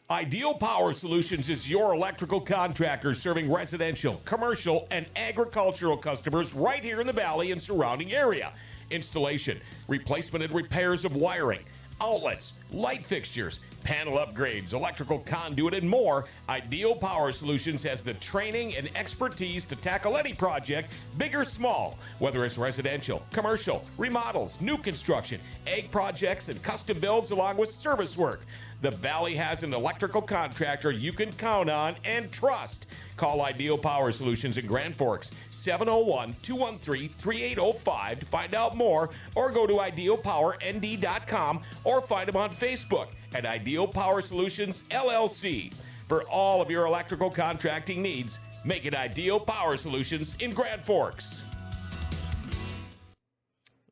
Ideal 0.08 0.54
Power 0.54 0.94
Solutions 0.94 1.50
is 1.50 1.68
your 1.68 1.96
electrical 1.96 2.39
contractor 2.39 3.16
serving 3.16 3.52
residential, 3.52 4.22
commercial, 4.24 4.88
and 4.92 5.08
agricultural 5.16 5.98
customers 5.98 6.54
right 6.54 6.84
here 6.84 7.02
in 7.02 7.08
the 7.08 7.14
valley 7.14 7.52
and 7.52 7.60
surrounding 7.60 8.14
area 8.14 8.54
installation, 8.92 9.60
replacement 9.88 10.44
and 10.44 10.54
repairs 10.54 11.06
of 11.06 11.16
wiring, 11.16 11.64
outlets, 12.02 12.54
light 12.72 13.05
fixtures, 13.05 13.59
panel 13.84 14.18
upgrades, 14.18 14.74
electrical 14.74 15.20
conduit, 15.20 15.74
and 15.74 15.88
more, 15.88 16.26
Ideal 16.49 16.95
Power 16.95 17.32
Solutions 17.32 17.84
has 17.84 18.03
the 18.03 18.16
training 18.16 18.76
and 18.76 18.89
expertise 18.95 19.63
to 19.66 19.76
tackle 19.76 20.18
any 20.18 20.34
project, 20.34 20.91
big 21.18 21.36
or 21.36 21.45
small, 21.45 21.97
whether 22.20 22.43
it's 22.43 22.57
residential, 22.57 23.22
commercial, 23.32 23.86
remodels, 23.97 24.59
new 24.59 24.78
construction, 24.78 25.39
ag 25.68 25.89
projects, 25.91 26.49
and 26.49 26.61
custom 26.63 26.99
builds, 26.99 27.30
along 27.30 27.57
with 27.57 27.70
service 27.70 28.18
work. 28.18 28.41
The 28.82 28.91
Valley 28.91 29.36
has 29.36 29.63
an 29.63 29.74
electrical 29.74 30.22
contractor 30.22 30.91
you 30.91 31.13
can 31.13 31.32
count 31.32 31.70
on 31.70 31.95
and 32.03 32.32
trust. 32.32 32.88
Call 33.18 33.41
Ideal 33.41 33.78
Power 33.78 34.11
Solutions 34.11 34.57
in 34.57 34.66
Grand 34.66 34.95
Forks 34.95 35.32
701 35.51 36.36
213 36.41 37.09
3805 37.09 38.20
to 38.20 38.26
find 38.26 38.53
out 38.53 38.76
more 38.76 39.09
or 39.36 39.49
go 39.51 39.66
to 39.66 39.76
idealpowernd.com 39.76 41.61
or 41.84 42.01
find 42.01 42.28
them 42.28 42.36
on 42.36 42.51
Facebook 42.56 43.08
at 43.34 43.45
Ideal 43.45 43.88
Power 43.88 44.22
Solutions 44.22 44.84
LLC. 44.91 45.74
For 46.08 46.24
all 46.24 46.62
of 46.62 46.70
your 46.70 46.86
electrical 46.86 47.30
contracting 47.30 48.01
needs, 48.01 48.38
make 48.64 48.86
it 48.86 48.93
Ideal 48.93 49.39
Power 49.39 49.78
Solutions 49.78 50.36
in 50.39 50.51
Grand 50.51 50.84
Forks. 50.84 51.45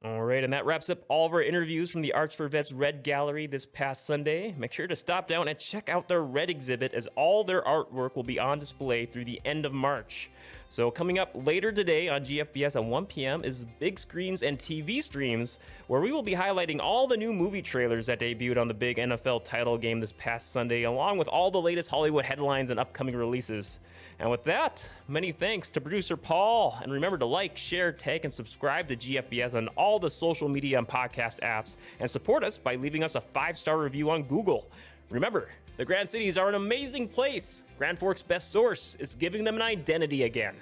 All 0.06 0.22
right, 0.22 0.44
and 0.44 0.52
that 0.52 0.66
wraps 0.66 0.90
up 0.90 1.00
all 1.08 1.26
of 1.26 1.32
our 1.32 1.42
interviews 1.42 1.90
from 1.90 2.02
the 2.02 2.12
Arts 2.12 2.36
for 2.36 2.50
Vets 2.50 2.74
Red 2.74 3.04
Gallery 3.04 3.48
this 3.48 3.66
past 3.66 4.06
Sunday. 4.06 4.54
Make 4.58 4.74
sure 4.74 4.86
to 4.86 4.98
stop 4.98 5.30
down 5.30 5.48
and 5.48 5.58
check 5.58 5.88
out 5.88 6.10
their 6.10 6.24
Red 6.24 6.50
exhibit 6.50 6.94
as 6.94 7.08
all 7.16 7.46
their 7.46 7.62
artwork 7.62 8.18
will 8.18 8.24
be 8.24 8.38
on 8.38 8.60
display 8.60 9.06
through 9.06 9.24
the 9.24 9.40
end 9.46 9.66
of 9.66 9.72
March. 9.72 10.30
So, 10.68 10.92
coming 10.92 11.20
up 11.20 11.32
later 11.34 11.72
today 11.72 12.10
on 12.10 12.26
GFBS 12.26 12.76
at 12.76 12.84
1 12.84 13.06
p.m. 13.06 13.46
is 13.46 13.66
big 13.80 13.98
screens 13.98 14.44
and 14.44 14.60
TV 14.60 15.02
streams, 15.02 15.60
where 15.88 16.02
we 16.02 16.12
will 16.12 16.22
be 16.22 16.34
highlighting 16.34 16.82
all 16.82 17.08
the 17.08 17.16
new 17.16 17.32
movie 17.32 17.62
trailers 17.62 18.08
that 18.08 18.20
debuted 18.20 18.58
on 18.58 18.68
the 18.68 18.74
big 18.74 18.98
NFL 18.98 19.46
title 19.46 19.78
game 19.78 20.02
this 20.02 20.14
past 20.18 20.52
Sunday, 20.52 20.84
along 20.84 21.18
with 21.18 21.30
all 21.30 21.50
the 21.50 21.62
latest 21.62 21.90
Hollywood 21.90 22.26
headlines 22.26 22.72
and 22.72 22.80
upcoming 22.80 23.16
releases. 23.16 23.80
And 24.24 24.32
with 24.32 24.46
that, 24.46 24.90
many 25.10 25.34
thanks 25.34 25.68
to 25.72 25.82
producer 25.82 26.16
Paul. 26.16 26.80
And 26.82 26.94
remember 26.94 27.18
to 27.18 27.26
like, 27.26 27.58
share, 27.58 27.92
tag, 27.92 28.24
and 28.24 28.34
subscribe 28.34 28.88
to 28.88 28.96
GFBS 28.96 29.54
on 29.54 29.68
all 29.76 30.00
the 30.00 30.10
social 30.10 30.48
media 30.48 30.78
and 30.78 30.88
podcast 30.88 31.42
apps, 31.42 31.76
and 32.00 32.10
support 32.10 32.42
us 32.42 32.58
by 32.58 32.76
leaving 32.76 33.04
us 33.04 33.16
a 33.16 33.22
five 33.22 33.58
star 33.58 33.78
review 33.78 34.10
on 34.12 34.24
Google. 34.24 34.72
Remember, 35.10 35.50
the 35.76 35.84
Grand 35.84 36.08
Cities 36.08 36.38
are 36.38 36.48
an 36.48 36.56
amazing 36.56 37.10
place. 37.10 37.64
Grand 37.78 38.00
Forks' 38.00 38.22
best 38.22 38.50
source 38.50 38.96
is 38.98 39.14
giving 39.14 39.44
them 39.44 39.58
an 39.58 39.62
identity 39.62 40.24
again. 40.24 40.56